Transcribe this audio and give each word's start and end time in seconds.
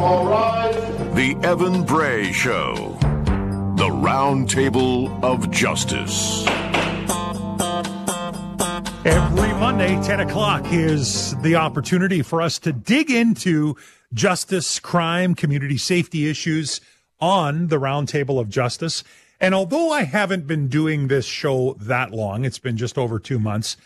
All 0.00 0.24
rise. 0.24 0.74
The 1.14 1.36
Evan 1.46 1.84
Bray 1.84 2.32
Show. 2.32 2.96
The 3.76 3.90
Round 3.92 4.48
Table 4.48 5.12
of 5.22 5.50
Justice. 5.50 6.46
Every 9.04 9.52
Monday, 9.60 10.00
10 10.02 10.20
o'clock, 10.20 10.64
is 10.72 11.36
the 11.42 11.56
opportunity 11.56 12.22
for 12.22 12.40
us 12.40 12.58
to 12.60 12.72
dig 12.72 13.10
into 13.10 13.76
justice, 14.14 14.78
crime, 14.78 15.34
community 15.34 15.76
safety 15.76 16.30
issues 16.30 16.80
on 17.20 17.66
the 17.66 17.76
Roundtable 17.76 18.40
of 18.40 18.48
Justice. 18.48 19.04
And 19.38 19.54
although 19.54 19.92
I 19.92 20.04
haven't 20.04 20.46
been 20.46 20.68
doing 20.68 21.08
this 21.08 21.26
show 21.26 21.74
that 21.78 22.10
long, 22.10 22.46
it's 22.46 22.58
been 22.58 22.78
just 22.78 22.96
over 22.96 23.18
two 23.18 23.38
months, 23.38 23.76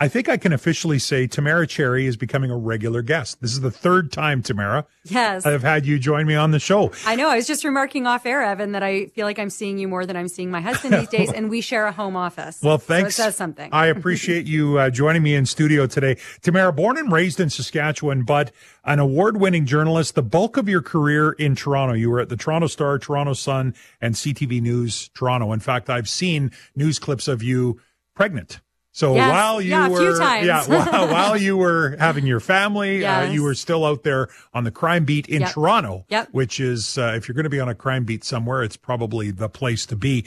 I 0.00 0.08
think 0.08 0.28
I 0.28 0.36
can 0.36 0.52
officially 0.52 0.98
say 0.98 1.28
Tamara 1.28 1.68
Cherry 1.68 2.06
is 2.06 2.16
becoming 2.16 2.50
a 2.50 2.56
regular 2.56 3.00
guest. 3.00 3.40
This 3.40 3.52
is 3.52 3.60
the 3.60 3.70
third 3.70 4.10
time, 4.10 4.42
Tamara. 4.42 4.86
Yes. 5.04 5.46
I've 5.46 5.62
had 5.62 5.86
you 5.86 6.00
join 6.00 6.26
me 6.26 6.34
on 6.34 6.50
the 6.50 6.58
show. 6.58 6.90
I 7.06 7.14
know. 7.14 7.28
I 7.28 7.36
was 7.36 7.46
just 7.46 7.62
remarking 7.62 8.04
off 8.04 8.26
air, 8.26 8.42
Evan, 8.42 8.72
that 8.72 8.82
I 8.82 9.06
feel 9.06 9.24
like 9.24 9.38
I'm 9.38 9.50
seeing 9.50 9.78
you 9.78 9.86
more 9.86 10.04
than 10.04 10.16
I'm 10.16 10.26
seeing 10.26 10.50
my 10.50 10.60
husband 10.60 10.94
these 10.94 11.08
days, 11.08 11.32
and 11.34 11.48
we 11.48 11.60
share 11.60 11.86
a 11.86 11.92
home 11.92 12.16
office. 12.16 12.58
Well, 12.60 12.78
thanks. 12.78 13.14
So 13.14 13.22
it 13.22 13.26
says 13.26 13.36
something. 13.36 13.70
I 13.72 13.86
appreciate 13.86 14.46
you 14.46 14.78
uh, 14.78 14.90
joining 14.90 15.22
me 15.22 15.36
in 15.36 15.46
studio 15.46 15.86
today. 15.86 16.16
Tamara, 16.42 16.72
born 16.72 16.98
and 16.98 17.12
raised 17.12 17.38
in 17.38 17.48
Saskatchewan, 17.48 18.24
but 18.24 18.50
an 18.82 18.98
award 18.98 19.36
winning 19.36 19.64
journalist, 19.64 20.16
the 20.16 20.22
bulk 20.22 20.56
of 20.56 20.68
your 20.68 20.82
career 20.82 21.32
in 21.32 21.54
Toronto. 21.54 21.94
You 21.94 22.10
were 22.10 22.18
at 22.18 22.30
the 22.30 22.36
Toronto 22.36 22.66
Star, 22.66 22.98
Toronto 22.98 23.32
Sun, 23.32 23.76
and 24.00 24.16
CTV 24.16 24.60
News 24.60 25.08
Toronto. 25.14 25.52
In 25.52 25.60
fact, 25.60 25.88
I've 25.88 26.08
seen 26.08 26.50
news 26.74 26.98
clips 26.98 27.28
of 27.28 27.44
you 27.44 27.80
pregnant. 28.16 28.60
So 28.96 29.16
Yes. 29.16 29.28
while 29.28 29.60
you 29.60 29.70
Yeah, 29.70 29.88
were, 29.88 30.22
yeah, 30.44 30.64
while, 30.68 31.08
while 31.08 31.36
you 31.36 31.56
were 31.56 31.96
having 31.98 32.26
your 32.28 32.38
family, 32.38 33.04
uh, 33.04 33.24
you 33.32 33.42
were 33.42 33.54
still 33.56 33.84
out 33.84 34.04
there 34.04 34.28
on 34.54 34.62
the 34.62 34.70
crime 34.70 35.04
beat 35.04 35.26
in 35.26 35.40
Yep. 35.40 35.50
Toronto, 35.50 36.04
Yep. 36.10 36.28
which 36.30 36.60
is, 36.60 36.96
uh, 36.96 37.12
if 37.16 37.26
you're 37.26 37.34
going 37.34 37.42
to 37.42 37.50
be 37.50 37.58
on 37.58 37.68
a 37.68 37.74
crime 37.74 38.04
beat 38.04 38.22
somewhere, 38.22 38.62
it's 38.62 38.76
probably 38.76 39.32
the 39.32 39.48
place 39.48 39.84
to 39.86 39.96
be. 39.96 40.24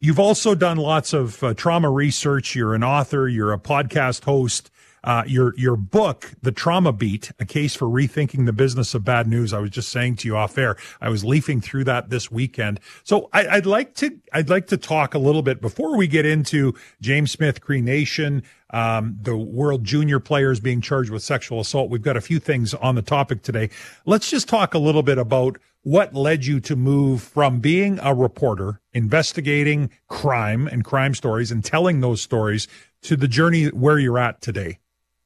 You've 0.00 0.18
also 0.18 0.56
done 0.56 0.78
lots 0.78 1.12
of 1.12 1.42
uh, 1.44 1.54
trauma 1.54 1.90
research. 1.90 2.56
You're 2.56 2.74
an 2.74 2.82
author. 2.82 3.28
You're 3.28 3.52
a 3.52 3.58
podcast 3.58 4.24
host. 4.24 4.68
Uh, 5.04 5.22
your 5.26 5.54
your 5.56 5.76
book, 5.76 6.32
The 6.42 6.52
Trauma 6.52 6.92
Beat: 6.92 7.32
A 7.38 7.44
Case 7.44 7.74
for 7.74 7.86
Rethinking 7.86 8.46
the 8.46 8.52
Business 8.52 8.94
of 8.94 9.04
Bad 9.04 9.26
News. 9.26 9.52
I 9.52 9.60
was 9.60 9.70
just 9.70 9.90
saying 9.90 10.16
to 10.16 10.28
you 10.28 10.36
off 10.36 10.58
air. 10.58 10.76
I 11.00 11.08
was 11.08 11.24
leafing 11.24 11.60
through 11.60 11.84
that 11.84 12.10
this 12.10 12.30
weekend. 12.30 12.80
So 13.04 13.28
I, 13.32 13.46
I'd 13.48 13.66
like 13.66 13.94
to 13.96 14.18
I'd 14.32 14.50
like 14.50 14.66
to 14.68 14.76
talk 14.76 15.14
a 15.14 15.18
little 15.18 15.42
bit 15.42 15.60
before 15.60 15.96
we 15.96 16.06
get 16.06 16.26
into 16.26 16.74
James 17.00 17.30
Smith, 17.30 17.60
Cree 17.60 17.80
Nation, 17.80 18.42
um, 18.70 19.16
the 19.20 19.36
World 19.36 19.84
Junior 19.84 20.20
players 20.20 20.60
being 20.60 20.80
charged 20.80 21.10
with 21.10 21.22
sexual 21.22 21.60
assault. 21.60 21.90
We've 21.90 22.02
got 22.02 22.16
a 22.16 22.20
few 22.20 22.38
things 22.38 22.74
on 22.74 22.94
the 22.94 23.02
topic 23.02 23.42
today. 23.42 23.70
Let's 24.04 24.30
just 24.30 24.48
talk 24.48 24.74
a 24.74 24.78
little 24.78 25.02
bit 25.02 25.18
about 25.18 25.58
what 25.82 26.14
led 26.14 26.44
you 26.44 26.60
to 26.60 26.76
move 26.76 27.22
from 27.22 27.60
being 27.60 27.98
a 28.02 28.14
reporter, 28.14 28.80
investigating 28.92 29.90
crime 30.08 30.66
and 30.66 30.84
crime 30.84 31.14
stories 31.14 31.50
and 31.50 31.64
telling 31.64 32.00
those 32.00 32.20
stories 32.20 32.68
to 33.02 33.16
the 33.16 33.28
journey 33.28 33.66
where 33.66 33.98
you're 33.98 34.18
at 34.18 34.40
today. 34.40 34.78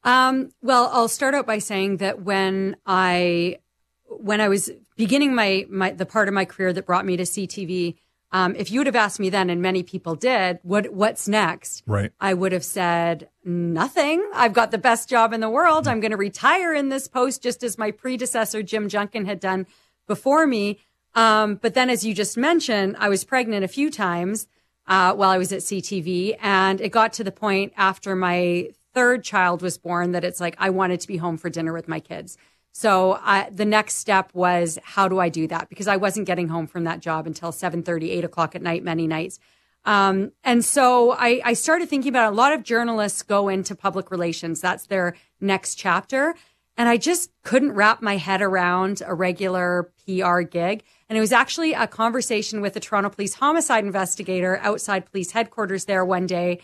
Um, 0.05 0.51
well, 0.63 0.91
I'll 0.93 1.09
start 1.09 1.35
out 1.35 1.47
by 1.47 1.59
saying 1.59 1.99
that 1.99 2.23
when 2.23 2.77
I 2.87 3.59
when 4.07 4.41
I 4.41 4.49
was 4.49 4.71
beginning 4.97 5.35
my 5.35 5.67
my 5.71 5.91
the 5.91 6.07
part 6.07 6.29
of 6.29 6.35
my 6.35 6.45
career 6.45 6.73
that 6.73 6.87
brought 6.87 7.07
me 7.07 7.17
to 7.17 7.23
CTV, 7.23 7.97
um, 8.33 8.57
if 8.57 8.71
you 8.71 8.81
would 8.81 8.87
have 8.87 8.97
asked 8.97 9.21
me 9.21 9.31
then, 9.31 9.51
and 9.51 9.61
many 9.61 9.83
people 9.83 10.15
did, 10.15 10.59
what 10.63 10.93
what's 10.93 11.29
next? 11.29 11.83
Right. 11.87 12.13
I 12.21 12.35
would 12.35 12.53
have 12.53 12.65
said 12.65 13.29
nothing. 13.45 14.29
I've 14.35 14.55
got 14.55 14.71
the 14.71 14.79
best 14.79 15.09
job 15.09 15.33
in 15.33 15.41
the 15.41 15.51
world. 15.51 15.87
I'm 15.87 16.01
going 16.01 16.13
to 16.13 16.17
retire 16.17 16.73
in 16.73 16.89
this 16.89 17.09
post, 17.09 17.43
just 17.43 17.63
as 17.63 17.79
my 17.79 17.91
predecessor 17.91 18.63
Jim 18.63 18.89
Junkin 18.89 19.27
had 19.27 19.39
done 19.39 19.67
before 20.07 20.47
me. 20.47 20.79
Um, 21.15 21.57
but 21.57 21.75
then, 21.75 21.91
as 21.91 22.05
you 22.05 22.15
just 22.15 22.37
mentioned, 22.37 22.97
I 22.99 23.09
was 23.09 23.23
pregnant 23.23 23.65
a 23.65 23.69
few 23.69 23.91
times 23.91 24.49
uh, 24.87 25.13
while 25.15 25.31
I 25.31 25.39
was 25.39 25.53
at 25.53 25.61
CTV, 25.61 26.37
and 26.41 26.81
it 26.81 26.89
got 26.89 27.13
to 27.15 27.25
the 27.25 27.33
point 27.33 27.75
after 27.77 28.17
my 28.17 28.71
third 28.95 29.25
child 29.25 29.63
was 29.63 29.79
born 29.79 30.13
that 30.13 30.25
it's 30.25 30.41
like 30.41 30.57
I 30.59 30.71
wanted 30.71 31.01
to 31.01 31.09
be 31.09 31.17
home 31.17 31.37
for 31.37 31.51
dinner 31.51 31.73
with 31.73 31.89
my 31.89 32.01
kids. 32.01 32.37
So 32.73 33.19
I, 33.21 33.51
the 33.51 33.65
next 33.65 33.97
step 33.97 34.31
was 34.33 34.79
how 34.83 35.07
do 35.09 35.19
I 35.19 35.29
do 35.29 35.47
that? 35.49 35.69
Because 35.69 35.89
I 35.89 35.97
wasn't 35.97 36.27
getting 36.27 36.49
home 36.49 36.67
from 36.67 36.85
that 36.85 37.01
job 37.01 37.27
until 37.27 37.53
7:30, 37.53 38.11
8 38.11 38.25
o'clock 38.25 38.55
at 38.55 38.63
night, 38.63 38.83
many 38.83 39.07
nights. 39.07 39.39
Um, 39.85 40.33
and 40.45 40.65
so 40.65 41.13
I, 41.13 41.41
I 41.45 41.53
started 41.55 41.89
thinking 41.89 42.11
about 42.11 42.29
it. 42.29 42.33
a 42.33 42.37
lot 42.37 42.53
of 42.53 42.63
journalists 42.63 43.23
go 43.23 43.49
into 43.49 43.75
public 43.75 44.11
relations. 44.11 44.61
That's 44.61 44.87
their 44.87 45.17
next 45.41 45.75
chapter. 45.75 46.35
And 46.77 46.89
I 46.89 46.97
just 46.97 47.31
couldn't 47.43 47.73
wrap 47.73 48.01
my 48.01 48.17
head 48.17 48.41
around 48.41 49.03
a 49.05 49.13
regular 49.13 49.91
PR 50.07 50.41
gig. 50.41 50.85
And 51.09 51.19
it 51.19 51.21
was 51.21 51.33
actually 51.33 51.75
a 51.75 51.87
conversation 51.87 52.61
with 52.61 52.77
a 52.77 52.81
Toronto 52.81 53.11
police 53.11 53.35
homicide 53.35 53.85
investigator 53.85 54.59
outside 54.63 55.11
police 55.11 55.33
headquarters 55.33 55.85
there 55.85 56.05
one 56.05 56.27
day. 56.27 56.61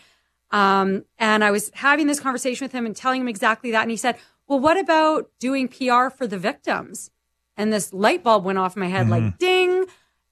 Um, 0.51 1.05
and 1.17 1.43
I 1.43 1.51
was 1.51 1.71
having 1.75 2.07
this 2.07 2.19
conversation 2.19 2.65
with 2.65 2.71
him 2.71 2.85
and 2.85 2.95
telling 2.95 3.21
him 3.21 3.27
exactly 3.27 3.71
that. 3.71 3.81
And 3.81 3.91
he 3.91 3.97
said, 3.97 4.17
well, 4.47 4.59
what 4.59 4.79
about 4.79 5.29
doing 5.39 5.67
PR 5.67 6.09
for 6.09 6.25
the 6.27 6.37
victims? 6.37 7.11
And 7.55 7.71
this 7.71 7.93
light 7.93 8.23
bulb 8.23 8.45
went 8.45 8.57
off 8.57 8.75
in 8.75 8.79
my 8.79 8.87
head 8.87 9.09
like 9.09 9.37
ding. 9.37 9.85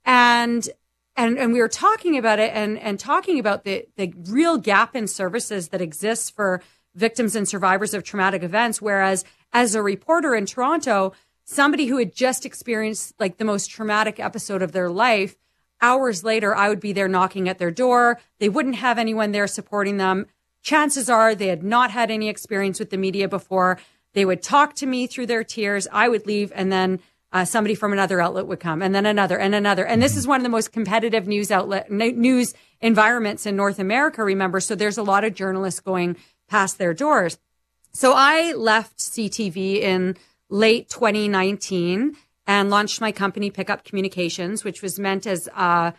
And, 0.06 0.68
and, 1.16 1.38
and 1.38 1.54
we 1.54 1.60
were 1.60 1.68
talking 1.68 2.18
about 2.18 2.40
it 2.40 2.52
and, 2.54 2.80
and 2.80 3.00
talking 3.00 3.38
about 3.38 3.64
the, 3.64 3.86
the 3.96 4.14
real 4.30 4.58
gap 4.58 4.96
in 4.96 5.08
services 5.08 5.70
that 5.70 5.82
exists 5.82 6.30
for 6.30 6.62
victims 6.96 7.36
and 7.36 7.48
survivors 7.48 7.94
of 7.94 8.04
traumatic 8.04 8.44
events. 8.44 8.82
Whereas 8.82 9.24
as 9.54 9.76
a 9.76 9.84
reporter 9.84 10.34
in 10.36 10.46
Toronto, 10.46 11.14
somebody 11.44 11.86
who 11.86 11.98
had 11.98 12.14
just 12.16 12.46
experienced 12.46 13.14
like 13.20 13.38
the 13.38 13.46
most 13.46 13.70
traumatic 13.70 14.20
episode 14.20 14.62
of 14.62 14.72
their 14.72 14.90
life, 14.90 15.36
hours 15.82 16.24
later, 16.24 16.56
I 16.56 16.70
would 16.70 16.80
be 16.80 16.94
there 16.94 17.08
knocking 17.08 17.48
at 17.50 17.58
their 17.58 17.72
door. 17.72 18.20
They 18.40 18.50
wouldn't 18.50 18.76
have 18.76 18.98
anyone 18.98 19.32
there 19.32 19.48
supporting 19.48 19.98
them. 19.98 20.28
Chances 20.62 21.10
are 21.10 21.34
they 21.34 21.48
had 21.48 21.64
not 21.64 21.92
had 21.92 22.12
any 22.12 22.30
experience 22.30 22.80
with 22.80 22.90
the 22.90 22.98
media 22.98 23.28
before. 23.28 23.80
They 24.14 24.26
would 24.26 24.42
talk 24.42 24.74
to 24.76 24.86
me 24.86 25.08
through 25.08 25.28
their 25.28 25.44
tears. 25.44 25.88
I 25.92 26.10
would 26.10 26.26
leave 26.26 26.52
and 26.56 26.72
then 26.72 27.00
uh, 27.32 27.46
somebody 27.46 27.76
from 27.76 27.94
another 27.94 28.22
outlet 28.22 28.48
would 28.48 28.60
come 28.60 28.82
and 28.82 28.96
then 28.96 29.06
another 29.06 29.38
and 29.38 29.54
another. 29.54 29.86
And 29.86 30.02
this 30.02 30.16
is 30.16 30.28
one 30.28 30.40
of 30.40 30.44
the 30.44 30.50
most 30.50 30.72
competitive 30.72 31.28
news 31.28 31.52
outlet 31.52 31.92
news 31.92 32.54
environments 32.82 33.46
in 33.46 33.56
North 33.56 33.80
America. 33.80 34.24
Remember, 34.24 34.60
so 34.60 34.76
there's 34.76 34.98
a 34.98 35.04
lot 35.04 35.24
of 35.24 35.34
journalists 35.34 35.80
going 35.80 36.16
past 36.48 36.78
their 36.78 36.94
doors. 36.94 37.38
So 37.92 38.14
I 38.16 38.54
left 38.54 39.00
CTV 39.00 39.82
in 39.82 40.18
late 40.50 40.90
2019 40.90 42.16
and 42.48 42.70
launched 42.70 43.02
my 43.02 43.12
company, 43.12 43.52
Pickup 43.52 43.84
Communications, 43.84 44.64
which 44.64 44.82
was 44.82 44.98
meant 44.98 45.28
as 45.28 45.50
uh, 45.54 45.92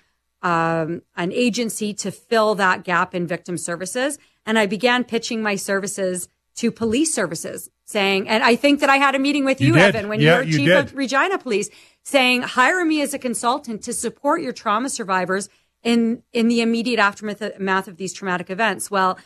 um, 0.42 1.02
an 1.14 1.30
agency 1.32 1.92
to 1.92 2.10
fill 2.10 2.54
that 2.54 2.84
gap 2.84 3.14
in 3.14 3.26
victim 3.26 3.58
services. 3.58 4.18
And 4.46 4.58
I 4.58 4.64
began 4.64 5.04
pitching 5.04 5.42
my 5.42 5.56
services 5.56 6.28
to 6.56 6.72
police 6.72 7.14
services, 7.14 7.70
saying, 7.84 8.28
and 8.28 8.42
I 8.42 8.56
think 8.56 8.80
that 8.80 8.90
I 8.90 8.96
had 8.96 9.14
a 9.14 9.18
meeting 9.18 9.44
with 9.44 9.60
You 9.60 9.74
you. 9.74 9.80
Evan, 9.80 10.08
when 10.08 10.20
Yeah, 10.20 10.40
you 10.40 10.62
were 10.62 10.66
chief 10.66 10.74
of 10.74 10.96
Regina 10.96 11.38
Police, 11.38 11.68
saying, 12.02 12.42
hire 12.42 12.84
me 12.84 13.02
as 13.02 13.12
a 13.14 13.18
consultant 13.18 13.82
to 13.82 13.92
support 13.92 14.40
your 14.40 14.52
trauma 14.52 14.88
survivors 14.88 15.48
in 15.84 16.22
in 16.32 16.48
the 16.48 16.60
immediate 16.60 16.98
aftermath 16.98 17.88
of 17.88 17.96
these 17.96 18.12
traumatic 18.12 18.50
events. 18.50 18.90
Well, 18.90 19.18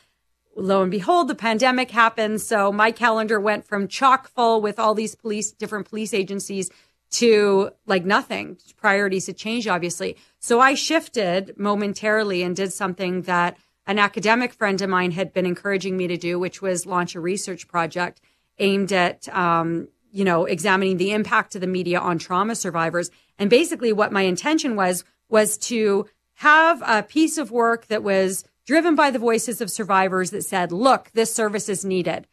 lo 0.54 0.82
and 0.82 0.90
behold, 0.90 1.28
the 1.28 1.34
pandemic 1.34 1.90
happened. 1.92 2.42
So 2.42 2.70
my 2.70 2.90
calendar 2.90 3.40
went 3.40 3.64
from 3.64 3.88
chock 3.88 4.28
full 4.28 4.60
with 4.60 4.78
all 4.78 4.94
these 4.94 5.14
police, 5.14 5.52
different 5.52 5.88
police 5.88 6.12
agencies 6.12 6.68
to 7.12 7.70
like 7.86 8.04
nothing. 8.04 8.58
Priorities 8.76 9.26
had 9.26 9.36
changed, 9.36 9.68
obviously. 9.68 10.16
So 10.38 10.60
I 10.60 10.74
shifted 10.74 11.54
momentarily 11.58 12.42
and 12.42 12.56
did 12.56 12.72
something 12.72 13.22
that 13.22 13.56
an 13.86 13.98
academic 13.98 14.52
friend 14.52 14.80
of 14.80 14.88
mine 14.88 15.12
had 15.12 15.32
been 15.32 15.46
encouraging 15.46 15.96
me 15.96 16.06
to 16.08 16.16
do, 16.16 16.38
which 16.38 16.62
was 16.62 16.86
launch 16.86 17.14
a 17.14 17.20
research 17.20 17.68
project 17.68 18.20
aimed 18.58 18.92
at, 18.92 19.28
um, 19.34 19.88
you 20.10 20.24
know, 20.24 20.44
examining 20.44 20.96
the 20.96 21.12
impact 21.12 21.54
of 21.54 21.60
the 21.60 21.66
media 21.66 21.98
on 21.98 22.18
trauma 22.18 22.54
survivors. 22.54 23.10
And 23.38 23.50
basically 23.50 23.92
what 23.92 24.12
my 24.12 24.22
intention 24.22 24.76
was, 24.76 25.04
was 25.28 25.58
to 25.58 26.06
have 26.34 26.82
a 26.86 27.02
piece 27.02 27.38
of 27.38 27.50
work 27.50 27.86
that 27.86 28.02
was 28.02 28.44
driven 28.66 28.94
by 28.94 29.10
the 29.10 29.18
voices 29.18 29.60
of 29.60 29.70
survivors 29.70 30.30
that 30.30 30.44
said, 30.44 30.72
look, 30.72 31.10
this 31.12 31.34
service 31.34 31.68
is 31.68 31.84
needed. 31.84 32.26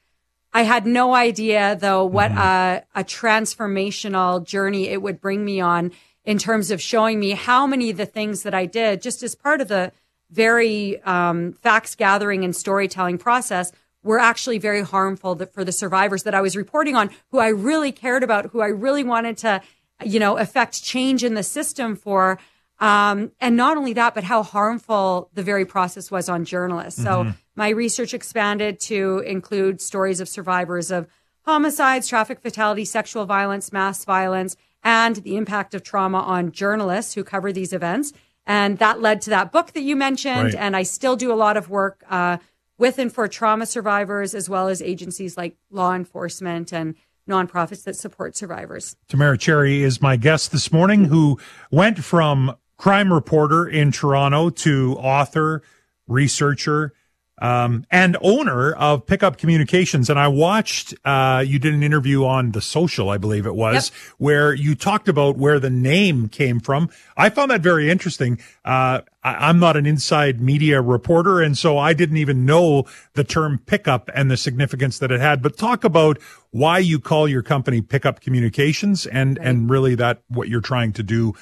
I 0.51 0.63
had 0.63 0.85
no 0.85 1.13
idea 1.13 1.77
though 1.79 2.05
what 2.05 2.31
a, 2.31 2.83
a 2.95 3.03
transformational 3.03 4.43
journey 4.43 4.87
it 4.87 5.01
would 5.01 5.21
bring 5.21 5.45
me 5.45 5.59
on 5.59 5.91
in 6.25 6.37
terms 6.37 6.71
of 6.71 6.81
showing 6.81 7.19
me 7.19 7.31
how 7.31 7.67
many 7.67 7.89
of 7.89 7.97
the 7.97 8.05
things 8.05 8.43
that 8.43 8.53
I 8.53 8.65
did 8.65 9.01
just 9.01 9.23
as 9.23 9.35
part 9.35 9.61
of 9.61 9.67
the 9.67 9.91
very 10.31 11.01
um, 11.03 11.53
facts 11.53 11.95
gathering 11.95 12.43
and 12.43 12.55
storytelling 12.55 13.17
process 13.17 13.71
were 14.03 14.19
actually 14.19 14.57
very 14.57 14.81
harmful 14.81 15.35
th- 15.35 15.49
for 15.51 15.63
the 15.63 15.71
survivors 15.71 16.23
that 16.23 16.35
I 16.35 16.41
was 16.41 16.55
reporting 16.55 16.95
on, 16.95 17.09
who 17.31 17.39
I 17.39 17.49
really 17.49 17.91
cared 17.91 18.23
about, 18.23 18.47
who 18.47 18.61
I 18.61 18.67
really 18.67 19.03
wanted 19.03 19.37
to, 19.39 19.61
you 20.03 20.19
know, 20.19 20.37
affect 20.37 20.83
change 20.83 21.23
in 21.23 21.33
the 21.33 21.43
system 21.43 21.95
for. 21.95 22.39
Um, 22.79 23.31
and 23.41 23.57
not 23.57 23.77
only 23.77 23.93
that, 23.93 24.15
but 24.15 24.23
how 24.23 24.41
harmful 24.41 25.29
the 25.33 25.43
very 25.43 25.65
process 25.65 26.09
was 26.09 26.29
on 26.29 26.45
journalists. 26.45 27.03
So 27.03 27.33
my 27.55 27.69
research 27.69 28.13
expanded 28.13 28.79
to 28.81 29.19
include 29.19 29.81
stories 29.81 30.21
of 30.21 30.29
survivors 30.29 30.91
of 30.91 31.07
homicides, 31.41 32.07
traffic 32.07 32.39
fatalities, 32.39 32.89
sexual 32.89 33.25
violence, 33.25 33.73
mass 33.73 34.05
violence, 34.05 34.55
and 34.83 35.17
the 35.17 35.35
impact 35.35 35.73
of 35.73 35.83
trauma 35.83 36.19
on 36.19 36.51
journalists 36.51 37.15
who 37.15 37.23
cover 37.23 37.51
these 37.51 37.73
events. 37.73 38.13
And 38.45 38.77
that 38.77 39.01
led 39.01 39.21
to 39.23 39.29
that 39.31 39.51
book 39.51 39.73
that 39.73 39.81
you 39.81 39.95
mentioned. 39.95 40.53
Right. 40.53 40.55
And 40.55 40.75
I 40.75 40.83
still 40.83 41.15
do 41.15 41.33
a 41.33 41.35
lot 41.35 41.57
of 41.57 41.69
work 41.69 42.03
uh, 42.09 42.37
with 42.77 42.97
and 42.97 43.11
for 43.11 43.27
trauma 43.27 43.65
survivors, 43.65 44.33
as 44.33 44.49
well 44.49 44.69
as 44.69 44.81
agencies 44.81 45.35
like 45.35 45.57
law 45.69 45.93
enforcement 45.93 46.71
and 46.71 46.95
nonprofits 47.27 47.83
that 47.83 47.95
support 47.95 48.35
survivors. 48.35 48.95
Tamara 49.07 49.37
Cherry 49.37 49.83
is 49.83 50.01
my 50.01 50.15
guest 50.15 50.51
this 50.51 50.71
morning, 50.71 51.05
who 51.05 51.39
went 51.71 52.03
from 52.03 52.55
crime 52.79 53.11
reporter 53.11 53.67
in 53.67 53.91
Toronto 53.91 54.49
to 54.49 54.95
author, 54.97 55.61
researcher, 56.07 56.93
um, 57.41 57.85
and 57.91 58.17
owner 58.21 58.73
of 58.73 59.05
Pickup 59.05 59.37
Communications. 59.37 60.09
And 60.09 60.19
I 60.19 60.27
watched, 60.27 60.93
uh, 61.05 61.43
you 61.45 61.57
did 61.59 61.73
an 61.73 61.83
interview 61.83 62.25
on 62.25 62.51
The 62.51 62.61
Social, 62.61 63.09
I 63.09 63.17
believe 63.17 63.45
it 63.45 63.55
was, 63.55 63.91
Yep. 63.91 64.13
where 64.17 64.53
you 64.53 64.75
talked 64.75 65.07
about 65.07 65.37
where 65.37 65.59
the 65.59 65.69
name 65.69 66.27
came 66.27 66.59
from. 66.59 66.89
I 67.15 67.29
found 67.29 67.51
that 67.51 67.61
very 67.61 67.89
interesting. 67.89 68.39
Uh, 68.65 69.01
I, 69.23 69.47
I'm 69.49 69.59
not 69.59 69.77
an 69.77 69.85
inside 69.85 70.41
media 70.41 70.81
reporter, 70.81 71.41
and 71.41 71.57
so 71.57 71.77
I 71.77 71.93
didn't 71.93 72.17
even 72.17 72.45
know 72.45 72.85
the 73.13 73.23
term 73.23 73.61
pickup 73.65 74.09
and 74.13 74.29
the 74.29 74.37
significance 74.37 74.99
that 74.99 75.11
it 75.11 75.21
had. 75.21 75.41
But 75.41 75.57
talk 75.57 75.85
about 75.85 76.17
why 76.51 76.79
you 76.79 76.99
call 76.99 77.27
your 77.27 77.43
company 77.43 77.81
Pickup 77.81 78.19
Communications 78.19 79.05
and, 79.05 79.37
and 79.37 79.69
really 79.69 79.95
that 79.95 80.23
what 80.27 80.49
you're 80.49 80.59
trying 80.61 80.91
to 80.93 81.03
do 81.03 81.33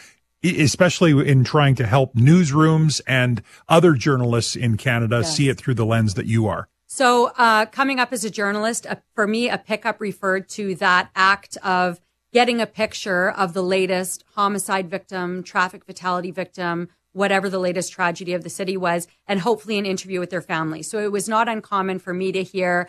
especially 0.62 1.28
in 1.30 1.44
trying 1.44 1.76
to 1.76 1.86
help 1.86 2.16
newsrooms 2.16 3.02
and 3.08 3.42
other 3.68 3.94
journalists 3.94 4.56
in 4.56 4.78
Canada 4.78 5.18
Yes. 5.18 5.36
see 5.36 5.50
it 5.50 5.58
through 5.58 5.76
the 5.76 5.86
lens 5.86 6.14
that 6.16 6.26
you 6.26 6.48
are. 6.48 6.70
So, 6.88 7.32
uh, 7.38 7.66
coming 7.66 8.00
up 8.00 8.14
as 8.14 8.24
a 8.24 8.30
journalist, 8.30 8.88
uh, 8.88 8.96
for 9.14 9.28
me, 9.28 9.50
a 9.50 9.58
pickup 9.58 10.00
referred 10.00 10.48
to 10.50 10.74
that 10.76 11.10
act 11.16 11.58
of 11.58 12.00
getting 12.34 12.62
a 12.62 12.66
picture 12.68 13.30
of 13.30 13.54
the 13.54 13.64
latest 13.64 14.24
homicide 14.36 14.90
victim, 14.90 15.44
traffic 15.44 15.84
fatality 15.86 16.32
victim, 16.32 16.88
whatever 17.14 17.50
the 17.50 17.60
latest 17.60 17.92
tragedy 17.92 18.34
of 18.34 18.44
the 18.44 18.50
city 18.50 18.78
was, 18.78 19.08
and 19.28 19.40
hopefully 19.42 19.78
an 19.80 19.86
interview 19.86 20.20
with 20.20 20.30
their 20.30 20.42
family. 20.42 20.84
So 20.84 21.00
it 21.00 21.12
was 21.12 21.28
not 21.28 21.50
uncommon 21.50 22.00
for 22.00 22.14
me 22.14 22.32
to 22.32 22.44
hear, 22.44 22.88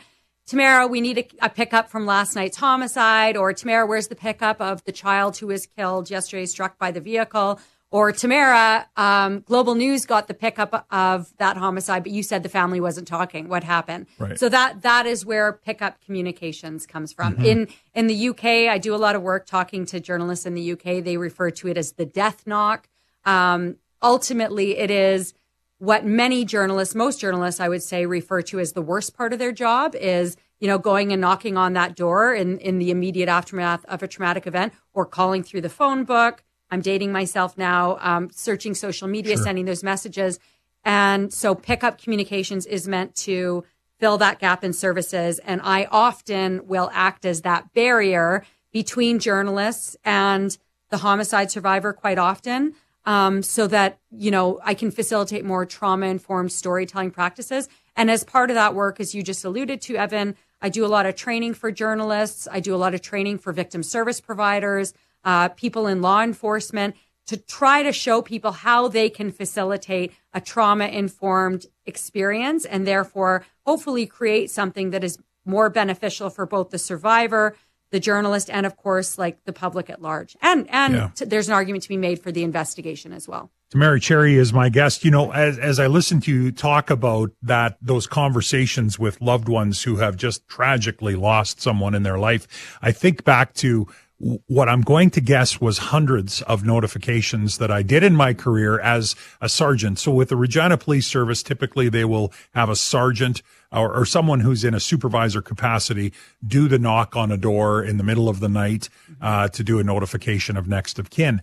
Tamara, 0.49 0.87
we 0.87 1.03
need 1.03 1.19
a, 1.19 1.29
a 1.43 1.51
pickup 1.51 1.91
from 1.91 2.07
last 2.07 2.35
night's 2.35 2.57
homicide, 2.57 3.37
or 3.37 3.53
Tamara, 3.53 3.87
where's 3.87 4.09
the 4.09 4.17
pickup 4.17 4.63
of 4.63 4.83
the 4.85 4.93
child 4.93 5.37
who 5.37 5.49
was 5.49 5.67
killed 5.67 6.11
yesterday, 6.11 6.47
struck 6.47 6.79
by 6.79 6.91
the 6.91 7.03
vehicle? 7.03 7.61
Or 7.91 8.13
Tamara, 8.13 8.87
um, 8.97 9.41
Global 9.41 9.75
News 9.75 10.07
got 10.07 10.27
the 10.27 10.33
pickup 10.35 10.87
of 10.91 11.31
that 11.37 11.59
homicide, 11.59 12.03
but 12.03 12.13
you 12.13 12.23
said 12.23 12.43
the 12.43 12.49
family 12.49 12.81
wasn't 12.81 13.09
talking. 13.09 13.49
What 13.49 13.63
happened? 13.63 14.07
Right. 14.19 14.39
So 14.39 14.49
that 14.49 14.83
that 14.83 15.07
is 15.07 15.25
where 15.25 15.53
pickup 15.53 16.03
communications 16.05 16.87
comes 16.87 17.13
from. 17.13 17.37
In 17.45 17.69
in 17.95 18.07
the 18.07 18.29
UK, 18.29 18.45
I 18.45 18.77
do 18.79 18.95
a 18.95 18.97
lot 18.97 19.17
of 19.17 19.23
work 19.23 19.47
talking 19.47 19.87
to 19.87 20.01
journalists 20.01 20.45
in 20.45 20.55
the 20.55 20.73
UK. 20.73 21.03
They 21.03 21.17
refer 21.17 21.51
to 21.51 21.69
it 21.69 21.79
as 21.79 21.93
the 21.93 22.05
death 22.05 22.47
knock. 22.47 22.89
Um, 23.25 23.77
ultimately, 24.03 24.77
it 24.77 24.91
is 24.91 25.33
what 25.79 26.05
many 26.05 26.45
journalists, 26.45 26.95
most 26.95 27.21
journalists, 27.21 27.61
I 27.61 27.69
would 27.69 27.83
say, 27.83 28.05
refer 28.05 28.43
to 28.43 28.59
as 28.59 28.73
the 28.73 28.83
worst 28.83 29.17
part 29.17 29.33
of 29.33 29.39
their 29.39 29.53
job 29.53 29.95
is, 29.95 30.37
you 30.59 30.67
know, 30.67 30.79
going 30.79 31.13
and 31.13 31.21
knocking 31.21 31.57
on 31.57 31.73
that 31.75 31.95
door 31.95 32.35
in, 32.35 32.59
in 32.59 32.79
the 32.79 32.91
immediate 32.91 33.29
aftermath 33.29 33.85
of 33.85 34.03
a 34.03 34.09
traumatic 34.09 34.47
event 34.47 34.73
or 34.93 35.07
calling 35.07 35.43
through 35.43 35.61
the 35.61 35.69
phone 35.69 36.05
book. 36.05 36.43
I'm 36.71 36.81
dating 36.81 37.13
myself 37.13 37.57
now, 37.57 37.97
um, 38.01 38.29
searching 38.31 38.75
social 38.75 39.09
media, 39.09 39.37
sending 39.37 39.65
those 39.65 39.85
messages. 39.85 40.39
And 40.85 41.33
so 41.33 41.55
pickup 41.55 42.01
communications 42.01 42.67
is 42.67 42.89
meant 42.89 43.15
to 43.17 43.65
fill 44.01 44.19
that 44.19 44.39
gap 44.39 44.65
in 44.65 44.73
services. 44.73 45.39
And 45.41 45.61
I 45.63 45.87
often 45.91 46.67
will 46.67 46.91
act 46.93 47.25
as 47.25 47.43
that 47.43 47.73
barrier 47.73 48.45
between 48.73 49.19
journalists 49.19 49.97
and 50.05 50.57
the 50.91 50.99
homicide 50.99 51.51
survivor 51.51 51.93
quite 51.93 52.19
often. 52.19 52.75
Um, 53.09 53.43
so 53.43 53.67
that, 53.69 54.01
you 54.11 54.31
know, 54.31 54.61
I 54.63 54.75
can 54.75 54.91
facilitate 54.91 55.43
more 55.43 55.65
trauma 55.65 56.07
informed 56.09 56.53
storytelling 56.53 57.11
practices. 57.11 57.67
And 57.97 58.11
as 58.11 58.23
part 58.23 58.51
of 58.51 58.55
that 58.55 58.75
work, 58.75 59.01
as 59.01 59.15
you 59.15 59.23
just 59.23 59.47
alluded 59.47 59.81
to, 59.81 59.97
Evan, 59.97 60.37
I 60.61 60.69
do 60.69 60.85
a 60.85 60.93
lot 60.97 61.07
of 61.07 61.15
training 61.15 61.55
for 61.55 61.73
journalists. 61.73 62.47
I 62.53 62.61
do 62.61 62.75
a 62.75 62.77
lot 62.77 62.93
of 62.93 63.01
training 63.01 63.39
for 63.39 63.51
victim 63.51 63.83
service 63.83 64.21
providers, 64.21 64.93
uh, 65.25 65.49
people 65.49 65.87
in 65.87 66.03
law 66.03 66.23
enforcement 66.23 66.97
to 67.29 67.39
try 67.39 67.83
to 67.83 67.93
show 67.93 68.21
people 68.21 68.53
how 68.53 68.89
they 68.89 69.09
can 69.09 69.31
facilitate 69.31 70.13
a 70.35 70.41
trauma 70.43 70.89
informed 70.89 71.65
experience 71.87 72.67
and 72.67 72.87
therefore 72.87 73.47
hopefully 73.65 74.05
create 74.05 74.51
something 74.51 74.91
that 74.91 75.03
is 75.03 75.19
more 75.47 75.71
beneficial 75.71 76.29
for 76.29 76.45
both 76.45 76.69
the 76.69 76.79
survivor, 76.79 77.57
the 77.91 78.01
journalist, 78.01 78.51
and 78.51 78.67
of 78.67 78.77
course, 78.77 79.19
like 79.19 79.45
the 79.45 79.53
public 79.53 79.89
at 79.91 80.03
large. 80.03 80.37
And 80.43 80.67
and 80.71 80.95
Yeah. 80.95 81.11
t- 81.15 81.25
there's 81.25 81.49
an 81.49 81.55
argument 81.55 81.83
to 81.85 81.89
be 81.89 81.97
made 81.97 82.23
for 82.23 82.31
the 82.33 82.43
investigation 82.43 83.13
as 83.13 83.27
well. 83.29 83.51
Tamara 83.71 84.01
Cherry 84.01 84.37
is 84.37 84.51
my 84.53 84.71
guest. 84.71 85.05
You 85.05 85.11
know, 85.11 85.31
as, 85.33 85.59
as 85.59 85.79
I 85.79 85.89
listen 85.89 86.21
to 86.23 86.33
you 86.33 86.51
talk 86.53 86.89
about 86.89 87.33
that, 87.43 87.77
those 87.83 88.07
conversations 88.07 88.99
with 88.99 89.21
loved 89.21 89.49
ones 89.49 89.83
who 89.83 89.97
have 89.97 90.17
just 90.17 90.49
tragically 90.49 91.15
lost 91.17 91.61
someone 91.61 91.95
in 91.95 92.03
their 92.03 92.19
life, 92.19 92.47
I 92.81 92.93
think 92.93 93.25
back 93.25 93.53
to 93.55 93.87
what 94.19 94.69
I'm 94.69 94.81
going 94.83 95.11
to 95.11 95.21
guess 95.21 95.61
was 95.61 95.79
hundreds 95.79 96.43
of 96.43 96.65
notifications 96.65 97.59
that 97.59 97.71
I 97.71 97.83
did 97.83 98.03
in 98.03 98.17
my 98.17 98.35
career 98.35 98.81
as 98.81 99.15
a 99.41 99.49
sergeant. 99.49 99.99
So 100.01 100.13
with 100.13 100.29
the 100.29 100.37
Regina 100.37 100.77
Police 100.77 101.07
Service, 101.07 101.43
typically 101.43 101.89
they 101.89 102.05
will 102.05 102.33
have 102.53 102.69
a 102.69 102.75
sergeant 102.75 103.43
or, 103.71 103.95
or 103.95 104.05
someone 104.05 104.41
who's 104.41 104.65
in 104.65 104.75
a 104.75 104.81
supervisor 104.81 105.41
capacity 105.41 106.13
do 106.45 106.67
the 106.67 106.79
knock 106.79 107.15
on 107.15 107.31
a 107.31 107.37
door 107.37 107.83
in 107.83 107.97
the 107.97 108.05
middle 108.05 108.29
of 108.29 108.41
the 108.41 108.49
night 108.49 108.89
uh, 109.21 109.49
to 109.49 109.63
do 109.63 109.79
a 109.79 109.85
notification 109.85 110.57
of 110.57 110.67
next 110.67 110.99
of 110.99 111.11
kin. 111.11 111.41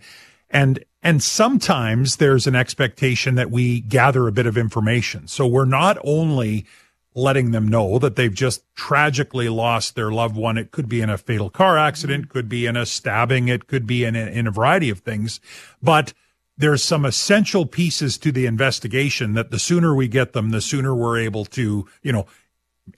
And 0.50 0.84
and 1.02 1.22
sometimes 1.22 2.16
there's 2.16 2.46
an 2.46 2.56
expectation 2.56 3.36
that 3.36 3.50
we 3.50 3.80
gather 3.80 4.26
a 4.26 4.32
bit 4.32 4.46
of 4.46 4.58
information. 4.58 5.28
So 5.28 5.46
we're 5.46 5.64
not 5.64 5.98
only 6.04 6.66
letting 7.16 7.50
them 7.50 7.66
know 7.66 7.98
that 7.98 8.14
they've 8.14 8.34
just 8.34 8.62
tragically 8.74 9.48
lost 9.48 9.96
their 9.96 10.12
loved 10.12 10.36
one. 10.36 10.58
It 10.58 10.70
could 10.70 10.88
be 10.88 11.00
in 11.00 11.08
a 11.08 11.16
fatal 11.16 11.48
car 11.48 11.78
accident, 11.78 12.24
mm-hmm. 12.24 12.32
could 12.32 12.48
be 12.48 12.66
in 12.66 12.76
a 12.76 12.84
stabbing, 12.84 13.48
it 13.48 13.66
could 13.66 13.86
be 13.86 14.04
in 14.04 14.14
a, 14.14 14.26
in 14.26 14.46
a 14.46 14.50
variety 14.50 14.90
of 14.90 15.00
things. 15.00 15.40
But 15.82 16.12
there's 16.58 16.84
some 16.84 17.06
essential 17.06 17.64
pieces 17.64 18.18
to 18.18 18.30
the 18.30 18.44
investigation 18.44 19.32
that 19.32 19.50
the 19.50 19.58
sooner 19.58 19.94
we 19.94 20.08
get 20.08 20.34
them, 20.34 20.50
the 20.50 20.60
sooner 20.60 20.94
we're 20.94 21.18
able 21.18 21.46
to, 21.46 21.88
you 22.02 22.12
know, 22.12 22.26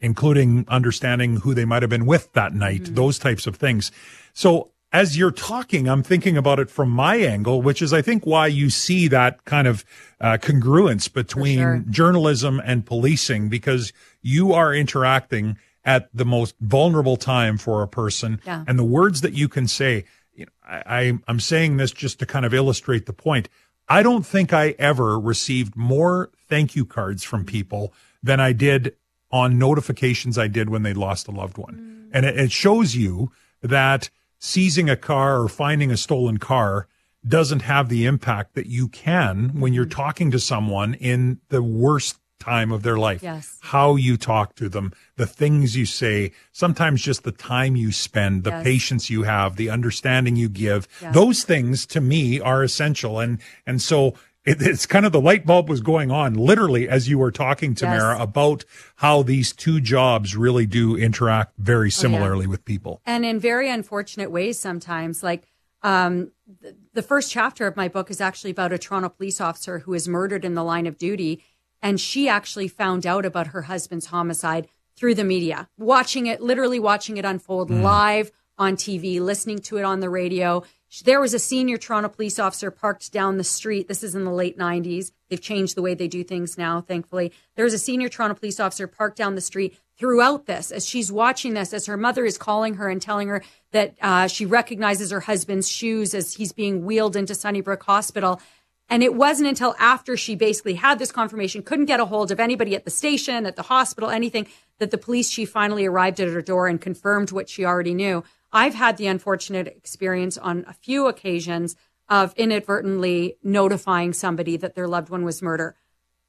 including 0.00 0.66
understanding 0.68 1.36
who 1.36 1.54
they 1.54 1.64
might 1.64 1.82
have 1.82 1.90
been 1.90 2.04
with 2.04 2.32
that 2.32 2.52
night, 2.52 2.82
mm-hmm. 2.82 2.94
those 2.94 3.20
types 3.20 3.46
of 3.46 3.54
things. 3.56 3.92
So 4.32 4.72
as 4.92 5.18
you're 5.18 5.30
talking, 5.30 5.88
I'm 5.88 6.02
thinking 6.02 6.36
about 6.36 6.58
it 6.58 6.70
from 6.70 6.88
my 6.90 7.16
angle, 7.16 7.60
which 7.60 7.82
is, 7.82 7.92
I 7.92 8.02
think, 8.02 8.24
why 8.24 8.46
you 8.46 8.70
see 8.70 9.08
that 9.08 9.44
kind 9.44 9.66
of 9.66 9.84
uh, 10.20 10.38
congruence 10.40 11.12
between 11.12 11.58
sure. 11.58 11.84
journalism 11.90 12.60
and 12.64 12.86
policing, 12.86 13.48
because 13.48 13.92
you 14.22 14.52
are 14.52 14.74
interacting 14.74 15.58
at 15.84 16.08
the 16.14 16.24
most 16.24 16.54
vulnerable 16.60 17.16
time 17.16 17.58
for 17.58 17.82
a 17.82 17.88
person, 17.88 18.40
Yeah. 18.46 18.64
and 18.66 18.78
the 18.78 18.84
words 18.84 19.20
that 19.20 19.34
you 19.34 19.48
can 19.48 19.68
say. 19.68 20.04
You 20.34 20.46
know, 20.46 20.52
I, 20.66 20.82
I, 20.86 21.18
I'm 21.26 21.40
saying 21.40 21.76
this 21.76 21.92
just 21.92 22.18
to 22.20 22.26
kind 22.26 22.46
of 22.46 22.54
illustrate 22.54 23.06
the 23.06 23.12
point. 23.12 23.48
I 23.88 24.02
don't 24.02 24.24
think 24.24 24.52
I 24.52 24.74
ever 24.78 25.18
received 25.18 25.74
more 25.76 26.30
thank 26.48 26.76
you 26.76 26.84
cards 26.84 27.24
from 27.24 27.44
people 27.44 27.92
than 28.22 28.38
I 28.38 28.52
did 28.52 28.94
on 29.30 29.58
notifications 29.58 30.38
I 30.38 30.48
did 30.48 30.68
when 30.70 30.82
they 30.82 30.94
lost 30.94 31.28
a 31.28 31.30
loved 31.30 31.58
one. 31.58 32.08
And 32.12 32.24
it, 32.24 32.38
it 32.38 32.52
shows 32.52 32.94
you 32.94 33.32
that 33.62 34.10
seizing 34.38 34.88
a 34.88 34.96
car 34.96 35.40
or 35.40 35.48
finding 35.48 35.90
a 35.90 35.96
stolen 35.96 36.38
car 36.38 36.88
doesn't 37.26 37.62
have 37.62 37.88
the 37.88 38.06
impact 38.06 38.54
that 38.54 38.66
you 38.66 38.88
can 38.88 39.60
when 39.60 39.72
you're 39.72 39.84
mm-hmm. 39.84 40.00
talking 40.00 40.30
to 40.30 40.38
someone 40.38 40.94
in 40.94 41.40
the 41.48 41.62
worst 41.62 42.18
time 42.38 42.70
of 42.70 42.82
their 42.82 42.96
life. 42.96 43.22
Yes. 43.22 43.58
How 43.60 43.96
you 43.96 44.16
talk 44.16 44.54
to 44.56 44.68
them, 44.68 44.92
the 45.16 45.26
things 45.26 45.76
you 45.76 45.84
say, 45.84 46.32
sometimes 46.52 47.02
just 47.02 47.24
the 47.24 47.32
time 47.32 47.76
you 47.76 47.90
spend, 47.92 48.44
the 48.44 48.50
Yes. 48.50 48.64
patience 48.64 49.10
you 49.10 49.24
have, 49.24 49.56
the 49.56 49.70
understanding 49.70 50.36
you 50.36 50.48
give. 50.48 50.86
Yes. 51.02 51.14
Those 51.14 51.42
things 51.42 51.84
to 51.86 52.00
me 52.00 52.40
are 52.40 52.62
essential. 52.62 53.18
And, 53.18 53.40
and 53.66 53.82
so 53.82 54.14
it, 54.44 54.62
it's 54.62 54.86
kind 54.86 55.04
of 55.04 55.12
the 55.12 55.20
light 55.20 55.44
bulb 55.44 55.68
was 55.68 55.80
going 55.80 56.10
on 56.10 56.34
literally 56.34 56.88
as 56.88 57.08
you 57.08 57.18
were 57.18 57.30
talking, 57.30 57.74
Tamara, 57.74 58.14
Yes. 58.16 58.22
about 58.24 58.64
how 58.96 59.22
these 59.22 59.52
two 59.52 59.80
jobs 59.80 60.36
really 60.36 60.66
do 60.66 60.96
interact 60.96 61.52
Oh, 61.58 61.62
very 61.62 61.90
similarly 61.90 62.46
with 62.46 62.64
people. 62.64 63.00
and 63.06 63.24
in 63.24 63.38
very 63.40 63.68
unfortunate 63.70 64.30
ways 64.30 64.58
sometimes 64.58 65.22
like 65.22 65.46
um, 65.82 66.32
the, 66.60 66.74
the 66.94 67.02
first 67.02 67.30
chapter 67.30 67.66
of 67.66 67.76
my 67.76 67.86
book 67.88 68.10
is 68.10 68.20
actually 68.20 68.50
about 68.50 68.72
a 68.72 68.78
toronto 68.78 69.08
police 69.08 69.40
officer 69.40 69.80
who 69.80 69.94
is 69.94 70.08
murdered 70.08 70.44
in 70.44 70.54
the 70.54 70.64
line 70.64 70.86
of 70.86 70.98
duty 70.98 71.42
and 71.80 72.00
she 72.00 72.28
actually 72.28 72.66
found 72.68 73.06
out 73.06 73.24
about 73.24 73.48
her 73.48 73.62
husband's 73.62 74.06
homicide 74.06 74.66
through 74.96 75.14
the 75.14 75.22
media 75.24 75.68
watching 75.78 76.26
it 76.26 76.40
literally 76.40 76.80
watching 76.80 77.16
it 77.16 77.24
unfold 77.24 77.70
live 77.70 78.32
on 78.58 78.76
tv 78.76 79.20
listening 79.20 79.58
to 79.58 79.76
it 79.76 79.82
on 79.82 80.00
the 80.00 80.10
radio 80.10 80.62
there 81.04 81.20
was 81.20 81.34
a 81.34 81.38
senior 81.38 81.76
toronto 81.76 82.08
police 82.08 82.38
officer 82.38 82.70
parked 82.70 83.12
down 83.12 83.36
the 83.36 83.44
street 83.44 83.88
this 83.88 84.02
is 84.02 84.14
in 84.14 84.24
the 84.24 84.30
late 84.30 84.58
90s 84.58 85.12
they've 85.28 85.40
changed 85.40 85.76
the 85.76 85.82
way 85.82 85.94
they 85.94 86.08
do 86.08 86.24
things 86.24 86.56
now 86.58 86.80
thankfully 86.80 87.32
there 87.56 87.64
was 87.64 87.74
a 87.74 87.78
senior 87.78 88.08
toronto 88.08 88.34
police 88.34 88.58
officer 88.58 88.86
parked 88.86 89.16
down 89.16 89.34
the 89.34 89.40
street 89.40 89.78
throughout 89.98 90.46
this, 90.46 90.70
as 90.70 90.86
she's 90.86 91.10
watching 91.10 91.54
this, 91.54 91.74
as 91.74 91.86
her 91.86 91.96
mother 91.96 92.24
is 92.24 92.38
calling 92.38 92.74
her 92.74 92.88
and 92.88 93.02
telling 93.02 93.28
her 93.28 93.42
that 93.72 93.94
uh, 94.00 94.28
she 94.28 94.46
recognizes 94.46 95.10
her 95.10 95.20
husband's 95.20 95.68
shoes 95.68 96.14
as 96.14 96.34
he's 96.34 96.52
being 96.52 96.84
wheeled 96.84 97.16
into 97.16 97.34
Sunnybrook 97.34 97.82
Hospital. 97.82 98.40
And 98.88 99.02
it 99.02 99.14
wasn't 99.14 99.48
until 99.48 99.74
after 99.78 100.16
she 100.16 100.34
basically 100.34 100.74
had 100.74 100.98
this 100.98 101.12
confirmation, 101.12 101.62
couldn't 101.62 101.86
get 101.86 102.00
a 102.00 102.06
hold 102.06 102.30
of 102.30 102.40
anybody 102.40 102.74
at 102.74 102.84
the 102.84 102.90
station, 102.90 103.44
at 103.44 103.56
the 103.56 103.62
hospital, 103.62 104.08
anything, 104.08 104.46
that 104.78 104.90
the 104.90 104.98
police 104.98 105.30
chief 105.30 105.50
finally 105.50 105.84
arrived 105.84 106.20
at 106.20 106.28
her 106.28 106.40
door 106.40 106.68
and 106.68 106.80
confirmed 106.80 107.32
what 107.32 107.50
she 107.50 107.64
already 107.66 107.92
knew. 107.92 108.24
I've 108.52 108.74
had 108.74 108.96
the 108.96 109.06
unfortunate 109.06 109.66
experience 109.66 110.38
on 110.38 110.64
a 110.68 110.72
few 110.72 111.06
occasions 111.06 111.76
of 112.08 112.32
inadvertently 112.36 113.36
notifying 113.42 114.12
somebody 114.12 114.56
that 114.56 114.74
their 114.74 114.88
loved 114.88 115.10
one 115.10 115.24
was 115.24 115.42
murdered. 115.42 115.74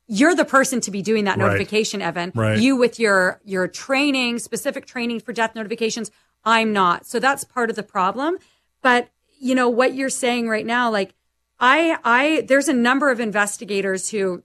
You're 0.07 0.35
the 0.35 0.45
person 0.45 0.81
to 0.81 0.91
be 0.91 1.01
doing 1.01 1.25
that 1.25 1.37
Right. 1.37 1.47
notification, 1.51 2.01
Evan. 2.01 2.31
Right. 2.35 2.59
You 2.59 2.75
with 2.75 2.99
your 2.99 3.39
your 3.45 3.67
training, 3.67 4.39
specific 4.39 4.85
training 4.85 5.19
for 5.21 5.33
death 5.33 5.55
notifications. 5.55 6.11
I'm 6.43 6.73
not. 6.73 7.05
So 7.05 7.19
that's 7.19 7.43
part 7.43 7.69
of 7.69 7.75
the 7.75 7.83
problem. 7.83 8.37
But 8.81 9.09
you 9.39 9.55
know 9.55 9.69
what 9.69 9.93
you're 9.93 10.09
saying 10.09 10.49
right 10.49 10.65
now, 10.65 10.89
like 10.89 11.13
I 11.59 11.97
I 12.03 12.41
there's 12.47 12.67
a 12.67 12.73
number 12.73 13.11
of 13.11 13.19
investigators 13.19 14.09
who 14.09 14.43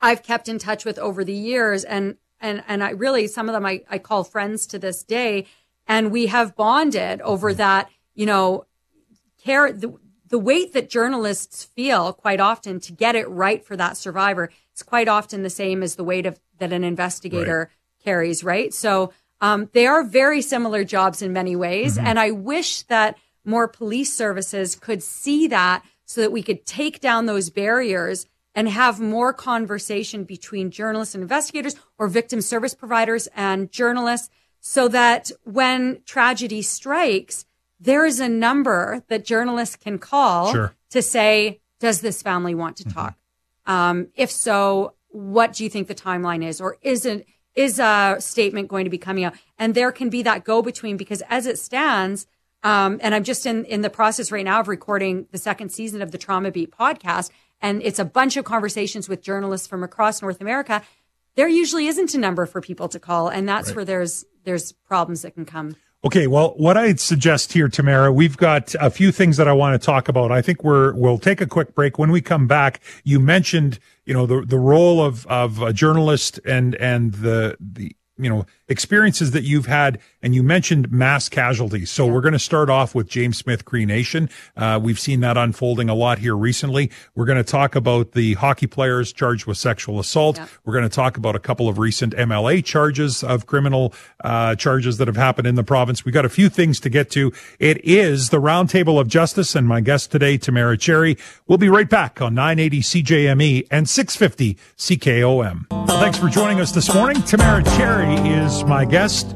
I've 0.00 0.22
kept 0.22 0.48
in 0.48 0.58
touch 0.58 0.84
with 0.84 0.98
over 0.98 1.24
the 1.24 1.32
years 1.32 1.84
and 1.84 2.16
and 2.40 2.62
and 2.66 2.82
I 2.82 2.90
really 2.90 3.26
some 3.28 3.48
of 3.48 3.52
them 3.54 3.64
I, 3.64 3.82
I 3.88 3.98
call 3.98 4.24
friends 4.24 4.66
to 4.66 4.78
this 4.78 5.02
day 5.02 5.46
and 5.86 6.10
we 6.10 6.26
have 6.26 6.56
bonded 6.56 7.20
over 7.22 7.54
that, 7.54 7.90
you 8.14 8.26
know, 8.26 8.66
care 9.42 9.72
the, 9.72 9.94
the 10.28 10.38
weight 10.38 10.72
that 10.72 10.88
journalists 10.88 11.64
feel 11.64 12.12
quite 12.12 12.40
often 12.40 12.80
to 12.80 12.92
get 12.92 13.14
it 13.14 13.28
right 13.28 13.64
for 13.64 13.76
that 13.76 13.96
survivor 13.96 14.50
is 14.74 14.82
quite 14.82 15.08
often 15.08 15.42
the 15.42 15.50
same 15.50 15.82
as 15.82 15.96
the 15.96 16.04
weight 16.04 16.26
of 16.26 16.38
that 16.58 16.72
an 16.72 16.84
investigator 16.84 17.70
carries, 18.02 18.44
right? 18.44 18.72
So 18.72 19.12
um, 19.40 19.68
they 19.72 19.86
are 19.86 20.04
very 20.04 20.40
similar 20.40 20.84
jobs 20.84 21.20
in 21.20 21.32
many 21.32 21.56
ways, 21.56 21.98
and 21.98 22.18
I 22.18 22.30
wish 22.30 22.82
that 22.84 23.18
more 23.44 23.68
police 23.68 24.12
services 24.12 24.76
could 24.76 25.02
see 25.02 25.48
that 25.48 25.84
so 26.06 26.20
that 26.20 26.32
we 26.32 26.42
could 26.42 26.64
take 26.64 27.00
down 27.00 27.26
those 27.26 27.50
barriers 27.50 28.26
and 28.54 28.68
have 28.68 29.00
more 29.00 29.32
conversation 29.32 30.24
between 30.24 30.70
journalists 30.70 31.14
and 31.14 31.22
investigators 31.22 31.74
or 31.98 32.08
victim 32.08 32.40
service 32.40 32.74
providers 32.74 33.28
and 33.34 33.70
journalists 33.70 34.30
so 34.66 34.88
that 34.88 35.30
when 35.44 36.00
tragedy 36.06 36.62
strikes, 36.62 37.44
there 37.78 38.06
is 38.06 38.18
a 38.18 38.30
number 38.30 39.04
that 39.08 39.22
journalists 39.22 39.76
can 39.76 39.98
call 39.98 40.52
Sure. 40.52 40.74
to 40.88 41.02
say, 41.02 41.60
does 41.80 42.00
this 42.00 42.22
family 42.22 42.54
want 42.54 42.78
to 42.78 42.84
talk? 42.84 43.14
Um, 43.66 44.08
if 44.14 44.30
so, 44.30 44.94
what 45.08 45.52
do 45.52 45.64
you 45.64 45.70
think 45.70 45.86
the 45.86 45.94
timeline 45.94 46.42
is? 46.42 46.62
Or 46.62 46.78
isn't, 46.80 47.26
is 47.54 47.78
a 47.78 48.16
statement 48.20 48.68
going 48.68 48.84
to 48.84 48.90
be 48.90 48.96
coming 48.96 49.24
out? 49.24 49.34
And 49.58 49.74
there 49.74 49.92
can 49.92 50.08
be 50.08 50.22
that 50.22 50.44
go 50.44 50.62
between 50.62 50.96
because 50.96 51.22
as 51.28 51.44
it 51.44 51.58
stands, 51.58 52.26
um, 52.62 52.98
and 53.02 53.14
I'm 53.14 53.22
just 53.24 53.44
in, 53.44 53.66
in 53.66 53.82
the 53.82 53.90
process 53.90 54.32
right 54.32 54.46
now 54.46 54.60
of 54.60 54.68
recording 54.68 55.26
the 55.30 55.36
second 55.36 55.72
season 55.72 56.00
of 56.00 56.10
the 56.10 56.16
Trauma 56.16 56.50
Beat 56.50 56.70
podcast. 56.70 57.30
And 57.60 57.82
it's 57.82 57.98
a 57.98 58.04
bunch 58.06 58.38
of 58.38 58.46
conversations 58.46 59.10
with 59.10 59.20
journalists 59.20 59.66
from 59.66 59.82
across 59.82 60.22
North 60.22 60.40
America. 60.40 60.82
There 61.36 61.48
usually 61.48 61.86
isn't 61.86 62.14
a 62.14 62.18
number 62.18 62.46
for 62.46 62.60
people 62.60 62.88
to 62.88 63.00
call. 63.00 63.28
And 63.28 63.48
that's 63.48 63.74
where 63.74 63.84
there's, 63.84 64.24
there's 64.44 64.72
problems 64.72 65.22
that 65.22 65.34
can 65.34 65.44
come. 65.44 65.76
Okay, 66.04 66.26
well, 66.26 66.52
what 66.58 66.76
I'd 66.76 67.00
suggest 67.00 67.54
here, 67.54 67.66
Tamara, 67.66 68.12
we've 68.12 68.36
got 68.36 68.74
a 68.78 68.90
few 68.90 69.10
things 69.10 69.38
that 69.38 69.48
I 69.48 69.54
want 69.54 69.80
to 69.80 69.84
talk 69.84 70.06
about. 70.06 70.30
I 70.30 70.42
think 70.42 70.62
we're 70.62 70.92
we'll 70.92 71.16
take 71.16 71.40
a 71.40 71.46
quick 71.46 71.74
break. 71.74 71.98
When 71.98 72.10
we 72.10 72.20
come 72.20 72.46
back, 72.46 72.80
you 73.04 73.18
mentioned, 73.18 73.78
you 74.04 74.12
know, 74.12 74.26
the 74.26 74.42
the 74.42 74.58
role 74.58 75.02
of 75.02 75.26
of 75.28 75.62
a 75.62 75.72
journalist 75.72 76.38
and 76.44 76.74
and 76.74 77.14
the 77.14 77.56
the 77.58 77.96
you 78.18 78.28
know 78.28 78.44
experiences 78.68 79.32
that 79.32 79.44
you've 79.44 79.66
had, 79.66 79.98
and 80.22 80.34
you 80.34 80.42
mentioned 80.42 80.90
mass 80.90 81.28
casualties. 81.28 81.90
So 81.90 82.06
we're 82.06 82.20
going 82.20 82.32
to 82.32 82.38
start 82.38 82.70
off 82.70 82.94
with 82.94 83.08
James 83.08 83.38
Smith 83.38 83.64
Cree 83.64 83.84
Nation. 83.84 84.30
Uh, 84.56 84.80
we've 84.82 84.98
seen 84.98 85.20
that 85.20 85.36
unfolding 85.36 85.88
a 85.88 85.94
lot 85.94 86.18
here 86.18 86.36
recently. 86.36 86.90
We're 87.14 87.26
going 87.26 87.42
to 87.42 87.44
talk 87.44 87.74
about 87.74 88.12
the 88.12 88.34
hockey 88.34 88.66
players 88.66 89.12
charged 89.12 89.46
with 89.46 89.58
sexual 89.58 90.00
assault. 90.00 90.38
Yep. 90.38 90.48
We're 90.64 90.72
going 90.72 90.88
to 90.88 90.94
talk 90.94 91.16
about 91.16 91.36
a 91.36 91.40
couple 91.40 91.68
of 91.68 91.78
recent 91.78 92.14
MLA 92.14 92.64
charges 92.64 93.22
of 93.22 93.46
criminal 93.46 93.92
uh, 94.22 94.54
charges 94.54 94.98
that 94.98 95.08
have 95.08 95.16
happened 95.16 95.46
in 95.46 95.54
the 95.54 95.64
province. 95.64 96.04
We've 96.04 96.14
got 96.14 96.24
a 96.24 96.30
few 96.30 96.48
things 96.48 96.80
to 96.80 96.90
get 96.90 97.10
to. 97.10 97.32
It 97.58 97.84
is 97.84 98.30
the 98.30 98.40
Roundtable 98.40 98.98
of 99.00 99.08
Justice, 99.08 99.54
and 99.54 99.68
my 99.68 99.80
guest 99.80 100.10
today, 100.10 100.38
Tamara 100.38 100.78
Cherry. 100.78 101.16
We'll 101.46 101.58
be 101.58 101.68
right 101.68 101.88
back 101.88 102.22
on 102.22 102.34
980 102.34 102.80
CJME 102.80 103.66
and 103.70 103.88
650 103.88 104.56
CKOM. 104.76 105.66
Well, 105.70 106.00
thanks 106.00 106.18
for 106.18 106.28
joining 106.28 106.60
us 106.60 106.72
this 106.72 106.92
morning. 106.94 107.22
Tamara 107.22 107.62
Cherry 107.62 108.14
is 108.28 108.53
my 108.62 108.84
guest, 108.84 109.34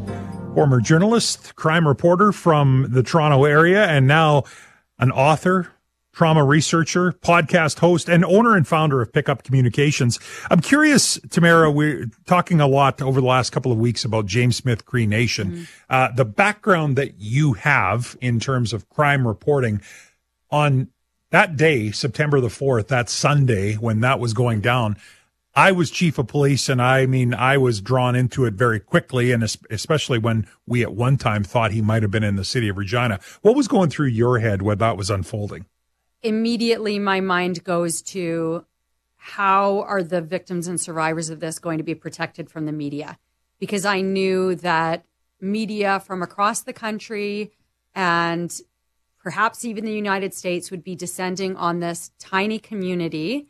former 0.54 0.80
journalist, 0.80 1.56
crime 1.56 1.88
reporter 1.88 2.30
from 2.30 2.87
the 2.90 3.02
Toronto 3.02 3.44
area, 3.44 3.84
and 3.87 4.06
now 4.06 4.44
an 4.98 5.10
author, 5.10 5.72
trauma 6.12 6.44
researcher, 6.44 7.12
podcast 7.12 7.80
host, 7.80 8.08
and 8.08 8.25
owner 8.25 8.56
and 8.56 8.68
founder 8.68 9.02
of 9.02 9.12
Pickup 9.12 9.42
Communications. 9.42 10.18
I'm 10.50 10.60
curious, 10.60 11.18
Tamara, 11.30 11.70
we're 11.70 12.06
talking 12.26 12.60
a 12.60 12.68
lot 12.68 13.02
over 13.02 13.20
the 13.20 13.26
last 13.26 13.50
couple 13.50 13.72
of 13.72 13.78
weeks 13.78 14.04
about 14.04 14.26
James 14.26 14.56
Smith 14.56 14.84
Cree 14.84 15.06
Nation. 15.06 15.66
Uh, 15.90 16.12
the 16.12 16.25
background 16.25 16.96
that 16.96 17.20
you 17.20 17.54
have 17.54 18.16
in 18.20 18.38
terms 18.38 18.72
of 18.72 18.88
crime 18.88 19.26
reporting 19.26 19.80
on 20.50 20.88
that 21.30 21.56
day, 21.56 21.90
September 21.90 22.40
the 22.40 22.48
4th, 22.48 22.88
that 22.88 23.08
Sunday 23.08 23.75
when 23.75 24.00
that 24.00 24.20
was 24.20 24.32
going 24.32 24.60
down, 24.60 24.96
I 25.58 25.72
was 25.72 25.90
chief 25.90 26.18
of 26.18 26.28
police 26.28 26.68
and 26.68 26.80
I 26.80 27.06
mean, 27.06 27.34
I 27.34 27.56
was 27.56 27.80
drawn 27.80 28.14
into 28.14 28.44
it 28.44 28.54
very 28.54 28.78
quickly. 28.78 29.32
And 29.32 29.42
especially 29.70 30.18
when 30.18 30.46
we 30.66 30.82
at 30.82 30.92
one 30.92 31.16
time 31.16 31.42
thought 31.42 31.72
he 31.72 31.82
might 31.82 32.02
have 32.02 32.10
been 32.10 32.22
in 32.22 32.36
the 32.36 32.44
city 32.44 32.68
of 32.68 32.78
Regina. 32.78 33.18
What 33.42 33.56
was 33.56 33.66
going 33.66 33.90
through 33.90 34.08
your 34.08 34.38
head 34.38 34.62
when 34.62 34.78
that 34.78 34.96
was 34.96 35.10
unfolding? 35.10 35.66
immediately 36.22 36.98
my 36.98 37.20
mind 37.20 37.64
goes 37.64 38.02
to 38.02 38.64
how 39.16 39.80
are 39.82 40.02
the 40.02 40.20
victims 40.20 40.66
and 40.66 40.80
survivors 40.80 41.30
of 41.30 41.40
this 41.40 41.58
going 41.58 41.78
to 41.78 41.84
be 41.84 41.94
protected 41.94 42.50
from 42.50 42.66
the 42.66 42.72
media? 42.72 43.18
Because 43.58 43.84
I 43.84 44.00
knew 44.00 44.54
that 44.56 45.04
media 45.40 46.00
from 46.00 46.22
across 46.22 46.62
the 46.62 46.72
country 46.72 47.52
and 47.94 48.60
perhaps 49.22 49.64
even 49.64 49.84
the 49.84 49.92
United 49.92 50.34
States 50.34 50.70
would 50.70 50.82
be 50.82 50.94
descending 50.94 51.56
on 51.56 51.80
this 51.80 52.10
tiny 52.18 52.58
community 52.58 53.48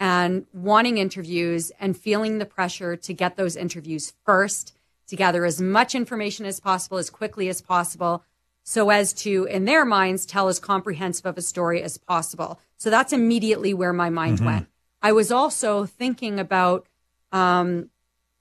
and 0.00 0.46
wanting 0.52 0.98
interviews 0.98 1.72
and 1.78 1.96
feeling 1.96 2.38
the 2.38 2.46
pressure 2.46 2.96
to 2.96 3.12
get 3.12 3.36
those 3.36 3.56
interviews 3.56 4.12
first, 4.24 4.74
to 5.06 5.16
gather 5.16 5.44
as 5.44 5.60
much 5.60 5.94
information 5.94 6.46
as 6.46 6.60
possible, 6.60 6.98
as 6.98 7.10
quickly 7.10 7.48
as 7.48 7.60
possible, 7.60 8.24
so 8.64 8.90
as 8.90 9.12
to, 9.12 9.44
in 9.44 9.66
their 9.66 9.84
minds, 9.84 10.26
tell 10.26 10.48
as 10.48 10.58
comprehensive 10.58 11.26
of 11.26 11.38
a 11.38 11.42
story 11.42 11.82
as 11.82 11.98
possible. 11.98 12.58
So 12.76 12.90
that's 12.90 13.12
immediately 13.12 13.74
where 13.74 13.92
my 13.92 14.10
mind 14.10 14.40
went. 14.40 14.68
I 15.02 15.12
was 15.12 15.30
also 15.30 15.84
thinking 15.84 16.40
about 16.40 16.86
um, 17.30 17.90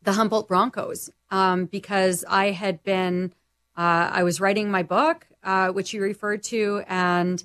the 0.01 0.13
Humboldt 0.13 0.47
Broncos 0.47 1.09
um, 1.29 1.65
because 1.65 2.23
I 2.29 2.51
had 2.51 2.83
been, 2.83 3.33
uh, 3.77 4.09
I 4.13 4.23
was 4.23 4.39
writing 4.39 4.71
my 4.71 4.83
book, 4.83 5.27
uh, 5.43 5.69
which 5.69 5.93
you 5.93 6.01
referred 6.01 6.41
to, 6.43 6.83
and 6.87 7.43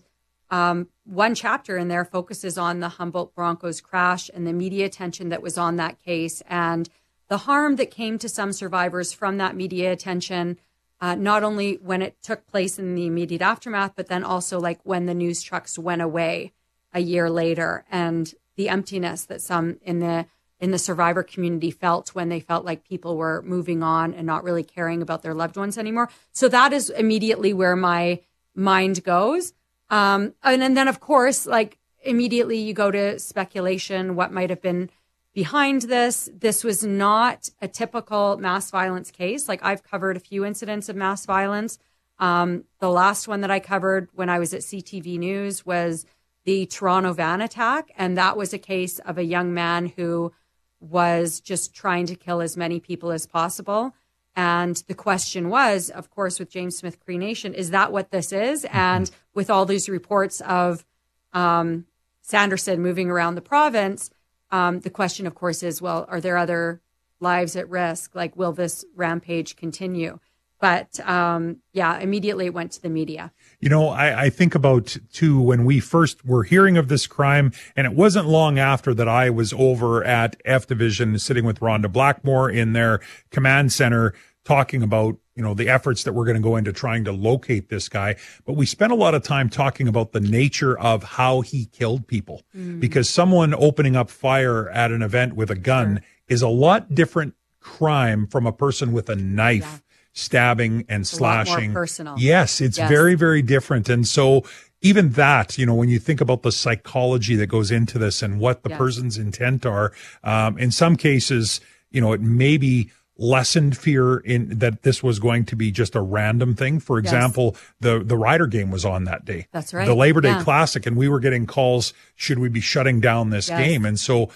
um, 0.50 0.88
one 1.08 1.34
chapter 1.34 1.78
in 1.78 1.88
there 1.88 2.04
focuses 2.04 2.58
on 2.58 2.80
the 2.80 2.90
Humboldt 2.90 3.34
Broncos 3.34 3.80
crash 3.80 4.30
and 4.34 4.46
the 4.46 4.52
media 4.52 4.84
attention 4.84 5.30
that 5.30 5.42
was 5.42 5.56
on 5.56 5.76
that 5.76 5.98
case 5.98 6.42
and 6.46 6.88
the 7.28 7.38
harm 7.38 7.76
that 7.76 7.90
came 7.90 8.18
to 8.18 8.28
some 8.28 8.52
survivors 8.52 9.12
from 9.12 9.38
that 9.38 9.56
media 9.56 9.90
attention, 9.90 10.58
uh, 11.00 11.14
not 11.14 11.42
only 11.42 11.74
when 11.76 12.02
it 12.02 12.16
took 12.22 12.46
place 12.46 12.78
in 12.78 12.94
the 12.94 13.06
immediate 13.06 13.40
aftermath, 13.40 13.92
but 13.96 14.08
then 14.08 14.22
also 14.22 14.60
like 14.60 14.80
when 14.84 15.06
the 15.06 15.14
news 15.14 15.42
trucks 15.42 15.78
went 15.78 16.02
away 16.02 16.52
a 16.92 17.00
year 17.00 17.30
later 17.30 17.86
and 17.90 18.34
the 18.56 18.68
emptiness 18.68 19.24
that 19.24 19.40
some 19.40 19.78
in 19.82 20.00
the 20.00 20.26
in 20.60 20.72
the 20.72 20.78
survivor 20.78 21.22
community 21.22 21.70
felt 21.70 22.08
when 22.16 22.28
they 22.28 22.40
felt 22.40 22.64
like 22.64 22.82
people 22.82 23.16
were 23.16 23.42
moving 23.42 23.82
on 23.82 24.12
and 24.12 24.26
not 24.26 24.42
really 24.42 24.64
caring 24.64 25.00
about 25.00 25.22
their 25.22 25.34
loved 25.34 25.56
ones 25.56 25.78
anymore. 25.78 26.10
So 26.32 26.48
that 26.48 26.72
is 26.72 26.90
immediately 26.90 27.52
where 27.52 27.76
my 27.76 28.20
mind 28.56 29.04
goes. 29.04 29.52
Um, 29.90 30.34
and, 30.42 30.62
and 30.62 30.76
then, 30.76 30.88
of 30.88 31.00
course, 31.00 31.46
like 31.46 31.78
immediately 32.02 32.58
you 32.58 32.74
go 32.74 32.90
to 32.90 33.18
speculation, 33.18 34.14
what 34.16 34.32
might 34.32 34.50
have 34.50 34.62
been 34.62 34.90
behind 35.34 35.82
this. 35.82 36.28
This 36.34 36.64
was 36.64 36.84
not 36.84 37.48
a 37.60 37.68
typical 37.68 38.36
mass 38.38 38.70
violence 38.70 39.10
case. 39.10 39.48
Like 39.48 39.60
I've 39.62 39.82
covered 39.82 40.16
a 40.16 40.20
few 40.20 40.44
incidents 40.44 40.88
of 40.88 40.96
mass 40.96 41.26
violence. 41.26 41.78
Um, 42.18 42.64
the 42.80 42.90
last 42.90 43.28
one 43.28 43.42
that 43.42 43.50
I 43.50 43.60
covered 43.60 44.08
when 44.14 44.28
I 44.28 44.38
was 44.38 44.52
at 44.52 44.62
CTV 44.62 45.18
News 45.18 45.64
was 45.64 46.06
the 46.44 46.66
Toronto 46.66 47.12
van 47.12 47.40
attack. 47.40 47.92
And 47.96 48.16
that 48.18 48.36
was 48.36 48.52
a 48.52 48.58
case 48.58 48.98
of 49.00 49.18
a 49.18 49.24
young 49.24 49.54
man 49.54 49.86
who 49.86 50.32
was 50.80 51.40
just 51.40 51.74
trying 51.74 52.06
to 52.06 52.14
kill 52.14 52.40
as 52.40 52.56
many 52.56 52.80
people 52.80 53.10
as 53.10 53.26
possible. 53.26 53.94
And 54.38 54.76
the 54.86 54.94
question 54.94 55.48
was, 55.48 55.90
of 55.90 56.10
course, 56.10 56.38
with 56.38 56.48
James 56.48 56.78
Smith 56.78 57.00
Cree 57.00 57.18
Nation, 57.18 57.54
is 57.54 57.70
that 57.70 57.90
what 57.90 58.12
this 58.12 58.32
is? 58.32 58.64
And 58.70 59.10
with 59.34 59.50
all 59.50 59.66
these 59.66 59.88
reports 59.88 60.40
of 60.42 60.86
um, 61.32 61.86
Sanderson 62.22 62.80
moving 62.80 63.10
around 63.10 63.34
the 63.34 63.40
province, 63.40 64.10
um, 64.52 64.78
the 64.78 64.90
question, 64.90 65.26
of 65.26 65.34
course, 65.34 65.64
is, 65.64 65.82
well, 65.82 66.06
are 66.08 66.20
there 66.20 66.36
other 66.36 66.80
lives 67.18 67.56
at 67.56 67.68
risk. 67.68 68.14
Like, 68.14 68.36
will 68.36 68.52
this 68.52 68.84
rampage 68.94 69.56
continue? 69.56 70.20
But 70.60 70.98
um, 71.08 71.58
yeah, 71.72 71.98
immediately 71.98 72.46
it 72.46 72.54
went 72.54 72.72
to 72.72 72.82
the 72.82 72.88
media. 72.88 73.32
You 73.60 73.68
know, 73.68 73.88
I, 73.88 74.24
I, 74.24 74.30
think 74.30 74.56
about 74.56 74.96
too 75.12 75.40
when 75.40 75.64
we 75.64 75.78
first 75.78 76.24
were 76.24 76.42
hearing 76.42 76.76
of 76.76 76.88
this 76.88 77.06
crime, 77.06 77.52
and 77.76 77.86
it 77.86 77.92
wasn't 77.92 78.26
long 78.26 78.58
after 78.58 78.92
that 78.94 79.08
I 79.08 79.30
was 79.30 79.52
over 79.52 80.02
at 80.02 80.36
F 80.44 80.66
Division 80.66 81.16
sitting 81.20 81.44
with 81.44 81.60
Rhonda 81.60 81.90
Blackmore 81.92 82.50
in 82.50 82.72
their 82.72 83.00
command 83.30 83.72
center 83.72 84.14
talking 84.48 84.82
about 84.82 85.14
you 85.34 85.42
know 85.42 85.52
the 85.52 85.68
efforts 85.68 86.04
that 86.04 86.14
we're 86.14 86.24
going 86.24 86.34
to 86.34 86.42
go 86.42 86.56
into 86.56 86.72
trying 86.72 87.04
to 87.04 87.12
locate 87.12 87.68
this 87.68 87.86
guy 87.86 88.16
but 88.46 88.54
we 88.54 88.64
spent 88.64 88.90
a 88.90 88.94
lot 88.94 89.14
of 89.14 89.22
time 89.22 89.50
talking 89.50 89.86
about 89.86 90.12
the 90.12 90.20
nature 90.20 90.78
of 90.78 91.02
how 91.02 91.42
he 91.42 91.66
killed 91.66 92.06
people 92.06 92.40
mm. 92.56 92.80
because 92.80 93.10
someone 93.10 93.52
opening 93.52 93.94
up 93.94 94.08
fire 94.08 94.70
at 94.70 94.90
an 94.90 95.02
event 95.02 95.36
with 95.36 95.50
a 95.50 95.54
gun 95.54 95.96
sure. 95.96 96.04
is 96.28 96.40
a 96.40 96.48
lot 96.48 96.94
different 96.94 97.34
crime 97.60 98.26
from 98.26 98.46
a 98.46 98.52
person 98.52 98.90
with 98.94 99.10
a 99.10 99.16
knife 99.16 99.60
yeah 99.60 99.78
stabbing 100.14 100.84
and 100.88 101.02
it's 101.02 101.10
slashing. 101.10 101.72
personal. 101.72 102.16
Yes, 102.18 102.60
it's 102.60 102.76
yes. 102.76 102.88
very, 102.88 103.14
very 103.14 103.40
different. 103.40 103.88
And 103.88 104.04
so 104.04 104.42
even 104.82 105.10
that, 105.10 105.56
you 105.56 105.64
know, 105.64 105.76
when 105.76 105.88
you 105.88 106.00
think 106.00 106.20
about 106.20 106.42
the 106.42 106.50
psychology 106.50 107.36
that 107.36 107.46
goes 107.46 107.70
into 107.70 107.98
this 107.98 108.20
and 108.20 108.40
what 108.40 108.64
the 108.64 108.70
yes. 108.70 108.78
person's 108.78 109.16
intent 109.16 109.64
are, 109.64 109.92
um, 110.24 110.58
in 110.58 110.72
some 110.72 110.96
cases, 110.96 111.60
you 111.90 112.00
know, 112.00 112.12
it 112.12 112.20
may 112.20 112.56
be 112.56 112.90
lessened 113.18 113.76
fear 113.76 114.18
in 114.18 114.58
that 114.60 114.82
this 114.82 115.02
was 115.02 115.18
going 115.18 115.44
to 115.46 115.56
be 115.56 115.70
just 115.70 115.94
a 115.94 116.00
random 116.00 116.54
thing. 116.54 116.80
For 116.80 116.98
example, 116.98 117.50
yes. 117.54 117.62
the 117.80 117.98
the 118.04 118.16
Rider 118.16 118.46
game 118.46 118.70
was 118.70 118.84
on 118.84 119.04
that 119.04 119.24
day. 119.24 119.46
That's 119.52 119.74
right. 119.74 119.86
The 119.86 119.94
Labor 119.94 120.20
Day 120.20 120.30
yeah. 120.30 120.42
Classic, 120.42 120.86
and 120.86 120.96
we 120.96 121.08
were 121.08 121.20
getting 121.20 121.46
calls, 121.46 121.92
should 122.14 122.38
we 122.38 122.48
be 122.48 122.60
shutting 122.60 123.00
down 123.00 123.30
this 123.30 123.48
yes. 123.48 123.58
game? 123.58 123.84
And 123.84 123.98
so 123.98 124.30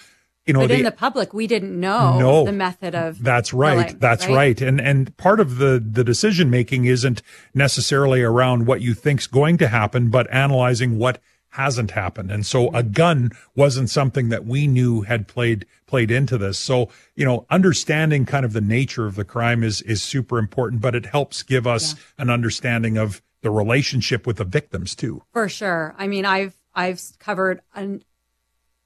you 0.45 0.53
know, 0.53 0.59
but 0.59 0.69
the, 0.69 0.75
in 0.75 0.83
the 0.83 0.91
public, 0.91 1.33
we 1.33 1.47
didn't 1.47 1.79
know 1.79 2.19
no, 2.19 2.45
the 2.45 2.51
method 2.51 2.95
of. 2.95 3.23
That's 3.23 3.53
right. 3.53 3.97
That's 3.97 4.27
right? 4.27 4.35
right. 4.35 4.61
And 4.61 4.81
and 4.81 5.15
part 5.15 5.39
of 5.39 5.57
the 5.57 5.81
the 5.83 6.03
decision 6.03 6.49
making 6.49 6.83
isn't 6.83 7.21
necessarily 7.53 8.21
around 8.21 8.67
what 8.67 8.81
you 8.81 8.93
think's 8.93 9.25
going 9.25 9.57
to 9.59 9.69
happen, 9.69 10.09
but 10.09 10.29
analyzing 10.33 10.97
what 10.97 11.21
hasn't 11.53 11.91
happened. 11.91 12.31
And 12.31 12.45
so 12.45 12.73
a 12.73 12.81
gun 12.81 13.31
wasn't 13.55 13.91
something 13.91 14.29
that 14.29 14.45
we 14.45 14.65
knew 14.65 15.01
had 15.01 15.27
played 15.27 15.67
played 15.85 16.09
into 16.09 16.37
this. 16.37 16.57
So, 16.57 16.89
you 17.15 17.23
know, 17.23 17.45
understanding 17.51 18.25
kind 18.25 18.43
of 18.43 18.53
the 18.53 18.61
nature 18.61 19.05
of 19.05 19.15
the 19.15 19.23
crime 19.23 19.63
is 19.63 19.81
is 19.83 20.01
super 20.01 20.39
important, 20.39 20.81
but 20.81 20.95
it 20.95 21.05
helps 21.05 21.43
give 21.43 21.67
us 21.67 21.93
yeah. 21.93 22.23
an 22.23 22.29
understanding 22.31 22.97
of 22.97 23.21
the 23.41 23.51
relationship 23.51 24.25
with 24.25 24.37
the 24.37 24.45
victims 24.45 24.95
too. 24.95 25.21
For 25.31 25.47
sure. 25.47 25.93
I 25.97 26.07
mean, 26.07 26.25
I've 26.25 26.55
I've 26.73 27.01
covered 27.19 27.61
an 27.75 28.03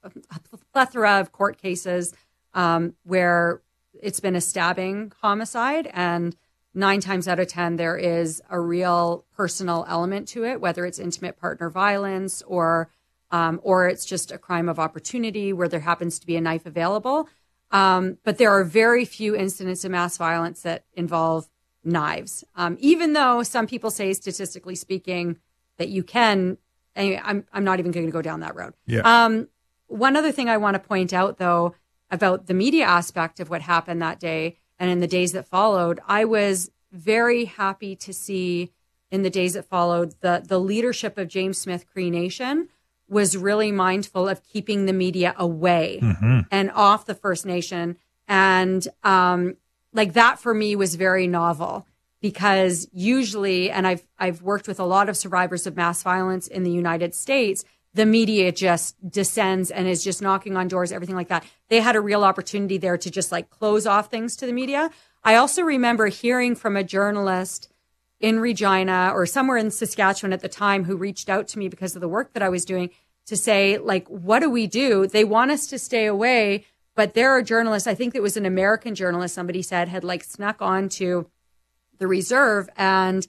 a 0.02 0.10
plethora 0.72 1.20
of 1.20 1.32
court 1.32 1.56
cases 1.56 2.14
um, 2.52 2.94
where 3.04 3.62
it's 3.94 4.20
been 4.20 4.36
a 4.36 4.40
stabbing 4.40 5.12
homicide 5.22 5.90
and 5.92 6.36
nine 6.78 7.00
times 7.00 7.26
out 7.26 7.38
of 7.38 7.48
ten 7.48 7.76
there 7.76 7.96
is 7.96 8.40
a 8.48 8.60
real 8.60 9.24
personal 9.36 9.84
element 9.88 10.28
to 10.28 10.44
it 10.44 10.60
whether 10.60 10.86
it's 10.86 10.98
intimate 10.98 11.38
partner 11.38 11.68
violence 11.68 12.42
or 12.42 12.90
um, 13.30 13.60
or 13.62 13.88
it's 13.88 14.04
just 14.04 14.32
a 14.32 14.38
crime 14.38 14.68
of 14.68 14.78
opportunity 14.78 15.52
where 15.52 15.68
there 15.68 15.80
happens 15.80 16.18
to 16.18 16.26
be 16.26 16.36
a 16.36 16.40
knife 16.40 16.66
available. 16.66 17.28
Um, 17.70 18.18
but 18.24 18.38
there 18.38 18.50
are 18.50 18.64
very 18.64 19.04
few 19.04 19.36
incidents 19.36 19.84
of 19.84 19.90
mass 19.90 20.16
violence 20.16 20.62
that 20.62 20.84
involve 20.94 21.48
knives. 21.84 22.44
Um, 22.56 22.76
even 22.80 23.12
though 23.12 23.42
some 23.42 23.66
people 23.66 23.90
say 23.90 24.12
statistically 24.14 24.74
speaking 24.74 25.38
that 25.76 25.88
you 25.88 26.02
can 26.02 26.58
anyway 26.96 27.20
i'm, 27.22 27.44
I'm 27.52 27.64
not 27.64 27.78
even 27.78 27.92
going 27.92 28.06
to 28.06 28.12
go 28.12 28.22
down 28.22 28.40
that 28.40 28.56
road. 28.56 28.74
Yeah. 28.86 29.02
Um, 29.04 29.48
one 29.86 30.16
other 30.16 30.32
thing 30.32 30.48
I 30.48 30.56
want 30.56 30.74
to 30.74 30.80
point 30.80 31.12
out, 31.12 31.38
though, 31.38 31.74
about 32.10 32.46
the 32.46 32.54
media 32.54 32.84
aspect 32.84 33.40
of 33.40 33.48
what 33.48 33.62
happened 33.62 34.02
that 34.02 34.18
day 34.20 34.56
and 34.78 34.90
in 34.90 35.00
the 35.00 35.06
days 35.06 35.32
that 35.32 35.46
followed, 35.46 36.00
I 36.06 36.24
was 36.24 36.70
very 36.92 37.46
happy 37.46 37.96
to 37.96 38.12
see 38.12 38.72
in 39.10 39.22
the 39.22 39.30
days 39.30 39.54
that 39.54 39.64
followed 39.64 40.14
the 40.20 40.42
the 40.46 40.58
leadership 40.58 41.18
of 41.18 41.28
James 41.28 41.58
Smith 41.58 41.86
Cree 41.90 42.10
Nation 42.10 42.68
was 43.08 43.36
really 43.36 43.72
mindful 43.72 44.28
of 44.28 44.44
keeping 44.44 44.84
the 44.84 44.92
media 44.92 45.34
away 45.38 45.98
mm-hmm. 46.02 46.40
and 46.50 46.70
off 46.72 47.06
the 47.06 47.14
First 47.14 47.46
Nation, 47.46 47.96
and 48.26 48.86
um, 49.02 49.56
like 49.92 50.12
that 50.12 50.38
for 50.38 50.52
me 50.52 50.76
was 50.76 50.94
very 50.94 51.26
novel 51.26 51.86
because 52.20 52.88
usually, 52.92 53.70
and 53.70 53.86
I've 53.86 54.06
I've 54.18 54.42
worked 54.42 54.68
with 54.68 54.80
a 54.80 54.84
lot 54.84 55.08
of 55.08 55.16
survivors 55.16 55.66
of 55.66 55.76
mass 55.76 56.02
violence 56.02 56.46
in 56.46 56.62
the 56.62 56.70
United 56.70 57.14
States 57.14 57.64
the 57.98 58.06
media 58.06 58.52
just 58.52 58.94
descends 59.10 59.72
and 59.72 59.88
is 59.88 60.04
just 60.04 60.22
knocking 60.22 60.56
on 60.56 60.68
doors, 60.68 60.92
everything 60.92 61.16
like 61.16 61.26
that. 61.26 61.44
They 61.68 61.80
had 61.80 61.96
a 61.96 62.00
real 62.00 62.22
opportunity 62.22 62.78
there 62.78 62.96
to 62.96 63.10
just 63.10 63.32
like 63.32 63.50
close 63.50 63.86
off 63.86 64.08
things 64.08 64.36
to 64.36 64.46
the 64.46 64.52
media. 64.52 64.90
I 65.24 65.34
also 65.34 65.62
remember 65.62 66.06
hearing 66.06 66.54
from 66.54 66.76
a 66.76 66.84
journalist 66.84 67.68
in 68.20 68.38
Regina 68.38 69.10
or 69.12 69.26
somewhere 69.26 69.56
in 69.56 69.72
Saskatchewan 69.72 70.32
at 70.32 70.42
the 70.42 70.48
time 70.48 70.84
who 70.84 70.96
reached 70.96 71.28
out 71.28 71.48
to 71.48 71.58
me 71.58 71.68
because 71.68 71.96
of 71.96 72.00
the 72.00 72.08
work 72.08 72.34
that 72.34 72.42
I 72.42 72.48
was 72.48 72.64
doing 72.64 72.90
to 73.26 73.36
say, 73.36 73.78
like, 73.78 74.06
what 74.06 74.38
do 74.38 74.48
we 74.48 74.68
do? 74.68 75.08
They 75.08 75.24
want 75.24 75.50
us 75.50 75.66
to 75.66 75.76
stay 75.76 76.06
away, 76.06 76.66
but 76.94 77.14
there 77.14 77.30
are 77.30 77.42
journalists, 77.42 77.88
I 77.88 77.96
think 77.96 78.14
it 78.14 78.22
was 78.22 78.36
an 78.36 78.46
American 78.46 78.94
journalist, 78.94 79.34
somebody 79.34 79.60
said, 79.60 79.88
had 79.88 80.04
like 80.04 80.22
snuck 80.22 80.62
onto 80.62 81.24
the 81.98 82.06
reserve 82.06 82.70
and 82.76 83.26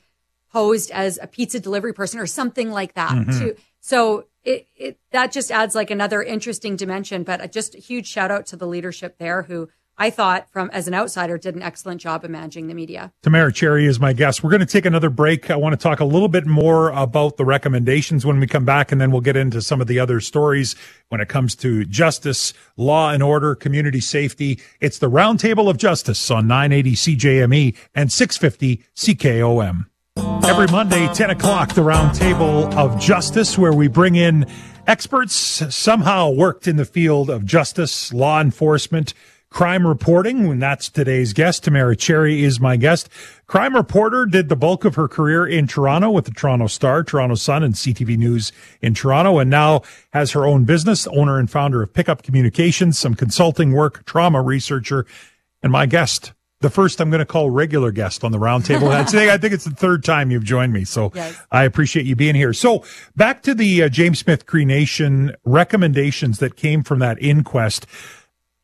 posed 0.53 0.91
as 0.91 1.17
a 1.19 1.25
pizza 1.25 1.59
delivery 1.59 1.93
person 1.93 2.19
or 2.19 2.27
something 2.27 2.69
like 2.69 2.93
that. 2.93 3.11
Mm-hmm. 3.11 3.39
To, 3.39 3.55
so 3.79 4.25
it, 4.49 4.67
it 4.75 4.99
that 5.11 5.31
just 5.31 5.51
adds 5.51 5.75
like 5.75 5.91
another 5.91 6.23
interesting 6.23 6.75
dimension. 6.75 7.23
But 7.23 7.41
uh, 7.41 7.47
just 7.47 7.75
a 7.75 7.79
huge 7.79 8.07
shout 8.07 8.31
out 8.31 8.47
to 8.47 8.55
the 8.55 8.65
leadership 8.65 9.17
there 9.19 9.43
who 9.43 9.69
I 10.01 10.09
thought 10.09 10.49
from 10.49 10.69
as 10.71 10.87
an 10.87 10.93
outsider 10.93 11.37
did 11.37 11.55
an 11.55 11.61
excellent 11.61 12.01
job 12.01 12.23
of 12.23 12.31
managing 12.31 12.67
the 12.67 12.73
media. 12.73 13.11
Tamara 13.21 13.51
Cherry 13.51 13.85
is 13.85 13.99
my 13.99 14.13
guest. 14.13 14.41
We're 14.43 14.49
going 14.49 14.61
to 14.61 14.65
take 14.65 14.85
another 14.85 15.09
break. 15.09 15.51
I 15.51 15.57
want 15.57 15.73
to 15.73 15.77
talk 15.77 15.99
a 15.99 16.05
little 16.05 16.29
bit 16.29 16.47
more 16.47 16.89
about 16.91 17.37
the 17.37 17.45
recommendations 17.45 18.25
when 18.25 18.39
we 18.39 18.47
come 18.47 18.65
back, 18.65 18.91
and 18.91 18.99
then 18.99 19.11
we'll 19.11 19.21
get 19.21 19.35
into 19.35 19.61
some 19.61 19.81
of 19.81 19.87
the 19.87 19.99
other 19.99 20.19
stories 20.21 20.75
when 21.09 21.19
it 21.21 21.27
comes 21.27 21.53
to 21.55 21.83
justice, 21.85 22.53
law 22.77 23.11
and 23.11 23.21
order, 23.21 23.55
community 23.55 23.99
safety. 23.99 24.59
It's 24.79 24.99
the 24.99 25.11
Roundtable 25.11 25.69
of 25.69 25.77
Justice 25.77 26.31
on 26.31 26.47
980 26.47 26.95
CJME 26.95 27.77
and 27.93 28.11
650 28.11 28.83
CKOM. 28.95 29.85
Every 30.49 30.65
Monday, 30.65 31.07
10 31.13 31.29
o'clock, 31.29 31.75
the 31.75 31.81
Roundtable 31.81 32.73
of 32.73 32.99
Justice, 32.99 33.55
where 33.55 33.71
we 33.71 33.87
bring 33.87 34.15
in 34.15 34.47
experts 34.87 35.35
somehow 35.35 36.31
worked 36.31 36.67
in 36.67 36.75
the 36.75 36.85
field 36.85 37.29
of 37.29 37.45
justice, 37.45 38.11
law 38.11 38.41
enforcement, 38.41 39.13
crime 39.51 39.85
reporting. 39.85 40.47
And 40.47 40.59
that's 40.59 40.89
today's 40.89 41.33
guest. 41.33 41.65
Tamara 41.65 41.95
Cherry 41.95 42.43
is 42.43 42.59
my 42.59 42.77
guest. 42.77 43.09
Crime 43.45 43.75
reporter 43.75 44.25
did 44.25 44.49
the 44.49 44.55
bulk 44.55 44.85
of 44.85 44.95
her 44.95 45.07
career 45.07 45.45
in 45.45 45.67
Toronto 45.67 46.09
with 46.09 46.25
the 46.25 46.31
Toronto 46.31 46.65
Star, 46.65 47.03
Toronto 47.03 47.35
Sun, 47.35 47.61
and 47.61 47.75
CTV 47.75 48.17
News 48.17 48.51
in 48.81 48.95
Toronto, 48.95 49.37
and 49.37 49.51
now 49.51 49.83
has 50.13 50.31
her 50.31 50.47
own 50.47 50.63
business, 50.63 51.05
owner 51.09 51.37
and 51.37 51.51
founder 51.51 51.83
of 51.83 51.93
Pickup 51.93 52.23
Communications, 52.23 52.97
some 52.97 53.13
consulting 53.13 53.71
work, 53.71 54.03
trauma 54.05 54.41
researcher, 54.41 55.05
and 55.61 55.71
my 55.71 55.85
guest 55.85 56.33
the 56.61 56.69
first 56.69 56.99
I'm 56.99 57.09
going 57.09 57.19
to 57.19 57.25
call 57.25 57.49
regular 57.49 57.91
guest 57.91 58.23
on 58.23 58.31
the 58.31 58.37
roundtable. 58.37 59.05
Today. 59.05 59.31
I 59.31 59.37
think 59.37 59.53
it's 59.53 59.63
the 59.63 59.71
third 59.71 60.03
time 60.03 60.29
you've 60.29 60.43
joined 60.43 60.73
me. 60.73 60.83
So 60.83 61.11
yes. 61.15 61.39
I 61.51 61.63
appreciate 61.63 62.05
you 62.05 62.15
being 62.15 62.35
here. 62.35 62.53
So 62.53 62.83
back 63.15 63.43
to 63.43 63.53
the 63.53 63.83
uh, 63.83 63.89
James 63.89 64.19
Smith 64.19 64.45
Cree 64.45 64.65
Nation 64.65 65.35
recommendations 65.45 66.39
that 66.39 66.55
came 66.57 66.83
from 66.83 66.99
that 66.99 67.21
inquest. 67.21 67.85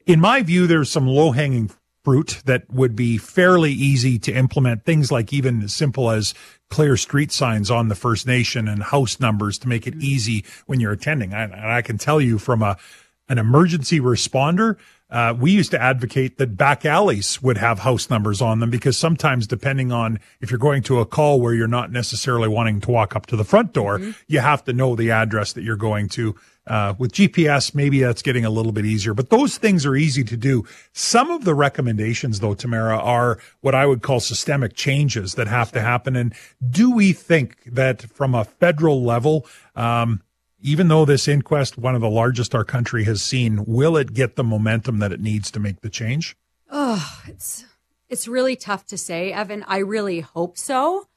In 0.05 0.19
my 0.19 0.41
view, 0.43 0.67
there's 0.67 0.91
some 0.91 1.07
low 1.07 1.31
hanging 1.31 1.71
fruit 2.03 2.41
that 2.45 2.69
would 2.71 2.95
be 2.95 3.17
fairly 3.17 3.71
easy 3.71 4.19
to 4.19 4.31
implement. 4.31 4.83
Things 4.83 5.11
like 5.11 5.33
even 5.33 5.63
as 5.63 5.73
simple 5.73 6.11
as 6.11 6.33
clear 6.69 6.97
street 6.97 7.31
signs 7.31 7.71
on 7.71 7.87
the 7.87 7.95
First 7.95 8.27
Nation 8.27 8.67
and 8.67 8.83
house 8.83 9.19
numbers 9.19 9.57
to 9.59 9.67
make 9.67 9.87
it 9.87 9.95
easy 9.95 10.43
when 10.67 10.79
you're 10.79 10.91
attending. 10.91 11.33
I, 11.33 11.77
I 11.77 11.81
can 11.81 11.97
tell 11.97 12.21
you 12.21 12.37
from 12.37 12.61
a, 12.61 12.77
an 13.27 13.39
emergency 13.39 13.99
responder, 13.99 14.77
uh, 15.15 15.33
we 15.33 15.49
used 15.49 15.71
to 15.71 15.81
advocate 15.81 16.37
that 16.39 16.57
back 16.57 16.83
alleys 16.83 17.41
would 17.41 17.57
have 17.57 17.79
house 17.79 18.09
numbers 18.09 18.41
on 18.41 18.59
them 18.59 18.69
because 18.69 18.97
sometimes, 18.97 19.47
depending 19.47 19.89
on 19.89 20.19
if 20.41 20.51
you're 20.51 20.57
going 20.57 20.83
to 20.83 20.99
a 20.99 21.05
call 21.05 21.39
where 21.39 21.53
you're 21.53 21.69
not 21.69 21.89
necessarily 21.89 22.49
wanting 22.49 22.81
to 22.81 22.91
walk 22.91 23.15
up 23.15 23.25
to 23.25 23.37
the 23.37 23.45
front 23.45 23.71
door, 23.71 23.97
mm-hmm. 23.97 24.11
you 24.27 24.39
have 24.39 24.61
to 24.65 24.73
know 24.73 24.93
the 24.93 25.11
address 25.11 25.53
that 25.53 25.63
you're 25.63 25.77
going 25.77 26.09
to. 26.09 26.35
Uh, 26.67 26.95
with 26.97 27.13
GPS, 27.13 27.73
maybe 27.73 27.99
that's 27.99 28.23
getting 28.23 28.43
a 28.43 28.49
little 28.49 28.71
bit 28.71 28.85
easier, 28.85 29.13
but 29.13 29.29
those 29.29 29.57
things 29.57 29.85
are 29.85 29.95
easy 29.95 30.23
to 30.23 30.35
do. 30.35 30.65
Some 30.93 31.29
of 31.29 31.45
the 31.45 31.53
recommendations, 31.53 32.39
though, 32.39 32.55
Tamara, 32.55 32.97
are 32.97 33.37
what 33.61 33.75
I 33.75 33.85
would 33.85 34.01
call 34.01 34.19
systemic 34.19 34.73
changes 34.73 35.35
that 35.35 35.47
have 35.47 35.71
to 35.73 35.81
happen. 35.81 36.15
And 36.15 36.33
do 36.67 36.89
we 36.89 37.13
think 37.13 37.63
that 37.67 38.01
from 38.01 38.33
a 38.33 38.43
federal 38.45 39.03
level, 39.03 39.45
um, 39.75 40.23
even 40.65 40.87
though 40.87 41.05
this 41.05 41.27
inquest, 41.27 41.77
one 41.77 41.93
of 41.93 42.01
the 42.01 42.09
largest 42.09 42.55
our 42.55 42.65
country 42.65 43.03
has 43.03 43.21
seen, 43.21 43.63
will 43.65 43.95
it 43.95 44.13
get 44.13 44.35
the 44.35 44.43
momentum 44.43 44.97
that 44.97 45.11
it 45.11 45.21
needs 45.21 45.51
to 45.51 45.59
make 45.59 45.81
the 45.81 45.89
change? 45.89 46.35
Oh, 46.71 47.21
it's 47.27 47.65
it's 48.09 48.27
really 48.27 48.55
tough 48.55 48.83
to 48.87 48.97
say, 48.97 49.31
Evan. 49.31 49.63
I 49.67 49.77
really 49.77 50.21
hope 50.21 50.57
so. 50.57 51.07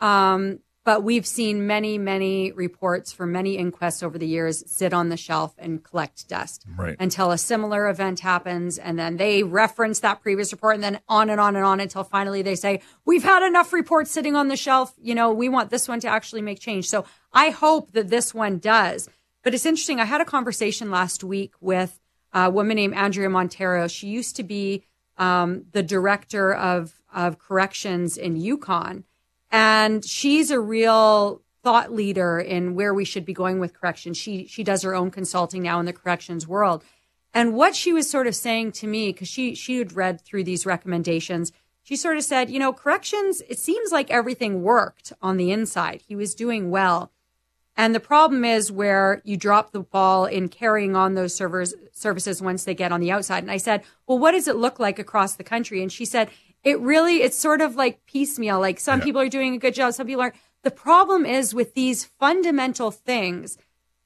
Um, 0.00 0.60
but 0.84 1.04
we've 1.04 1.26
seen 1.26 1.66
many, 1.66 1.96
many 1.96 2.50
reports 2.52 3.12
from 3.12 3.30
many 3.30 3.56
inquests 3.56 4.02
over 4.02 4.18
the 4.18 4.26
years 4.26 4.64
sit 4.70 4.92
on 4.92 5.10
the 5.10 5.16
shelf 5.16 5.54
and 5.58 5.84
collect 5.84 6.28
dust 6.28 6.64
Right. 6.76 6.96
until 6.98 7.30
a 7.30 7.38
similar 7.38 7.88
event 7.88 8.20
happens. 8.20 8.78
And 8.78 8.98
then 8.98 9.16
they 9.16 9.44
reference 9.44 10.00
that 10.00 10.20
previous 10.22 10.50
report 10.52 10.74
and 10.74 10.82
then 10.84 10.98
on 11.08 11.30
and 11.30 11.40
on 11.40 11.54
and 11.54 11.64
on 11.64 11.78
until 11.78 12.02
finally 12.02 12.42
they 12.42 12.56
say, 12.56 12.80
we've 13.04 13.22
had 13.22 13.46
enough 13.46 13.72
reports 13.72 14.10
sitting 14.10 14.34
on 14.34 14.48
the 14.48 14.56
shelf. 14.56 14.92
You 15.00 15.14
know, 15.14 15.32
we 15.32 15.48
want 15.48 15.70
this 15.70 15.86
one 15.86 16.00
to 16.00 16.08
actually 16.08 16.42
make 16.42 16.58
change. 16.58 16.88
So 16.88 17.04
I 17.32 17.50
hope 17.50 17.92
that 17.92 18.08
this 18.08 18.34
one 18.34 18.58
does. 18.58 19.08
But 19.44 19.54
it's 19.54 19.66
interesting. 19.66 20.00
I 20.00 20.04
had 20.04 20.20
a 20.20 20.24
conversation 20.24 20.90
last 20.90 21.22
week 21.22 21.52
with 21.60 22.00
a 22.32 22.50
woman 22.50 22.74
named 22.76 22.94
Andrea 22.94 23.28
Montero. 23.28 23.86
She 23.86 24.08
used 24.08 24.34
to 24.36 24.42
be 24.42 24.84
um, 25.18 25.66
the 25.72 25.82
director 25.82 26.52
of, 26.52 26.94
of 27.14 27.38
corrections 27.38 28.16
in 28.16 28.36
Yukon. 28.36 29.04
And 29.52 30.04
she's 30.04 30.50
a 30.50 30.58
real 30.58 31.42
thought 31.62 31.92
leader 31.92 32.40
in 32.40 32.74
where 32.74 32.92
we 32.92 33.04
should 33.04 33.24
be 33.24 33.34
going 33.34 33.60
with 33.60 33.78
corrections. 33.78 34.16
She 34.16 34.46
she 34.46 34.64
does 34.64 34.82
her 34.82 34.94
own 34.94 35.10
consulting 35.10 35.62
now 35.62 35.78
in 35.78 35.86
the 35.86 35.92
corrections 35.92 36.48
world. 36.48 36.82
And 37.34 37.54
what 37.54 37.76
she 37.76 37.92
was 37.92 38.10
sort 38.10 38.26
of 38.26 38.34
saying 38.34 38.72
to 38.72 38.86
me, 38.86 39.12
because 39.12 39.28
she 39.28 39.54
she 39.54 39.78
had 39.78 39.94
read 39.94 40.22
through 40.22 40.44
these 40.44 40.66
recommendations, 40.66 41.52
she 41.82 41.96
sort 41.96 42.16
of 42.16 42.24
said, 42.24 42.50
you 42.50 42.58
know, 42.58 42.72
corrections, 42.72 43.42
it 43.48 43.58
seems 43.58 43.92
like 43.92 44.10
everything 44.10 44.62
worked 44.62 45.12
on 45.20 45.36
the 45.36 45.52
inside. 45.52 46.02
He 46.08 46.16
was 46.16 46.34
doing 46.34 46.70
well. 46.70 47.12
And 47.76 47.94
the 47.94 48.00
problem 48.00 48.44
is 48.44 48.70
where 48.70 49.22
you 49.24 49.36
drop 49.36 49.72
the 49.72 49.80
ball 49.80 50.26
in 50.26 50.48
carrying 50.48 50.94
on 50.94 51.14
those 51.14 51.34
servers 51.34 51.74
services 51.92 52.42
once 52.42 52.64
they 52.64 52.74
get 52.74 52.92
on 52.92 53.00
the 53.00 53.10
outside. 53.10 53.42
And 53.42 53.50
I 53.50 53.56
said, 53.56 53.82
well, 54.06 54.18
what 54.18 54.32
does 54.32 54.48
it 54.48 54.56
look 54.56 54.78
like 54.78 54.98
across 54.98 55.36
the 55.36 55.44
country? 55.44 55.82
And 55.82 55.90
she 55.90 56.04
said, 56.04 56.30
it 56.64 56.78
really, 56.80 57.22
it's 57.22 57.36
sort 57.36 57.60
of 57.60 57.76
like 57.76 58.04
piecemeal. 58.06 58.60
Like 58.60 58.78
some 58.80 59.00
Yeah. 59.00 59.04
people 59.04 59.20
are 59.20 59.28
doing 59.28 59.54
a 59.54 59.58
good 59.58 59.74
job, 59.74 59.94
some 59.94 60.06
people 60.06 60.22
aren't. 60.22 60.36
The 60.62 60.70
problem 60.70 61.26
is 61.26 61.54
with 61.54 61.74
these 61.74 62.04
fundamental 62.04 62.90
things 62.90 63.58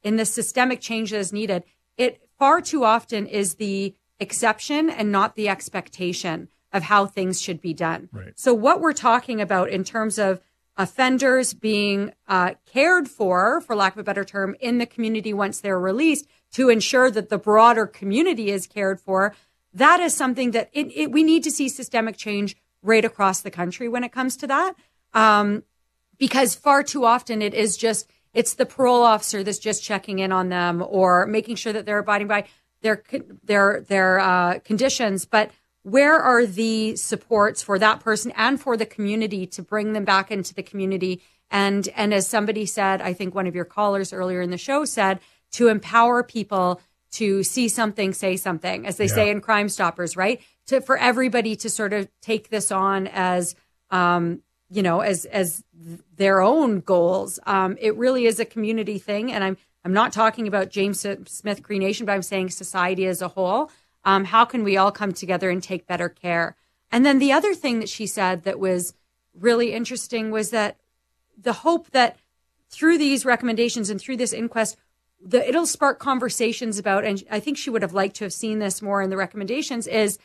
in 0.02 0.16
the 0.16 0.24
systemic 0.24 0.80
change 0.80 1.10
that 1.10 1.18
is 1.18 1.32
needed, 1.32 1.64
it 1.96 2.22
far 2.38 2.60
too 2.60 2.84
often 2.84 3.26
is 3.26 3.54
the 3.54 3.94
exception 4.18 4.88
and 4.88 5.12
not 5.12 5.34
the 5.34 5.48
expectation 5.48 6.48
of 6.72 6.84
how 6.84 7.06
things 7.06 7.40
should 7.40 7.60
be 7.60 7.74
done. 7.74 8.08
Right. 8.12 8.32
So 8.36 8.54
what 8.54 8.80
we're 8.80 8.92
talking 8.94 9.40
about 9.40 9.68
in 9.68 9.84
terms 9.84 10.18
of 10.18 10.40
offenders 10.78 11.54
being 11.54 12.12
uh, 12.28 12.52
cared 12.66 13.08
for, 13.08 13.60
for 13.62 13.74
lack 13.74 13.94
of 13.94 13.98
a 13.98 14.04
better 14.04 14.24
term, 14.24 14.54
in 14.60 14.78
the 14.78 14.86
community 14.86 15.32
once 15.32 15.60
they're 15.60 15.80
released 15.80 16.26
to 16.52 16.68
ensure 16.68 17.10
that 17.10 17.28
the 17.30 17.38
broader 17.38 17.86
community 17.86 18.50
is 18.50 18.66
cared 18.66 19.00
for, 19.00 19.34
that 19.76 20.00
is 20.00 20.14
something 20.14 20.52
that 20.52 20.70
it, 20.72 20.86
it, 20.96 21.12
we 21.12 21.22
need 21.22 21.44
to 21.44 21.50
see 21.50 21.68
systemic 21.68 22.16
change 22.16 22.56
right 22.82 23.04
across 23.04 23.42
the 23.42 23.50
country 23.50 23.88
when 23.88 24.04
it 24.04 24.12
comes 24.12 24.36
to 24.38 24.46
that. 24.46 24.74
Um, 25.12 25.64
because 26.18 26.54
far 26.54 26.82
too 26.82 27.04
often 27.04 27.42
it 27.42 27.52
is 27.52 27.76
just 27.76 28.08
it's 28.32 28.54
the 28.54 28.66
parole 28.66 29.02
officer 29.02 29.42
that's 29.42 29.58
just 29.58 29.82
checking 29.82 30.18
in 30.18 30.32
on 30.32 30.48
them 30.48 30.84
or 30.86 31.26
making 31.26 31.56
sure 31.56 31.72
that 31.72 31.86
they're 31.86 31.98
abiding 31.98 32.26
by 32.26 32.44
their 32.80 33.02
their 33.44 33.82
their 33.86 34.18
uh, 34.18 34.58
conditions. 34.60 35.24
But 35.26 35.50
where 35.82 36.18
are 36.18 36.46
the 36.46 36.96
supports 36.96 37.62
for 37.62 37.78
that 37.78 38.00
person 38.00 38.32
and 38.34 38.60
for 38.60 38.76
the 38.76 38.86
community 38.86 39.46
to 39.48 39.62
bring 39.62 39.92
them 39.92 40.04
back 40.04 40.30
into 40.30 40.54
the 40.54 40.62
community? 40.62 41.22
And 41.50 41.88
and 41.94 42.14
as 42.14 42.26
somebody 42.26 42.64
said, 42.64 43.02
I 43.02 43.12
think 43.12 43.34
one 43.34 43.46
of 43.46 43.54
your 43.54 43.66
callers 43.66 44.12
earlier 44.12 44.40
in 44.40 44.50
the 44.50 44.58
show 44.58 44.86
said 44.86 45.20
to 45.52 45.68
empower 45.68 46.22
people 46.22 46.80
to 47.18 47.42
see 47.42 47.68
something, 47.68 48.12
say 48.12 48.36
something, 48.36 48.86
as 48.86 48.96
they 48.96 49.06
Yeah. 49.06 49.14
say 49.14 49.30
in 49.30 49.40
Crime 49.40 49.68
Stoppers, 49.68 50.16
right? 50.16 50.40
To 50.66 50.80
for 50.80 50.96
everybody 50.98 51.56
to 51.56 51.70
sort 51.70 51.92
of 51.92 52.08
take 52.20 52.48
this 52.50 52.70
on 52.72 53.06
as 53.08 53.54
um, 53.90 54.42
you 54.68 54.82
know, 54.82 55.00
as 55.00 55.24
as 55.26 55.62
their 56.16 56.40
own 56.40 56.80
goals. 56.80 57.38
Um, 57.46 57.76
it 57.80 57.96
really 57.96 58.26
is 58.26 58.40
a 58.40 58.44
community 58.44 58.98
thing, 58.98 59.32
and 59.32 59.44
I'm 59.44 59.56
I'm 59.84 59.92
not 59.92 60.12
talking 60.12 60.48
about 60.48 60.70
James 60.70 61.06
Smith 61.26 61.62
Cree 61.62 61.78
Nation, 61.78 62.06
but 62.06 62.12
I'm 62.12 62.22
saying 62.22 62.50
society 62.50 63.06
as 63.06 63.22
a 63.22 63.28
whole. 63.28 63.70
Um, 64.04 64.24
how 64.24 64.44
can 64.44 64.64
we 64.64 64.76
all 64.76 64.90
come 64.90 65.12
together 65.12 65.50
and 65.50 65.62
take 65.62 65.86
better 65.86 66.08
care? 66.08 66.56
And 66.90 67.06
then 67.06 67.18
the 67.20 67.32
other 67.32 67.54
thing 67.54 67.78
that 67.80 67.88
she 67.88 68.06
said 68.06 68.42
that 68.42 68.58
was 68.58 68.94
really 69.38 69.72
interesting 69.72 70.30
was 70.32 70.50
that 70.50 70.78
the 71.40 71.52
hope 71.52 71.90
that 71.92 72.16
through 72.68 72.98
these 72.98 73.24
recommendations 73.24 73.90
and 73.90 74.00
through 74.00 74.16
this 74.16 74.32
inquest, 74.32 74.76
the, 75.24 75.46
it'll 75.48 75.66
spark 75.66 75.98
conversations 75.98 76.78
about, 76.78 77.04
and 77.04 77.22
I 77.30 77.40
think 77.40 77.56
she 77.58 77.70
would 77.70 77.82
have 77.82 77.94
liked 77.94 78.16
to 78.16 78.24
have 78.24 78.32
seen 78.32 78.58
this 78.58 78.82
more 78.82 79.02
in 79.02 79.10
the 79.10 79.16
recommendations, 79.16 79.86
is 79.86 80.18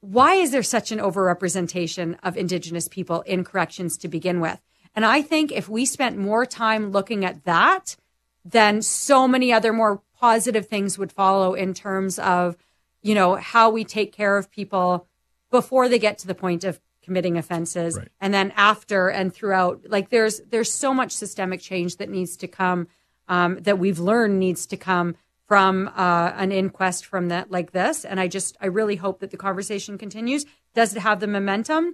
why 0.00 0.34
is 0.34 0.50
there 0.50 0.62
such 0.62 0.90
an 0.90 0.98
overrepresentation 0.98 2.18
of 2.22 2.36
Indigenous 2.36 2.88
people 2.88 3.20
in 3.22 3.44
corrections 3.44 3.96
to 3.98 4.08
begin 4.08 4.40
with? 4.40 4.60
And 4.94 5.04
I 5.04 5.22
think 5.22 5.52
if 5.52 5.68
we 5.68 5.86
spent 5.86 6.18
more 6.18 6.44
time 6.44 6.90
looking 6.90 7.24
at 7.24 7.44
that, 7.44 7.96
then 8.44 8.82
so 8.82 9.28
many 9.28 9.52
other 9.52 9.72
more 9.72 10.02
positive 10.18 10.66
things 10.66 10.98
would 10.98 11.12
follow 11.12 11.54
in 11.54 11.72
terms 11.74 12.18
of, 12.18 12.56
you 13.00 13.14
know, 13.14 13.36
how 13.36 13.70
we 13.70 13.84
take 13.84 14.12
care 14.12 14.36
of 14.36 14.50
people 14.50 15.06
before 15.50 15.88
they 15.88 15.98
get 15.98 16.18
to 16.18 16.26
the 16.26 16.34
point 16.34 16.64
of 16.64 16.80
committing 17.02 17.36
offenses 17.36 17.96
Right. 17.96 18.08
and 18.20 18.32
then 18.32 18.52
after 18.56 19.08
and 19.08 19.34
throughout 19.34 19.82
like 19.88 20.08
there's 20.10 20.40
there's 20.48 20.72
so 20.72 20.94
much 20.94 21.10
systemic 21.10 21.60
change 21.60 21.96
that 21.96 22.08
needs 22.08 22.36
to 22.36 22.46
come 22.46 22.86
um, 23.34 23.50
that 23.66 23.78
we've 23.78 23.98
learned 24.10 24.38
needs 24.46 24.62
to 24.72 24.76
come 24.76 25.08
from 25.48 25.74
uh, 25.96 26.32
an 26.44 26.50
inquest 26.52 27.00
from 27.06 27.24
that 27.28 27.50
like 27.56 27.70
this. 27.72 28.04
And 28.08 28.16
i 28.24 28.26
just 28.36 28.56
i 28.60 28.66
really 28.78 28.96
hope 29.04 29.16
that 29.20 29.30
the 29.30 29.42
conversation 29.48 29.98
continues. 30.04 30.42
Does 30.78 30.94
it 30.96 31.00
have 31.08 31.18
the 31.20 31.26
momentum? 31.26 31.84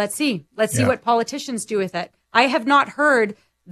Let's 0.00 0.14
see. 0.14 0.34
Let's 0.60 0.72
see 0.74 0.82
Yeah. 0.82 0.88
what 0.92 1.02
politicians 1.12 1.64
do 1.72 1.78
with 1.84 1.94
it. 2.02 2.08
I 2.32 2.44
have 2.54 2.66
not 2.74 2.86
heard 3.00 3.28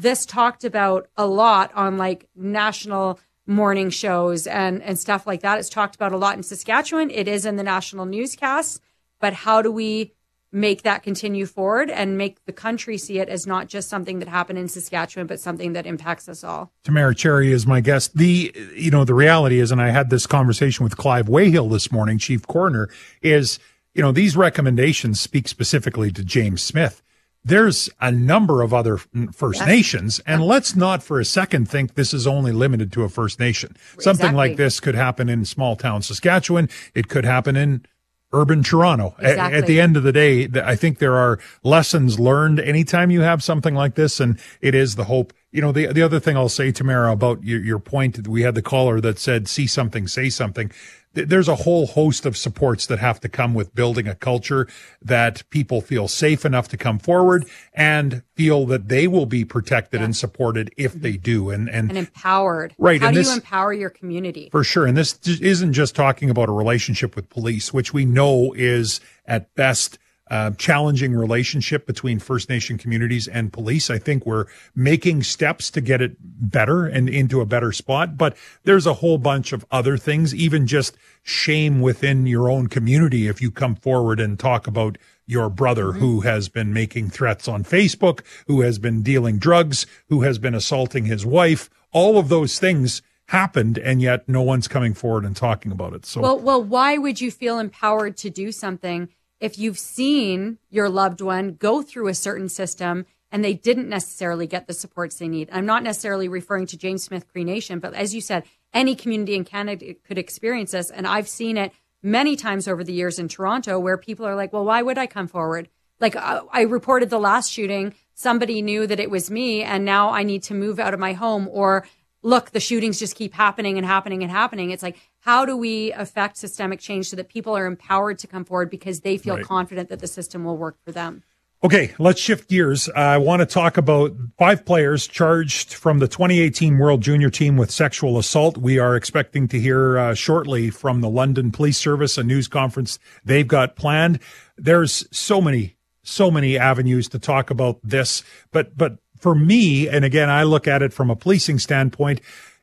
this 0.06 0.26
talked 0.26 0.64
about 0.64 1.08
a 1.16 1.26
lot 1.26 1.68
on 1.74 1.96
like 2.06 2.20
national 2.36 3.18
morning 3.46 3.90
shows 3.90 4.46
and 4.46 4.82
and 4.82 4.96
stuff 4.98 5.26
like 5.30 5.42
that. 5.42 5.58
It's 5.58 5.70
talked 5.78 5.96
about 5.98 6.12
a 6.12 6.18
lot 6.24 6.36
in 6.36 6.42
saskatchewan. 6.42 7.10
It 7.10 7.26
is 7.36 7.46
in 7.46 7.56
the 7.56 7.68
national 7.76 8.06
newscasts. 8.06 8.80
But 9.20 9.32
how 9.44 9.62
do 9.62 9.70
we 9.82 10.12
make 10.50 10.82
that 10.82 11.02
continue 11.02 11.44
forward 11.46 11.90
and 11.90 12.16
make 12.16 12.44
the 12.46 12.52
country 12.52 12.96
see 12.96 13.18
it 13.18 13.28
as 13.28 13.46
not 13.46 13.68
just 13.68 13.88
something 13.88 14.18
that 14.18 14.28
happened 14.28 14.58
in 14.58 14.68
Saskatchewan, 14.68 15.26
but 15.26 15.40
something 15.40 15.74
that 15.74 15.86
impacts 15.86 16.28
us 16.28 16.42
all. 16.42 16.72
Tamara 16.84 17.14
Cherry 17.14 17.52
is 17.52 17.66
my 17.66 17.80
guest. 17.80 18.16
The, 18.16 18.54
you 18.74 18.90
know, 18.90 19.04
the 19.04 19.14
reality 19.14 19.60
is, 19.60 19.70
and 19.70 19.80
I 19.80 19.90
had 19.90 20.10
this 20.10 20.26
conversation 20.26 20.84
with 20.84 20.96
Clive 20.96 21.26
Weighill 21.26 21.70
this 21.70 21.92
morning, 21.92 22.18
chief 22.18 22.46
coroner, 22.46 22.88
is, 23.20 23.58
you 23.94 24.02
know, 24.02 24.12
these 24.12 24.36
recommendations 24.36 25.20
speak 25.20 25.48
specifically 25.48 26.10
to 26.12 26.24
James 26.24 26.62
Smith. 26.62 27.02
There's 27.44 27.88
a 28.00 28.10
number 28.10 28.62
of 28.62 28.74
other 28.74 28.98
First 29.32 29.64
Nations, 29.64 30.20
and 30.26 30.42
let's 30.42 30.74
not 30.74 31.02
for 31.02 31.20
a 31.20 31.24
second 31.24 31.70
think 31.70 31.94
this 31.94 32.12
is 32.12 32.26
only 32.26 32.52
limited 32.52 32.92
to 32.92 33.04
a 33.04 33.08
First 33.08 33.38
Nation. 33.38 33.76
Something 33.98 34.34
like 34.34 34.56
this 34.56 34.80
could 34.80 34.96
happen 34.96 35.28
in 35.28 35.44
small 35.44 35.76
town 35.76 36.02
Saskatchewan. 36.02 36.68
It 36.94 37.08
could 37.08 37.24
happen 37.24 37.56
in 37.56 37.86
urban 38.32 38.62
Toronto. 38.62 39.14
A- 39.18 39.38
At, 39.38 39.66
the 39.66 39.80
end 39.80 39.96
of 39.96 40.02
the 40.02 40.12
day, 40.12 40.48
I 40.62 40.76
think 40.76 40.98
there 40.98 41.16
are 41.16 41.38
lessons 41.62 42.18
learned 42.20 42.60
anytime 42.60 43.10
you 43.10 43.22
have 43.22 43.42
something 43.42 43.74
like 43.74 43.94
this, 43.94 44.20
and 44.20 44.38
it 44.60 44.74
is 44.74 44.96
the 44.96 45.04
hope. 45.04 45.32
You 45.50 45.62
know, 45.62 45.72
the 45.72 45.86
the 45.92 46.02
other 46.02 46.20
thing 46.20 46.36
I'll 46.36 46.48
say, 46.50 46.72
Tamara, 46.72 47.10
about 47.12 47.42
your, 47.42 47.62
your 47.62 47.78
point, 47.78 48.28
we 48.28 48.42
had 48.42 48.54
the 48.54 48.62
caller 48.62 49.00
that 49.00 49.18
said, 49.18 49.48
"See 49.48 49.66
something, 49.66 50.06
say 50.06 50.28
something." 50.28 50.70
Th- 51.14 51.28
There's 51.28 51.48
a 51.48 51.54
whole 51.56 51.86
host 51.86 52.26
of 52.26 52.36
supports 52.36 52.86
that 52.86 52.98
have 52.98 53.20
to 53.20 53.28
come 53.28 53.54
with 53.54 53.74
building 53.74 54.06
a 54.06 54.14
culture 54.14 54.68
that 55.02 55.48
people 55.50 55.80
feel 55.80 56.08
safe 56.08 56.44
enough 56.44 56.68
to 56.68 56.76
come 56.76 56.98
forward 56.98 57.46
and 57.74 58.22
feel 58.34 58.66
that 58.66 58.88
they 58.88 59.06
will 59.06 59.26
be 59.26 59.44
protected 59.44 60.00
and 60.02 60.16
supported 60.16 60.72
if 60.76 60.92
they 60.92 61.14
mm-hmm. 61.14 61.22
do. 61.22 61.50
And 61.50 61.68
and, 61.68 61.90
And 61.90 61.98
empowered. 61.98 62.74
Right, 62.78 63.00
How 63.00 63.08
and 63.08 63.14
do 63.14 63.20
this- 63.20 63.28
you 63.28 63.34
empower 63.34 63.72
your 63.72 63.90
community? 63.90 64.48
for 64.50 64.64
sure. 64.64 64.86
And 64.86 64.96
this 64.96 65.18
isn't 65.26 65.72
just 65.72 65.94
talking 65.94 66.30
about 66.30 66.48
a 66.48 66.52
relationship 66.52 67.16
with 67.16 67.28
police, 67.28 67.72
which 67.72 67.92
we 67.92 68.04
know 68.04 68.52
is 68.54 69.00
at 69.26 69.54
best 69.54 69.98
a 70.30 70.54
challenging 70.56 71.14
relationship 71.14 71.86
between 71.86 72.18
First 72.18 72.48
Nation 72.48 72.78
communities 72.78 73.28
and 73.28 73.52
police. 73.52 73.90
I 73.90 73.98
think 73.98 74.26
we're 74.26 74.46
making 74.74 75.22
steps 75.22 75.70
to 75.72 75.80
get 75.80 76.00
it 76.00 76.16
better 76.20 76.86
and 76.86 77.08
into 77.08 77.40
a 77.40 77.46
better 77.46 77.72
spot. 77.72 78.16
But 78.16 78.36
there's 78.64 78.86
a 78.86 78.94
whole 78.94 79.18
bunch 79.18 79.52
of 79.52 79.64
other 79.70 79.96
things, 79.96 80.34
even 80.34 80.66
just 80.66 80.96
shame 81.22 81.80
within 81.80 82.26
your 82.26 82.50
own 82.50 82.68
community. 82.68 83.28
If 83.28 83.40
you 83.40 83.50
come 83.50 83.74
forward 83.74 84.20
and 84.20 84.38
talk 84.38 84.66
about 84.66 84.98
your 85.26 85.50
brother 85.50 85.86
mm-hmm. 85.86 85.98
who 85.98 86.20
has 86.20 86.48
been 86.48 86.72
making 86.72 87.10
threats 87.10 87.46
on 87.48 87.64
Facebook, 87.64 88.20
who 88.46 88.62
has 88.62 88.78
been 88.78 89.02
dealing 89.02 89.38
drugs, 89.38 89.86
who 90.08 90.22
has 90.22 90.38
been 90.38 90.54
assaulting 90.54 91.04
his 91.04 91.24
wife, 91.24 91.68
all 91.92 92.18
of 92.18 92.28
those 92.28 92.58
things 92.58 93.02
happened 93.28 93.76
and 93.78 94.00
yet 94.00 94.26
no 94.26 94.40
one's 94.40 94.66
coming 94.68 94.94
forward 94.94 95.24
and 95.24 95.36
talking 95.36 95.70
about 95.70 95.92
it. 95.92 96.06
So 96.06 96.20
Well, 96.20 96.38
well, 96.38 96.62
why 96.62 96.96
would 96.96 97.20
you 97.20 97.30
feel 97.30 97.58
empowered 97.58 98.16
to 98.18 98.30
do 98.30 98.50
something 98.52 99.10
if 99.40 99.58
you've 99.58 99.78
seen 99.78 100.58
your 100.70 100.88
loved 100.88 101.20
one 101.20 101.54
go 101.54 101.82
through 101.82 102.08
a 102.08 102.14
certain 102.14 102.48
system 102.48 103.06
and 103.30 103.44
they 103.44 103.54
didn't 103.54 103.88
necessarily 103.88 104.46
get 104.46 104.66
the 104.66 104.74
supports 104.74 105.16
they 105.16 105.28
need? 105.28 105.48
I'm 105.52 105.66
not 105.66 105.82
necessarily 105.82 106.28
referring 106.28 106.66
to 106.68 106.76
James 106.76 107.04
Smith 107.04 107.28
Cree 107.28 107.44
Nation, 107.44 107.78
but 107.78 107.94
as 107.94 108.14
you 108.14 108.20
said, 108.20 108.44
any 108.72 108.94
community 108.94 109.34
in 109.34 109.44
Canada 109.44 109.94
could 110.06 110.18
experience 110.18 110.72
this, 110.72 110.90
and 110.90 111.06
I've 111.06 111.28
seen 111.28 111.56
it 111.56 111.72
many 112.02 112.36
times 112.36 112.68
over 112.68 112.84
the 112.84 112.92
years 112.92 113.18
in 113.18 113.28
Toronto 113.28 113.78
where 113.78 113.96
people 113.96 114.26
are 114.26 114.36
like, 114.36 114.52
"Well, 114.52 114.64
why 114.64 114.82
would 114.82 114.98
I 114.98 115.06
come 115.06 115.26
forward?" 115.26 115.68
Like 116.00 116.16
uh, 116.16 116.42
I 116.52 116.62
reported 116.62 117.10
the 117.10 117.18
last 117.18 117.50
shooting. 117.50 117.94
somebody 118.14 118.62
knew 118.62 118.84
that 118.84 118.98
it 118.98 119.10
was 119.10 119.30
me 119.30 119.62
and 119.62 119.84
now 119.84 120.10
I 120.10 120.24
need 120.24 120.42
to 120.44 120.54
move 120.54 120.80
out 120.80 120.92
of 120.92 120.98
my 120.98 121.12
home 121.12 121.48
or 121.52 121.86
look, 122.28 122.50
the 122.50 122.60
shootings 122.60 122.98
just 122.98 123.16
keep 123.16 123.32
happening 123.32 123.78
and 123.78 123.86
happening 123.86 124.22
and 124.22 124.30
happening. 124.30 124.70
It's 124.70 124.82
like, 124.82 124.98
how 125.20 125.46
do 125.46 125.56
we 125.56 125.92
affect 125.92 126.36
systemic 126.36 126.78
change 126.78 127.08
so 127.08 127.16
that 127.16 127.30
people 127.30 127.56
are 127.56 127.64
empowered 127.64 128.18
to 128.18 128.26
come 128.26 128.44
forward 128.44 128.68
because 128.68 129.00
they 129.00 129.16
feel 129.16 129.36
right. 129.36 129.44
confident 129.44 129.88
that 129.88 130.00
the 130.00 130.06
system 130.06 130.44
will 130.44 130.58
work 130.58 130.76
for 130.84 130.92
them? 130.92 131.22
Okay, 131.64 131.92
let's 131.98 132.20
shift 132.20 132.48
gears. 132.48 132.88
I 132.90 133.16
want 133.16 133.40
to 133.40 133.46
talk 133.46 133.78
about 133.78 134.14
five 134.38 134.64
players 134.64 135.08
charged 135.08 135.72
from 135.72 135.98
the 135.98 136.06
2018 136.06 136.78
World 136.78 137.00
Junior 137.00 137.30
Team 137.30 137.56
with 137.56 137.70
sexual 137.70 138.18
assault. 138.18 138.58
We 138.58 138.78
are 138.78 138.94
expecting 138.94 139.48
to 139.48 139.58
hear 139.58 139.98
uh, 139.98 140.14
shortly 140.14 140.70
from 140.70 141.00
the 141.00 141.08
London 141.08 141.50
Police 141.50 141.78
Service, 141.78 142.16
a 142.18 142.22
news 142.22 142.46
conference 142.46 142.98
they've 143.24 143.48
got 143.48 143.74
planned. 143.74 144.20
There's 144.56 145.08
so 145.10 145.40
many, 145.40 145.76
so 146.02 146.30
many 146.30 146.56
avenues 146.58 147.08
to 147.08 147.18
talk 147.18 147.50
about 147.50 147.80
this, 147.82 148.22
but 148.52 148.76
but 148.76 148.98
for 149.18 149.34
me, 149.34 149.88
and 149.88 150.04
again, 150.04 150.30
I 150.30 150.42
look 150.42 150.66
at 150.66 150.82
it 150.82 150.92
from 150.92 151.10
a 151.10 151.16
policing 151.16 151.58
standpoint. 151.58 152.20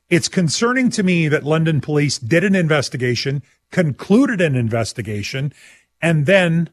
It's 0.08 0.28
concerning 0.28 0.90
to 0.90 1.02
me 1.02 1.28
that 1.28 1.42
London 1.42 1.80
police 1.80 2.18
did 2.18 2.44
an 2.44 2.54
investigation, 2.54 3.42
concluded 3.70 4.40
an 4.40 4.54
investigation, 4.54 5.52
and 6.00 6.26
then 6.26 6.70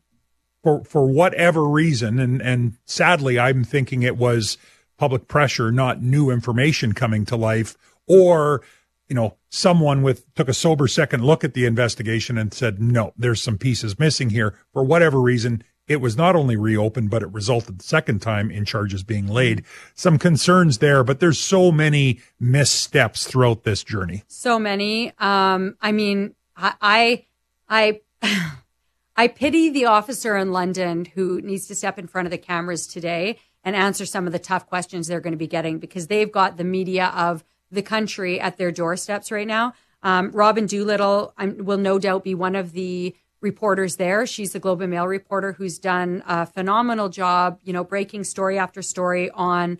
for 0.63 0.83
for 0.83 1.07
whatever 1.07 1.63
reason, 1.63 2.19
and 2.19 2.41
and 2.41 2.77
sadly, 2.85 3.39
I'm 3.39 3.63
thinking 3.63 4.03
it 4.03 4.17
was 4.17 4.57
public 4.97 5.27
pressure, 5.27 5.71
not 5.71 6.01
new 6.01 6.29
information 6.29 6.93
coming 6.93 7.25
to 7.25 7.35
life, 7.35 7.75
or 8.07 8.61
you 9.09 9.15
know, 9.15 9.35
someone 9.49 10.01
with 10.01 10.33
took 10.33 10.47
a 10.47 10.53
sober 10.53 10.87
second 10.87 11.23
look 11.23 11.43
at 11.43 11.53
the 11.53 11.65
investigation 11.65 12.37
and 12.37 12.53
said, 12.53 12.81
no, 12.81 13.13
there's 13.17 13.41
some 13.41 13.57
pieces 13.57 13.99
missing 13.99 14.29
here. 14.29 14.55
For 14.71 14.83
whatever 14.83 15.19
reason, 15.19 15.63
it 15.87 15.97
was 15.97 16.15
not 16.15 16.35
only 16.35 16.55
reopened, 16.55 17.09
but 17.09 17.23
it 17.23 17.31
resulted 17.31 17.79
the 17.79 17.83
second 17.83 18.21
time 18.21 18.49
in 18.49 18.65
charges 18.65 19.03
being 19.03 19.27
laid. 19.27 19.63
Some 19.93 20.17
concerns 20.17 20.77
there, 20.77 21.03
but 21.03 21.19
there's 21.19 21.39
so 21.39 21.71
many 21.71 22.19
missteps 22.39 23.27
throughout 23.27 23.63
this 23.63 23.83
journey. 23.83 24.23
So 24.27 24.57
many. 24.57 25.11
Um, 25.19 25.75
I 25.81 25.91
mean, 25.91 26.35
I, 26.55 27.25
I, 27.69 27.99
I 28.21 28.51
I 29.15 29.27
pity 29.27 29.69
the 29.69 29.85
officer 29.85 30.35
in 30.37 30.51
London 30.51 31.05
who 31.05 31.39
needs 31.41 31.67
to 31.67 31.75
step 31.75 31.99
in 31.99 32.07
front 32.07 32.25
of 32.25 32.31
the 32.31 32.37
cameras 32.37 32.87
today 32.87 33.37
and 33.63 33.75
answer 33.75 34.05
some 34.05 34.25
of 34.25 34.33
the 34.33 34.39
tough 34.39 34.67
questions 34.67 35.07
they're 35.07 35.21
going 35.21 35.33
to 35.33 35.37
be 35.37 35.47
getting 35.47 35.77
because 35.77 36.07
they've 36.07 36.31
got 36.31 36.57
the 36.57 36.63
media 36.63 37.07
of 37.15 37.43
the 37.71 37.83
country 37.83 38.39
at 38.39 38.57
their 38.57 38.71
doorsteps 38.71 39.31
right 39.31 39.47
now. 39.47 39.73
Um, 40.01 40.31
Robin 40.31 40.65
Doolittle 40.65 41.33
um, 41.37 41.57
will 41.59 41.77
no 41.77 41.99
doubt 41.99 42.23
be 42.23 42.35
one 42.35 42.55
of 42.55 42.73
the 42.73 43.15
reporters 43.43 43.97
there. 43.97 44.25
She's 44.25 44.53
the 44.53 44.59
Globe 44.59 44.81
and 44.81 44.91
Mail 44.91 45.07
reporter 45.07 45.51
who's 45.51 45.77
done 45.77 46.23
a 46.25 46.45
phenomenal 46.45 47.09
job, 47.09 47.59
you 47.63 47.73
know, 47.73 47.83
breaking 47.83 48.23
story 48.23 48.57
after 48.57 48.81
story 48.81 49.29
on 49.31 49.77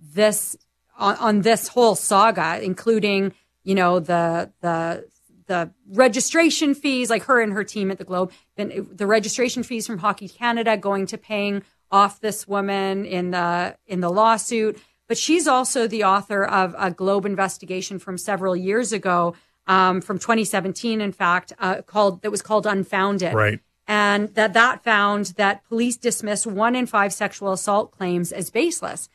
this 0.00 0.56
on, 0.98 1.16
on 1.16 1.40
this 1.42 1.68
whole 1.68 1.94
saga, 1.94 2.62
including 2.62 3.32
you 3.64 3.74
know 3.74 3.98
the 3.98 4.52
the 4.60 5.08
the 5.46 5.70
registration 5.88 6.74
fees, 6.74 7.08
like 7.08 7.24
her 7.24 7.40
and 7.40 7.52
her 7.52 7.64
team 7.64 7.90
at 7.90 7.98
the 7.98 8.04
Globe, 8.04 8.32
the 8.56 9.06
registration 9.06 9.62
fees 9.62 9.86
from 9.86 9.98
Hockey 9.98 10.28
Canada 10.28 10.76
going 10.76 11.06
to 11.06 11.18
paying 11.18 11.62
off 11.90 12.20
this 12.20 12.48
woman 12.48 13.04
in 13.04 13.30
the 13.30 13.76
in 13.86 14.00
the 14.00 14.10
lawsuit. 14.10 14.78
But 15.08 15.18
she's 15.18 15.46
also 15.46 15.86
the 15.86 16.02
author 16.02 16.44
of 16.44 16.74
a 16.76 16.90
Globe 16.90 17.26
investigation 17.26 17.98
from 18.00 18.18
several 18.18 18.56
years 18.56 18.92
ago, 18.92 19.36
um, 19.66 20.00
from 20.00 20.18
2017, 20.18 21.00
in 21.00 21.12
fact, 21.12 21.52
uh, 21.58 21.82
called 21.82 22.22
that 22.22 22.30
was 22.30 22.42
called 22.42 22.66
Unfounded. 22.66 23.34
Right. 23.34 23.60
And 23.88 24.34
that 24.34 24.52
that 24.54 24.82
found 24.82 25.26
that 25.36 25.66
police 25.68 25.96
dismiss 25.96 26.46
one 26.46 26.74
in 26.74 26.86
five 26.86 27.12
sexual 27.12 27.52
assault 27.52 27.92
claims 27.92 28.32
as 28.32 28.50
baseless. 28.50 29.08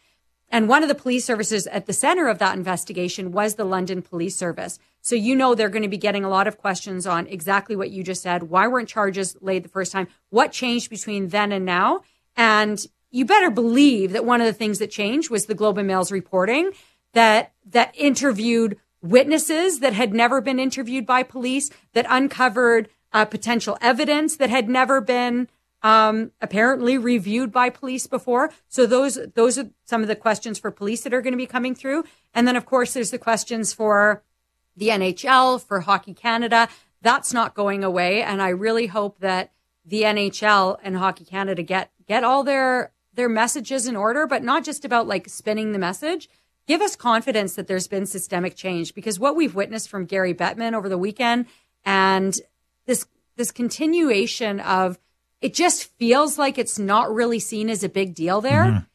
And 0.51 0.67
one 0.67 0.83
of 0.83 0.89
the 0.89 0.95
police 0.95 1.23
services 1.25 1.65
at 1.67 1.85
the 1.85 1.93
center 1.93 2.27
of 2.27 2.37
that 2.39 2.57
investigation 2.57 3.31
was 3.31 3.55
the 3.55 3.63
London 3.63 4.01
Police 4.01 4.35
Service. 4.35 4.79
So 5.01 5.15
you 5.15 5.35
know 5.35 5.55
they're 5.55 5.69
going 5.69 5.81
to 5.81 5.87
be 5.87 5.97
getting 5.97 6.25
a 6.25 6.29
lot 6.29 6.45
of 6.45 6.57
questions 6.57 7.07
on 7.07 7.25
exactly 7.27 7.75
what 7.75 7.89
you 7.89 8.03
just 8.03 8.21
said. 8.21 8.43
Why 8.43 8.67
weren't 8.67 8.89
charges 8.89 9.37
laid 9.41 9.63
the 9.63 9.69
first 9.69 9.93
time? 9.93 10.07
What 10.29 10.51
changed 10.51 10.89
between 10.89 11.29
then 11.29 11.53
and 11.53 11.65
now? 11.65 12.01
And 12.35 12.85
you 13.09 13.25
better 13.25 13.49
believe 13.49 14.11
that 14.11 14.25
one 14.25 14.41
of 14.41 14.47
the 14.47 14.53
things 14.53 14.79
that 14.79 14.91
changed 14.91 15.29
was 15.29 15.45
the 15.45 15.55
Globe 15.55 15.77
and 15.77 15.87
Mail's 15.87 16.11
reporting 16.11 16.71
that 17.13 17.53
that 17.65 17.93
interviewed 17.97 18.77
witnesses 19.01 19.79
that 19.79 19.93
had 19.93 20.13
never 20.13 20.41
been 20.41 20.59
interviewed 20.59 21.05
by 21.05 21.23
police, 21.23 21.69
that 21.93 22.05
uncovered 22.09 22.89
uh, 23.13 23.25
potential 23.25 23.77
evidence 23.81 24.37
that 24.37 24.49
had 24.49 24.69
never 24.69 25.01
been 25.01 25.47
um, 25.83 26.31
apparently 26.41 26.97
reviewed 26.97 27.51
by 27.51 27.69
police 27.69 28.07
before. 28.07 28.51
So 28.67 28.85
those 28.85 29.17
those 29.33 29.57
are 29.57 29.69
some 29.85 30.01
of 30.01 30.07
the 30.07 30.15
questions 30.15 30.59
for 30.59 30.71
police 30.71 31.01
that 31.01 31.13
are 31.13 31.21
going 31.21 31.33
to 31.33 31.37
be 31.37 31.47
coming 31.47 31.75
through. 31.75 32.03
And 32.33 32.47
then 32.47 32.55
of 32.55 32.65
course 32.65 32.93
there's 32.93 33.11
the 33.11 33.17
questions 33.17 33.73
for 33.73 34.23
the 34.77 34.89
NHL, 34.89 35.61
for 35.61 35.81
Hockey 35.81 36.13
Canada. 36.13 36.69
That's 37.01 37.33
not 37.33 37.55
going 37.55 37.83
away. 37.83 38.21
And 38.21 38.41
I 38.41 38.49
really 38.49 38.87
hope 38.87 39.19
that 39.19 39.51
the 39.83 40.03
NHL 40.03 40.77
and 40.83 40.97
Hockey 40.97 41.25
Canada 41.25 41.63
get 41.63 41.91
get 42.07 42.23
all 42.23 42.43
their 42.43 42.91
their 43.13 43.29
messages 43.29 43.87
in 43.87 43.95
order, 43.95 44.27
but 44.27 44.43
not 44.43 44.63
just 44.63 44.85
about 44.85 45.07
like 45.07 45.27
spinning 45.27 45.71
the 45.71 45.79
message. 45.79 46.29
Give 46.71 46.81
us 46.81 46.95
confidence 46.95 47.55
that 47.55 47.67
there's 47.67 47.89
been 47.89 48.05
systemic 48.05 48.55
change 48.55 48.95
because 48.95 49.19
what 49.19 49.35
we've 49.35 49.53
witnessed 49.53 49.89
from 49.89 50.05
Gary 50.05 50.33
Bettman 50.33 50.71
over 50.71 50.87
the 50.87 50.97
weekend 50.97 51.47
and 51.83 52.39
this 52.85 53.05
this 53.35 53.51
continuation 53.51 54.61
of 54.61 54.97
it 55.41 55.53
just 55.53 55.91
feels 55.97 56.37
like 56.37 56.57
it's 56.57 56.79
not 56.79 57.13
really 57.13 57.39
seen 57.39 57.69
as 57.69 57.83
a 57.83 57.89
big 57.89 58.15
deal 58.15 58.39
there. 58.39 58.63
Mm-hmm. 58.63 58.85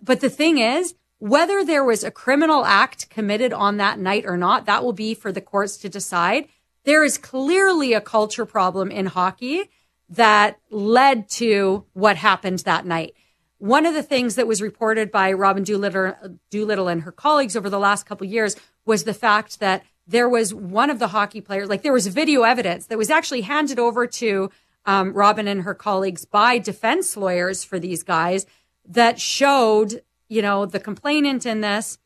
But 0.00 0.22
the 0.22 0.30
thing 0.30 0.56
is, 0.56 0.94
whether 1.18 1.62
there 1.62 1.84
was 1.84 2.02
a 2.02 2.10
criminal 2.10 2.64
act 2.64 3.10
committed 3.10 3.52
on 3.52 3.76
that 3.76 3.98
night 3.98 4.24
or 4.24 4.38
not, 4.38 4.64
that 4.64 4.82
will 4.82 4.94
be 4.94 5.12
for 5.12 5.30
the 5.30 5.42
courts 5.42 5.76
to 5.76 5.90
decide. 5.90 6.48
There 6.84 7.04
is 7.04 7.18
clearly 7.18 7.92
a 7.92 8.00
culture 8.00 8.46
problem 8.46 8.90
in 8.90 9.04
hockey 9.04 9.68
that 10.08 10.58
led 10.70 11.28
to 11.32 11.84
what 11.92 12.16
happened 12.16 12.60
that 12.60 12.86
night. 12.86 13.12
One 13.58 13.86
of 13.86 13.94
the 13.94 14.02
things 14.02 14.34
that 14.34 14.46
was 14.46 14.60
reported 14.60 15.10
by 15.10 15.32
Robin 15.32 15.64
Doolittle, 15.64 16.38
Doolittle 16.50 16.88
and 16.88 17.02
her 17.02 17.12
colleagues 17.12 17.56
over 17.56 17.70
the 17.70 17.78
last 17.78 18.04
couple 18.04 18.26
years 18.26 18.56
was 18.84 19.04
the 19.04 19.14
fact 19.14 19.60
that 19.60 19.82
there 20.06 20.28
was 20.28 20.54
one 20.54 20.90
of 20.90 20.98
the 20.98 21.08
hockey 21.08 21.40
players, 21.40 21.68
like 21.68 21.82
there 21.82 21.92
was 21.92 22.06
video 22.06 22.42
evidence 22.42 22.86
that 22.86 22.98
was 22.98 23.10
actually 23.10 23.40
handed 23.40 23.78
over 23.78 24.06
to 24.06 24.50
um, 24.84 25.12
Robin 25.12 25.48
and 25.48 25.62
her 25.62 25.74
colleagues 25.74 26.24
by 26.24 26.58
defense 26.58 27.16
lawyers 27.16 27.64
for 27.64 27.78
these 27.78 28.02
guys 28.02 28.46
that 28.86 29.20
showed, 29.20 30.02
you 30.28 30.42
know, 30.42 30.64
the 30.64 30.78
complainant 30.78 31.44
in 31.44 31.60
this 31.60 31.98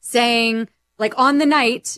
saying, 0.00 0.68
like 0.98 1.14
on 1.16 1.38
the 1.38 1.46
night, 1.46 1.96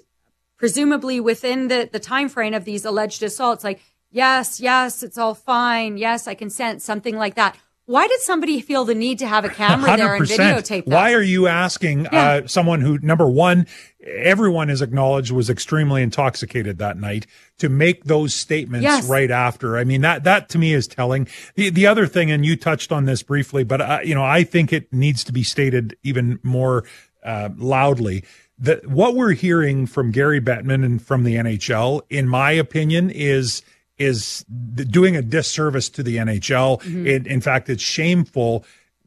presumably 0.57 1.18
within 1.18 1.68
the, 1.68 1.88
the 1.90 1.99
time 1.99 2.29
frame 2.29 2.55
of 2.55 2.64
these 2.64 2.85
alleged 2.85 3.23
assaults, 3.23 3.64
like, 3.64 3.81
yes, 4.11 4.61
yes, 4.61 5.03
it's 5.03 5.18
all 5.18 5.35
fine. 5.35 5.97
Yes, 5.97 6.29
I 6.29 6.35
consent, 6.35 6.81
something 6.81 7.16
like 7.16 7.35
that. 7.35 7.57
Why 7.87 8.09
did 8.09 8.20
somebody 8.20 8.62
feel 8.62 8.87
the 8.87 8.94
need 8.94 9.18
to 9.18 9.27
have 9.27 9.44
a 9.44 9.51
camera 9.51 9.97
there 9.97 10.14
and 10.14 10.25
videotape 10.25 10.87
that? 10.87 10.94
Why 10.94 11.12
are 11.12 11.23
you 11.23 11.47
asking 11.47 12.05
yeah. 12.05 12.11
uh, 12.12 12.47
someone 12.47 12.81
who, 12.81 12.99
number 13.03 13.29
one, 13.29 13.66
everyone 14.03 14.70
is 14.70 14.81
acknowledged 14.81 15.31
was 15.33 15.51
extremely 15.51 16.03
intoxicated 16.03 16.79
that 16.79 16.97
night 16.97 17.27
to 17.59 17.68
make 17.68 18.05
those 18.05 18.33
statements 18.33 18.85
yes. 18.85 19.07
right 19.07 19.31
after? 19.31 19.77
I 19.77 19.85
mean, 19.85 20.01
that, 20.01 20.25
that 20.25 20.49
to 20.51 20.59
me 20.59 20.73
is 20.73 20.88
telling. 20.88 21.29
The, 21.57 21.68
the 21.68 21.87
other 21.87 22.07
thing, 22.07 22.31
and 22.31 22.44
you 22.47 22.57
touched 22.57 22.90
on 22.90 23.05
this 23.05 23.23
briefly, 23.23 23.64
but, 23.64 23.83
uh, 23.83 23.99
you 24.03 24.14
know, 24.14 24.25
I 24.25 24.44
think 24.44 24.73
it 24.73 24.90
needs 24.90 25.23
to 25.25 25.33
be 25.33 25.42
stated 25.42 25.94
even 26.03 26.40
more 26.42 26.85
uh, 27.23 27.51
loudly 27.59 28.25
that 28.59 28.87
what 28.87 29.14
we're 29.14 29.33
hearing 29.33 29.87
from 29.87 30.11
Gary 30.11 30.40
Bettman 30.40 30.87
and 30.87 31.03
from 31.03 31.25
the 31.25 31.35
NHL, 31.35 32.01
in 32.09 32.29
my 32.29 32.53
opinion, 32.53 33.11
is– 33.11 33.61
is 33.99 34.45
doing 34.45 35.17
a 35.17 35.23
disservice 35.23 35.89
to 35.91 36.03
the 36.03 36.17
NHL. 36.17 36.81
Mm-hmm. 36.83 37.07
It, 37.07 37.27
in 37.27 37.41
fact, 37.41 37.69
it's 37.69 37.83
shameful. 37.83 38.65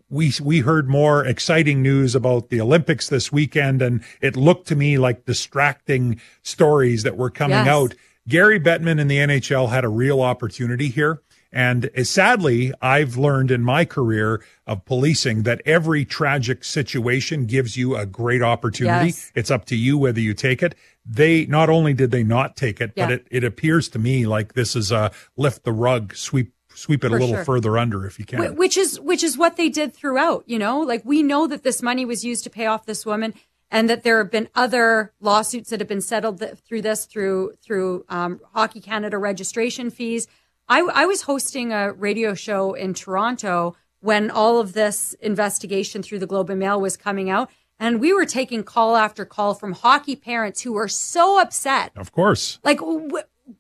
We 0.09 0.31
we 0.41 0.59
heard 0.59 0.87
more 0.87 1.25
exciting 1.25 1.81
news 1.81 2.15
about 2.15 2.49
the 2.49 2.61
Olympics 2.61 3.09
this 3.09 3.31
weekend, 3.31 3.81
and 3.81 4.03
it 4.21 4.37
looked 4.37 4.67
to 4.69 4.75
me 4.75 4.97
like 4.97 5.25
distracting 5.25 6.21
stories 6.43 7.03
that 7.03 7.17
were 7.17 7.29
coming 7.29 7.57
yes. 7.57 7.67
out. 7.67 7.95
Gary 8.27 8.59
Bettman 8.59 8.99
and 8.99 9.09
the 9.09 9.17
NHL 9.17 9.69
had 9.69 9.83
a 9.83 9.89
real 9.89 10.21
opportunity 10.21 10.89
here. 10.89 11.21
And 11.51 11.89
sadly, 12.03 12.73
I've 12.81 13.15
learned 13.17 13.51
in 13.51 13.61
my 13.61 13.85
career 13.85 14.43
of 14.65 14.83
policing 14.85 15.43
that 15.43 15.61
every 15.65 16.03
tragic 16.03 16.63
situation 16.63 17.45
gives 17.45 17.77
you 17.77 17.95
a 17.95 18.05
great 18.05 18.41
opportunity. 18.41 19.07
Yes. 19.07 19.31
It's 19.33 19.49
up 19.49 19.63
to 19.65 19.75
you 19.75 19.97
whether 19.97 20.19
you 20.19 20.33
take 20.33 20.61
it 20.61 20.75
they 21.09 21.45
not 21.45 21.69
only 21.69 21.93
did 21.93 22.11
they 22.11 22.23
not 22.23 22.55
take 22.55 22.81
it, 22.81 22.91
yeah. 22.95 23.05
but 23.05 23.11
it, 23.13 23.27
it 23.31 23.43
appears 23.43 23.87
to 23.89 23.99
me 23.99 24.25
like 24.25 24.53
this 24.53 24.75
is 24.75 24.91
a 24.91 25.11
lift 25.35 25.63
the 25.63 25.71
rug, 25.71 26.15
sweep 26.15 26.53
sweep 26.73 27.03
it 27.03 27.09
For 27.09 27.17
a 27.17 27.19
little 27.19 27.35
sure. 27.35 27.45
further 27.45 27.77
under 27.77 28.05
if 28.05 28.19
you 28.19 28.25
can. 28.25 28.55
Which 28.55 28.77
is 28.77 28.99
which 28.99 29.23
is 29.23 29.37
what 29.37 29.57
they 29.57 29.69
did 29.69 29.93
throughout. 29.93 30.43
You 30.47 30.59
know, 30.59 30.79
like 30.79 31.03
we 31.05 31.23
know 31.23 31.47
that 31.47 31.63
this 31.63 31.81
money 31.81 32.05
was 32.05 32.23
used 32.23 32.43
to 32.43 32.49
pay 32.49 32.65
off 32.65 32.85
this 32.85 33.05
woman, 33.05 33.33
and 33.71 33.89
that 33.89 34.03
there 34.03 34.17
have 34.19 34.31
been 34.31 34.49
other 34.55 35.13
lawsuits 35.19 35.69
that 35.69 35.79
have 35.79 35.89
been 35.89 36.01
settled 36.01 36.43
through 36.67 36.81
this 36.81 37.05
through 37.05 37.53
through 37.61 38.05
um, 38.09 38.39
Hockey 38.53 38.79
Canada 38.79 39.17
registration 39.17 39.89
fees. 39.89 40.27
I, 40.69 40.81
I 40.81 41.05
was 41.05 41.23
hosting 41.23 41.71
a 41.71 41.93
radio 41.93 42.33
show 42.33 42.73
in 42.73 42.93
Toronto 42.93 43.75
when 44.01 44.29
all 44.29 44.59
of 44.59 44.73
this 44.73 45.13
investigation 45.21 46.03
through 46.03 46.19
the 46.19 46.27
Globe 46.27 46.49
and 46.49 46.59
Mail 46.59 46.79
was 46.79 46.97
coming 46.97 47.29
out. 47.29 47.49
And 47.79 47.99
we 47.99 48.13
were 48.13 48.25
taking 48.25 48.63
call 48.63 48.95
after 48.95 49.23
call 49.25 49.53
from 49.53 49.73
hockey 49.73 50.15
parents 50.15 50.61
who 50.61 50.73
were 50.73 50.87
so 50.87 51.39
upset. 51.39 51.91
Of 51.95 52.11
course. 52.11 52.59
Like, 52.63 52.79
w- 52.79 53.09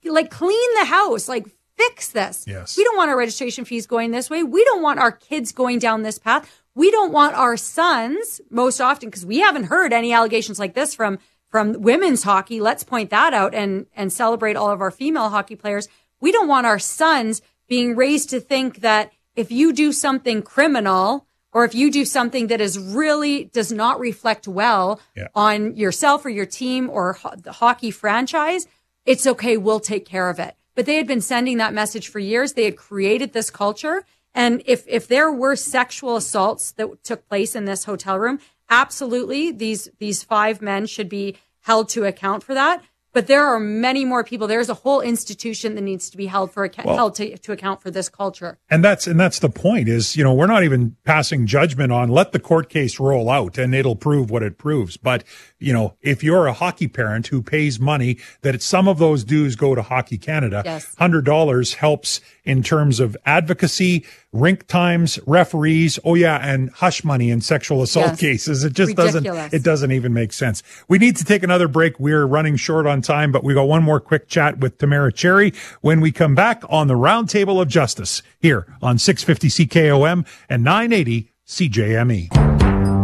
like 0.03 0.31
clean 0.31 0.73
the 0.79 0.85
house, 0.85 1.27
like 1.29 1.47
fix 1.77 2.09
this. 2.09 2.45
Yes. 2.47 2.75
We 2.75 2.83
don't 2.83 2.97
want 2.97 3.09
our 3.09 3.17
registration 3.17 3.65
fees 3.65 3.85
going 3.85 4.11
this 4.11 4.29
way. 4.29 4.43
We 4.43 4.63
don't 4.65 4.81
want 4.81 4.99
our 4.99 5.11
kids 5.11 5.51
going 5.51 5.79
down 5.79 6.01
this 6.01 6.17
path. 6.17 6.63
We 6.73 6.91
don't 6.91 7.11
want 7.11 7.35
our 7.35 7.57
sons 7.57 8.41
most 8.49 8.81
often 8.81 9.09
because 9.09 9.25
we 9.25 9.39
haven't 9.39 9.65
heard 9.65 9.93
any 9.93 10.13
allegations 10.13 10.59
like 10.59 10.73
this 10.73 10.93
from 10.93 11.19
from 11.49 11.81
women's 11.81 12.23
hockey. 12.23 12.59
Let's 12.59 12.83
point 12.83 13.09
that 13.11 13.33
out 13.33 13.53
and 13.53 13.85
and 13.95 14.11
celebrate 14.11 14.55
all 14.55 14.71
of 14.71 14.81
our 14.81 14.91
female 14.91 15.29
hockey 15.29 15.55
players. 15.55 15.87
We 16.19 16.31
don't 16.31 16.47
want 16.47 16.65
our 16.65 16.79
sons 16.79 17.41
being 17.67 17.95
raised 17.95 18.29
to 18.31 18.39
think 18.39 18.81
that 18.81 19.11
if 19.35 19.51
you 19.51 19.71
do 19.71 19.91
something 19.91 20.41
criminal 20.41 21.26
or 21.57 21.65
if 21.65 21.73
you 21.73 21.89
do 21.89 22.05
something 22.05 22.45
that 22.47 22.61
is 22.61 22.77
really 22.77 23.45
does 23.45 23.71
not 23.71 23.99
reflect 23.99 24.47
well 24.47 24.99
Yeah. 25.15 25.29
on 25.33 25.75
yourself 25.75 26.23
or 26.23 26.29
your 26.29 26.45
team 26.45 26.87
or 26.87 27.13
ho- 27.13 27.33
the 27.35 27.53
hockey 27.53 27.89
franchise, 27.89 28.67
it's 29.07 29.25
okay. 29.25 29.57
We'll 29.57 29.79
take 29.79 30.05
care 30.05 30.29
of 30.29 30.37
it. 30.37 30.53
But 30.75 30.85
they 30.85 30.97
had 30.97 31.07
been 31.07 31.19
sending 31.33 31.57
that 31.57 31.73
message 31.73 32.09
for 32.09 32.19
years. 32.19 32.53
They 32.53 32.65
had 32.65 32.77
created 32.77 33.33
this 33.33 33.49
culture. 33.49 34.05
And 34.35 34.61
if, 34.67 34.83
if 34.87 35.07
there 35.07 35.31
were 35.31 35.55
sexual 35.55 36.15
assaults 36.15 36.69
that 36.73 37.03
took 37.03 37.27
place 37.27 37.55
in 37.55 37.65
this 37.65 37.85
hotel 37.85 38.19
room, 38.19 38.37
absolutely 38.69 39.49
these, 39.51 39.89
these 39.97 40.21
five 40.23 40.61
men 40.61 40.85
should 40.85 41.09
be 41.09 41.37
held 41.61 41.89
to 41.89 42.05
account 42.05 42.43
for 42.43 42.53
that. 42.53 42.83
But 43.17 43.25
there 43.25 43.47
are 43.47 43.59
many 43.59 44.05
more 44.05 44.23
people. 44.23 44.45
There's 44.45 44.69
a 44.69 44.75
whole 44.75 45.01
institution 45.01 45.73
that 45.73 45.81
needs 45.81 46.07
to 46.11 46.17
be 46.17 46.27
held 46.27 46.51
for 46.51 46.65
acc- 46.65 46.75
held 46.75 47.15
to, 47.15 47.35
to 47.35 47.51
account 47.51 47.81
for 47.81 47.89
this 47.89 48.09
culture. 48.09 48.59
And 48.69 48.83
that's 48.83 49.07
and 49.07 49.19
that's 49.19 49.39
the 49.39 49.49
point 49.49 49.89
is, 49.89 50.15
you 50.15 50.23
know, 50.23 50.35
we're 50.35 50.45
not 50.45 50.63
even 50.63 50.95
passing 51.03 51.47
judgment 51.47 51.91
on 51.91 52.09
let 52.09 52.31
the 52.31 52.39
court 52.39 52.69
case 52.69 52.99
roll 52.99 53.27
out 53.31 53.57
and 53.57 53.73
it'll 53.73 53.95
prove 53.95 54.29
what 54.29 54.43
it 54.43 54.59
proves. 54.59 54.97
But, 54.97 55.23
you 55.57 55.73
know, 55.73 55.95
if 56.01 56.23
you're 56.23 56.45
a 56.45 56.53
hockey 56.53 56.87
parent 56.87 57.25
who 57.25 57.41
pays 57.41 57.79
money 57.79 58.19
that 58.41 58.61
some 58.61 58.87
of 58.87 58.99
those 58.99 59.23
dues 59.23 59.55
go 59.55 59.73
to 59.73 59.81
Hockey 59.81 60.19
Canada, 60.19 60.61
Yes. 60.63 60.93
$100 60.99 61.73
helps 61.73 62.21
in 62.43 62.61
terms 62.61 62.99
of 62.99 63.17
advocacy, 63.25 64.05
rink 64.31 64.67
times, 64.67 65.17
referees, 65.25 65.97
oh 66.05 66.13
yeah, 66.13 66.37
and 66.37 66.69
hush 66.69 67.03
money 67.03 67.31
in 67.31 67.41
sexual 67.41 67.81
assault 67.81 68.11
Yes. 68.11 68.19
cases. 68.19 68.63
It 68.63 68.73
just 68.73 68.89
Ridiculous. 68.95 69.23
doesn't 69.23 69.53
it 69.55 69.63
doesn't 69.63 69.91
even 69.91 70.13
make 70.13 70.31
sense. 70.33 70.61
We 70.87 70.99
need 70.99 71.17
to 71.17 71.25
take 71.25 71.41
another 71.41 71.67
break. 71.67 71.99
We're 71.99 72.25
running 72.27 72.57
short 72.57 72.85
on 72.85 73.01
time, 73.07 73.31
but 73.31 73.43
we 73.43 73.53
got 73.53 73.63
one 73.63 73.81
more 73.81 73.99
quick 73.99 74.27
chat 74.27 74.59
with 74.59 74.77
Tamara 74.77 75.11
Cherry 75.11 75.53
when 75.81 76.01
we 76.01 76.11
come 76.11 76.35
back 76.35 76.61
on 76.69 76.87
the 76.87 76.93
Roundtable 76.93 77.59
of 77.59 77.67
Justice 77.67 78.21
here 78.39 78.67
on 78.81 78.99
650 78.99 79.65
CKOM 79.65 80.27
and 80.47 80.63
980 80.63 81.31
CJME. 81.47 82.29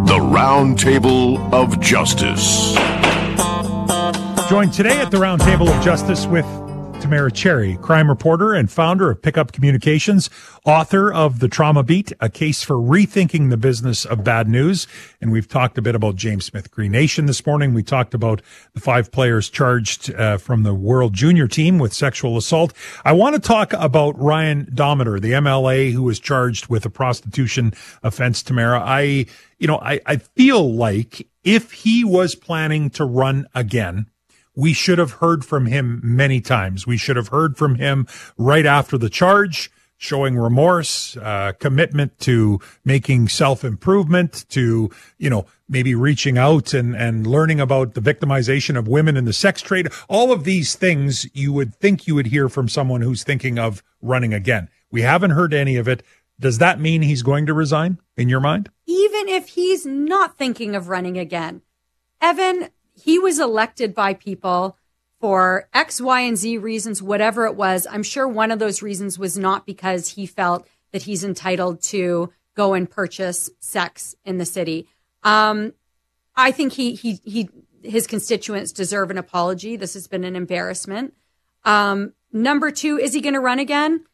The 0.05 0.19
Round 0.19 0.77
Table 0.77 1.37
of 1.55 1.79
Justice. 1.79 2.75
Joined 4.49 4.73
today 4.73 4.99
at 4.99 5.09
the 5.09 5.17
Roundtable 5.17 5.75
of 5.75 5.83
Justice 5.83 6.27
with 6.27 6.45
Tamara 7.03 7.33
Cherry, 7.33 7.75
crime 7.81 8.07
reporter 8.07 8.53
and 8.53 8.71
founder 8.71 9.11
of 9.11 9.21
Pickup 9.21 9.51
Communications, 9.51 10.29
author 10.63 11.11
of 11.11 11.41
The 11.41 11.49
Trauma 11.49 11.83
Beat, 11.83 12.13
a 12.21 12.29
case 12.29 12.63
for 12.63 12.75
rethinking 12.75 13.49
the 13.49 13.57
business 13.57 14.05
of 14.05 14.23
bad 14.23 14.47
news. 14.47 14.87
And 15.19 15.29
we've 15.29 15.49
talked 15.49 15.77
a 15.77 15.81
bit 15.81 15.95
about 15.95 16.15
James 16.15 16.45
Smith 16.45 16.71
Cree 16.71 16.87
Nation 16.87 17.25
this 17.25 17.45
morning. 17.45 17.73
We 17.73 17.83
talked 17.83 18.13
about 18.13 18.41
the 18.73 18.79
five 18.79 19.11
players 19.11 19.49
charged 19.49 20.13
uh, 20.13 20.37
from 20.37 20.63
the 20.63 20.73
World 20.73 21.13
Junior 21.13 21.45
team 21.45 21.77
with 21.77 21.91
sexual 21.91 22.37
assault. 22.37 22.71
I 23.03 23.11
want 23.11 23.35
to 23.35 23.41
talk 23.41 23.73
about 23.73 24.17
Ryan 24.17 24.65
Domotor, 24.67 25.19
the 25.19 25.33
MLA 25.33 25.91
who 25.91 26.03
was 26.03 26.21
charged 26.21 26.67
with 26.67 26.85
a 26.85 26.89
prostitution 26.89 27.73
offense, 28.01 28.41
Tamara. 28.41 28.79
I, 28.79 29.25
you 29.59 29.67
know, 29.67 29.77
I, 29.79 29.99
I 30.05 30.15
feel 30.15 30.73
like 30.73 31.27
if 31.43 31.73
he 31.73 32.05
was 32.05 32.33
planning 32.33 32.89
to 32.91 33.03
run 33.03 33.45
again, 33.53 34.05
we 34.55 34.73
should 34.73 34.99
have 34.99 35.11
heard 35.13 35.43
from 35.43 35.65
him 35.65 36.01
many 36.03 36.41
times. 36.41 36.85
We 36.85 36.97
should 36.97 37.15
have 37.15 37.29
heard 37.29 37.57
from 37.57 37.75
him 37.75 38.07
right 38.37 38.65
after 38.65 38.97
the 38.97 39.09
charge, 39.09 39.71
showing 39.97 40.37
remorse, 40.37 41.17
uh, 41.17 41.53
commitment 41.59 42.19
to 42.19 42.59
making 42.83 43.29
self 43.29 43.63
improvement, 43.63 44.45
to, 44.49 44.89
you 45.17 45.29
know, 45.29 45.45
maybe 45.67 45.95
reaching 45.95 46.37
out 46.37 46.73
and, 46.73 46.95
and 46.95 47.25
learning 47.25 47.59
about 47.59 47.93
the 47.93 48.01
victimization 48.01 48.77
of 48.77 48.87
women 48.87 49.17
in 49.17 49.25
the 49.25 49.33
sex 49.33 49.61
trade. 49.61 49.87
All 50.07 50.31
of 50.31 50.43
these 50.43 50.75
things 50.75 51.27
you 51.33 51.51
would 51.53 51.75
think 51.75 52.07
you 52.07 52.15
would 52.15 52.27
hear 52.27 52.49
from 52.49 52.69
someone 52.69 53.01
who's 53.01 53.23
thinking 53.23 53.57
of 53.57 53.81
running 54.01 54.33
again. 54.33 54.69
We 54.91 55.01
haven't 55.01 55.31
heard 55.31 55.53
any 55.53 55.77
of 55.77 55.87
it. 55.87 56.03
Does 56.39 56.57
that 56.57 56.79
mean 56.79 57.01
he's 57.01 57.23
going 57.23 57.45
to 57.45 57.53
resign 57.53 57.99
in 58.17 58.27
your 58.27 58.39
mind? 58.39 58.69
even 58.85 59.29
if 59.29 59.49
he's 59.49 59.85
not 59.85 60.37
thinking 60.37 60.75
of 60.75 60.89
running 60.89 61.17
again. 61.17 61.61
Evan, 62.21 62.69
he 63.03 63.19
was 63.19 63.37
elected 63.37 63.93
by 63.93 64.13
people 64.13 64.77
for 65.19 65.67
X, 65.73 65.99
Y, 65.99 66.21
and 66.21 66.37
Z 66.37 66.57
reasons, 66.59 67.01
whatever 67.01 67.45
it 67.45 67.55
was. 67.55 67.85
I'm 67.91 68.01
sure 68.01 68.25
one 68.25 68.49
of 68.49 68.59
those 68.59 68.81
reasons 68.81 69.19
was 69.19 69.37
not 69.37 69.65
because 69.65 70.09
he 70.11 70.25
felt 70.25 70.65
that 70.93 71.01
he's 71.01 71.21
entitled 71.21 71.81
to 71.81 72.31
go 72.55 72.73
and 72.73 72.89
purchase 72.89 73.49
sex 73.59 74.15
in 74.23 74.37
the 74.37 74.45
city. 74.45 74.87
Um, 75.21 75.73
I 76.37 76.51
think 76.51 76.73
he, 76.73 76.95
he, 76.95 77.19
he, 77.25 77.49
his 77.81 78.07
constituents 78.07 78.71
deserve 78.71 79.11
an 79.11 79.17
apology. 79.17 79.75
This 79.75 79.95
has 79.95 80.07
been 80.07 80.23
an 80.23 80.37
embarrassment. 80.37 81.13
Um, 81.65 82.13
number 82.31 82.71
two, 82.71 82.97
is 82.97 83.13
he 83.13 83.19
going 83.19 83.33
to 83.33 83.41
run 83.41 83.59
again? 83.59 84.05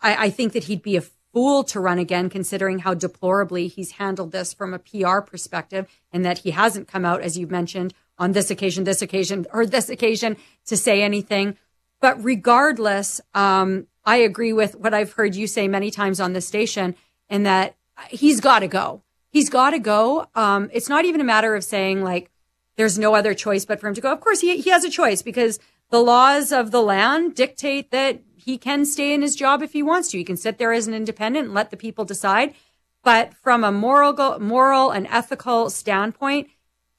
I, 0.00 0.26
I 0.26 0.30
think 0.30 0.52
that 0.52 0.64
he'd 0.64 0.82
be 0.82 0.96
a 0.96 1.02
fool 1.32 1.64
to 1.64 1.80
run 1.80 1.98
again, 1.98 2.30
considering 2.30 2.80
how 2.80 2.94
deplorably 2.94 3.66
he's 3.66 3.92
handled 3.92 4.30
this 4.30 4.52
from 4.52 4.74
a 4.74 4.78
PR 4.78 5.18
perspective, 5.20 5.88
and 6.12 6.24
that 6.24 6.38
he 6.38 6.52
hasn't 6.52 6.86
come 6.86 7.04
out, 7.04 7.20
as 7.20 7.36
you've 7.36 7.50
mentioned, 7.50 7.94
on 8.22 8.32
this 8.32 8.50
occasion, 8.50 8.84
this 8.84 9.02
occasion, 9.02 9.46
or 9.52 9.66
this 9.66 9.88
occasion 9.88 10.36
to 10.66 10.76
say 10.76 11.02
anything. 11.02 11.56
But 12.00 12.22
regardless, 12.22 13.20
um, 13.34 13.86
I 14.04 14.16
agree 14.16 14.52
with 14.52 14.76
what 14.76 14.94
I've 14.94 15.12
heard 15.12 15.34
you 15.34 15.46
say 15.46 15.66
many 15.68 15.90
times 15.90 16.20
on 16.20 16.32
the 16.32 16.40
station, 16.40 16.94
in 17.28 17.42
that 17.42 17.76
he's 18.08 18.40
got 18.40 18.60
to 18.60 18.68
go. 18.68 19.02
He's 19.30 19.50
got 19.50 19.70
to 19.70 19.78
go. 19.78 20.26
Um, 20.34 20.70
it's 20.72 20.88
not 20.88 21.04
even 21.04 21.20
a 21.20 21.24
matter 21.24 21.54
of 21.54 21.64
saying 21.64 22.02
like 22.02 22.30
there's 22.76 22.98
no 22.98 23.14
other 23.14 23.34
choice 23.34 23.64
but 23.64 23.80
for 23.80 23.88
him 23.88 23.94
to 23.94 24.00
go. 24.00 24.12
Of 24.12 24.20
course, 24.20 24.40
he 24.40 24.60
he 24.60 24.70
has 24.70 24.84
a 24.84 24.90
choice 24.90 25.22
because 25.22 25.58
the 25.90 26.00
laws 26.00 26.52
of 26.52 26.70
the 26.70 26.82
land 26.82 27.34
dictate 27.34 27.90
that 27.90 28.20
he 28.36 28.58
can 28.58 28.84
stay 28.84 29.12
in 29.12 29.22
his 29.22 29.36
job 29.36 29.62
if 29.62 29.72
he 29.72 29.82
wants 29.82 30.10
to. 30.10 30.18
He 30.18 30.24
can 30.24 30.36
sit 30.36 30.58
there 30.58 30.72
as 30.72 30.86
an 30.86 30.94
independent 30.94 31.46
and 31.46 31.54
let 31.54 31.70
the 31.70 31.76
people 31.76 32.04
decide. 32.04 32.54
But 33.04 33.34
from 33.34 33.64
a 33.64 33.72
moral, 33.72 34.38
moral 34.38 34.90
and 34.90 35.06
ethical 35.08 35.70
standpoint, 35.70 36.48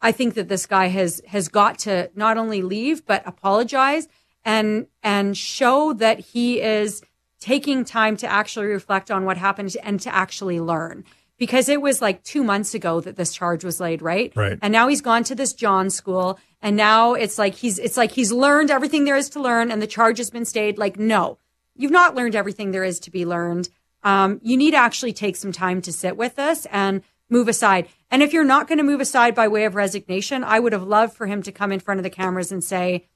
I 0.04 0.12
think 0.12 0.36
that 0.36 0.50
this 0.50 0.68
guy 0.68 0.88
has 0.88 1.22
has 1.28 1.48
got 1.48 1.80
to 1.80 2.12
not 2.14 2.38
only 2.38 2.62
leave 2.62 3.06
but 3.06 3.24
apologize 3.26 4.08
and 4.44 4.88
and 5.02 5.36
show 5.36 5.94
that 5.94 6.20
he 6.20 6.62
is 6.62 7.02
taking 7.40 7.84
time 7.84 8.16
to 8.18 8.28
actually 8.28 8.68
reflect 8.68 9.10
on 9.10 9.26
what 9.26 9.38
happened 9.38 9.76
and 9.82 10.00
to 10.02 10.14
actually 10.14 10.60
learn. 10.60 11.04
Because 11.38 11.68
it 11.68 11.82
was 11.82 12.02
like 12.02 12.24
two 12.24 12.44
months 12.44 12.74
ago 12.74 13.02
that 13.02 13.16
this 13.16 13.34
charge 13.34 13.66
was 13.66 13.80
laid, 13.80 14.02
right? 14.02 14.32
Right. 14.36 14.60
And 14.62 14.72
now 14.72 14.88
he's 14.88 15.02
gone 15.02 15.24
to 15.26 15.36
this 15.36 15.52
John 15.52 15.90
school, 15.90 16.40
and 16.62 16.78
now 16.78 17.16
it's 17.16 17.38
like 17.38 17.56
he's 17.56 17.80
it's 17.80 17.98
like 17.98 18.12
he's 18.12 18.32
learned 18.32 18.70
everything 18.70 19.06
there 19.06 19.18
is 19.18 19.30
to 19.32 19.42
learn, 19.42 19.72
and 19.72 19.82
the 19.82 19.88
charge 19.88 20.20
has 20.20 20.30
been 20.30 20.46
stayed. 20.46 20.78
Like, 20.78 21.00
no, 21.00 21.40
you've 21.76 21.92
not 21.92 22.14
learned 22.14 22.36
everything 22.36 22.72
there 22.72 22.84
is 22.84 23.00
to 23.02 23.12
be 23.12 23.26
learned. 23.26 23.70
Um, 24.04 24.40
you 24.44 24.58
need 24.58 24.72
to 24.72 24.78
actually 24.78 25.14
take 25.14 25.36
some 25.36 25.52
time 25.52 25.82
to 25.82 25.92
sit 25.92 26.18
with 26.18 26.36
this 26.36 26.66
and 26.68 27.02
move 27.30 27.48
aside. 27.48 27.88
And 28.12 28.22
if 28.22 28.34
you're 28.34 28.44
not 28.44 28.68
going 28.68 28.78
to 28.78 28.84
move 28.84 29.02
aside 29.02 29.34
by 29.34 29.48
way 29.48 29.66
of 29.66 29.76
resignation, 29.76 30.44
I 30.44 30.60
would 30.60 30.74
have 30.74 30.84
loved 30.84 31.16
for 31.16 31.26
him 31.26 31.42
to 31.44 31.52
come 31.52 31.72
in 31.72 31.80
front 31.80 32.00
of 32.00 32.04
the 32.04 32.10
cameras 32.10 32.52
and 32.52 32.64
say, 32.64 33.08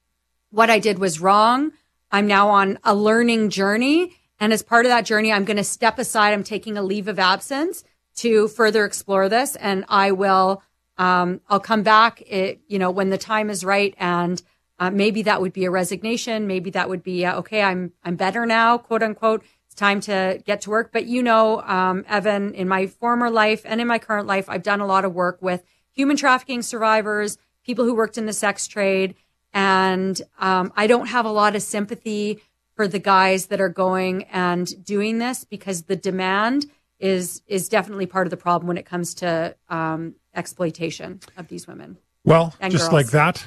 what 0.50 0.70
I 0.70 0.80
did 0.80 0.98
was 1.00 1.20
wrong. 1.20 1.72
I'm 2.12 2.28
now 2.28 2.50
on 2.50 2.80
a 2.84 2.96
learning 2.96 3.50
journey. 3.50 4.16
And 4.40 4.54
as 4.54 4.64
part 4.64 4.86
of 4.86 4.90
that 4.90 5.06
journey, 5.06 5.32
I'm 5.32 5.46
going 5.46 5.58
to 5.58 5.64
step 5.64 6.00
aside. 6.00 6.34
I'm 6.34 6.44
taking 6.44 6.78
a 6.78 6.84
leave 6.84 7.08
of 7.08 7.20
absence 7.20 7.84
to 8.18 8.48
further 8.48 8.86
explore 8.86 9.30
this. 9.30 9.56
And 9.56 9.86
I 9.90 10.12
will, 10.12 10.64
um, 10.98 11.42
I'll 11.50 11.60
come 11.60 11.84
back, 11.84 12.22
it, 12.22 12.62
you 12.68 12.80
know, 12.80 12.92
when 12.92 13.10
the 13.10 13.18
time 13.18 13.50
is 13.50 13.64
right. 13.64 13.94
And 13.98 14.42
uh, 14.80 14.92
maybe 14.92 15.24
that 15.24 15.42
would 15.42 15.54
be 15.54 15.66
a 15.66 15.72
resignation. 15.72 16.48
Maybe 16.48 16.70
that 16.72 16.88
would 16.88 17.04
be, 17.04 17.26
uh, 17.26 17.40
okay, 17.40 17.62
I'm, 17.62 17.94
I'm 18.04 18.16
better 18.16 18.46
now, 18.46 18.78
quote 18.78 19.04
unquote. 19.04 19.44
Time 19.78 20.02
to 20.02 20.42
get 20.46 20.62
to 20.62 20.70
work. 20.70 20.92
But 20.92 21.06
you 21.06 21.24
know, 21.24 21.62
um, 21.62 22.04
Evan, 22.10 22.54
in 22.54 22.68
my 22.68 22.88
former 22.88 23.30
life 23.30 23.62
and 23.64 23.80
in 23.80 23.88
my 23.88 24.00
current 24.00 24.28
life, 24.28 24.50
I've 24.50 24.64
done 24.64 24.82
a 24.82 24.86
lot 24.86 25.06
of 25.06 25.14
work 25.14 25.42
with 25.42 25.64
human 25.94 26.18
trafficking 26.18 26.62
survivors, 26.64 27.38
people 27.64 27.86
who 27.86 27.96
worked 27.96 28.18
in 28.18 28.26
the 28.26 28.34
sex 28.34 28.68
trade. 28.68 29.16
And 29.54 30.20
um, 30.40 30.74
I 30.76 30.88
don't 30.88 31.08
have 31.08 31.26
a 31.26 31.32
lot 31.32 31.56
of 31.56 31.62
sympathy 31.62 32.42
for 32.76 32.88
the 32.88 33.00
guys 33.00 33.48
that 33.48 33.62
are 33.62 33.70
going 33.70 34.24
and 34.26 34.84
doing 34.84 35.20
this 35.20 35.44
because 35.44 35.84
the 35.84 35.96
demand 35.96 36.66
is 37.00 37.42
is 37.48 37.70
definitely 37.70 38.08
part 38.08 38.26
of 38.26 38.32
the 38.32 38.38
problem 38.38 38.68
when 38.68 38.78
it 38.78 38.86
comes 38.86 39.14
to 39.16 39.56
um, 39.70 40.16
exploitation 40.34 41.20
of 41.38 41.48
these 41.48 41.68
women. 41.68 41.98
Well, 42.24 42.56
just 42.70 42.86
girls. 42.86 42.94
like 42.94 43.08
that, 43.08 43.46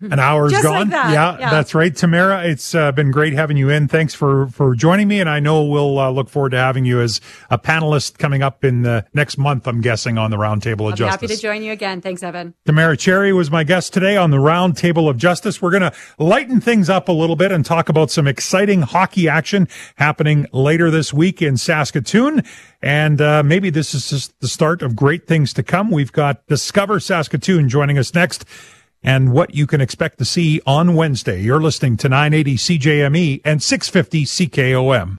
An 0.00 0.20
hour's 0.20 0.52
Just 0.52 0.64
like 0.64 0.72
gone. 0.74 0.88
that. 0.90 1.12
Yeah, 1.12 1.36
Yeah. 1.40 1.50
that's 1.50 1.74
right. 1.74 1.94
Tamara, 1.94 2.44
it's 2.44 2.72
uh, 2.72 2.92
been 2.92 3.10
great 3.10 3.32
having 3.32 3.56
you 3.56 3.68
in. 3.68 3.88
Thanks 3.88 4.14
for, 4.14 4.46
for 4.46 4.76
joining 4.76 5.08
me. 5.08 5.18
And 5.20 5.28
I 5.28 5.40
know 5.40 5.64
we'll 5.64 5.98
uh, 5.98 6.10
look 6.10 6.28
forward 6.28 6.50
to 6.50 6.56
having 6.58 6.84
you 6.84 7.00
as 7.00 7.20
a 7.50 7.58
panelist 7.58 8.16
coming 8.18 8.40
up 8.40 8.64
in 8.64 8.82
the 8.82 9.04
next 9.12 9.38
month, 9.38 9.66
I'm 9.66 9.80
guessing, 9.80 10.16
on 10.16 10.30
the 10.30 10.36
Roundtable 10.36 10.82
of 10.82 10.92
I'll 10.92 10.96
Justice. 10.96 11.20
happy 11.22 11.26
to 11.34 11.36
join 11.42 11.62
you 11.64 11.72
again. 11.72 12.00
Thanks, 12.00 12.22
Evan. 12.22 12.54
Tamara 12.64 12.96
Cherry 12.96 13.32
was 13.32 13.50
my 13.50 13.64
guest 13.64 13.92
today 13.92 14.16
on 14.16 14.30
the 14.30 14.38
Round 14.38 14.76
Table 14.76 15.08
of 15.08 15.16
Justice. 15.16 15.60
We're 15.60 15.70
going 15.72 15.90
to 15.90 15.92
lighten 16.18 16.60
things 16.60 16.88
up 16.88 17.08
a 17.08 17.12
little 17.12 17.34
bit 17.36 17.50
and 17.50 17.66
talk 17.66 17.88
about 17.88 18.12
some 18.12 18.28
exciting 18.28 18.82
hockey 18.82 19.28
action 19.28 19.66
happening 19.96 20.46
later 20.52 20.92
this 20.92 21.12
week 21.12 21.42
in 21.42 21.56
Saskatoon. 21.56 22.44
And 22.80 23.20
uh, 23.20 23.42
maybe 23.42 23.70
this 23.70 23.94
is 23.94 24.08
just 24.10 24.38
the 24.40 24.46
start 24.46 24.82
of 24.82 24.94
great 24.94 25.26
things 25.26 25.52
to 25.54 25.64
come. 25.64 25.90
We've 25.90 26.12
got 26.12 26.46
Discover 26.46 27.00
Saskatoon 27.00 27.68
joining 27.68 27.98
us 27.98 28.14
next 28.14 28.44
and 29.02 29.32
what 29.32 29.54
you 29.54 29.66
can 29.66 29.80
expect 29.80 30.18
to 30.18 30.24
see 30.24 30.60
on 30.66 30.94
Wednesday. 30.94 31.40
You're 31.40 31.60
listening 31.60 31.96
to 31.98 32.08
980 32.08 32.56
CJME 32.56 33.40
and 33.44 33.62
650 33.62 34.24
CKOM. 34.24 35.06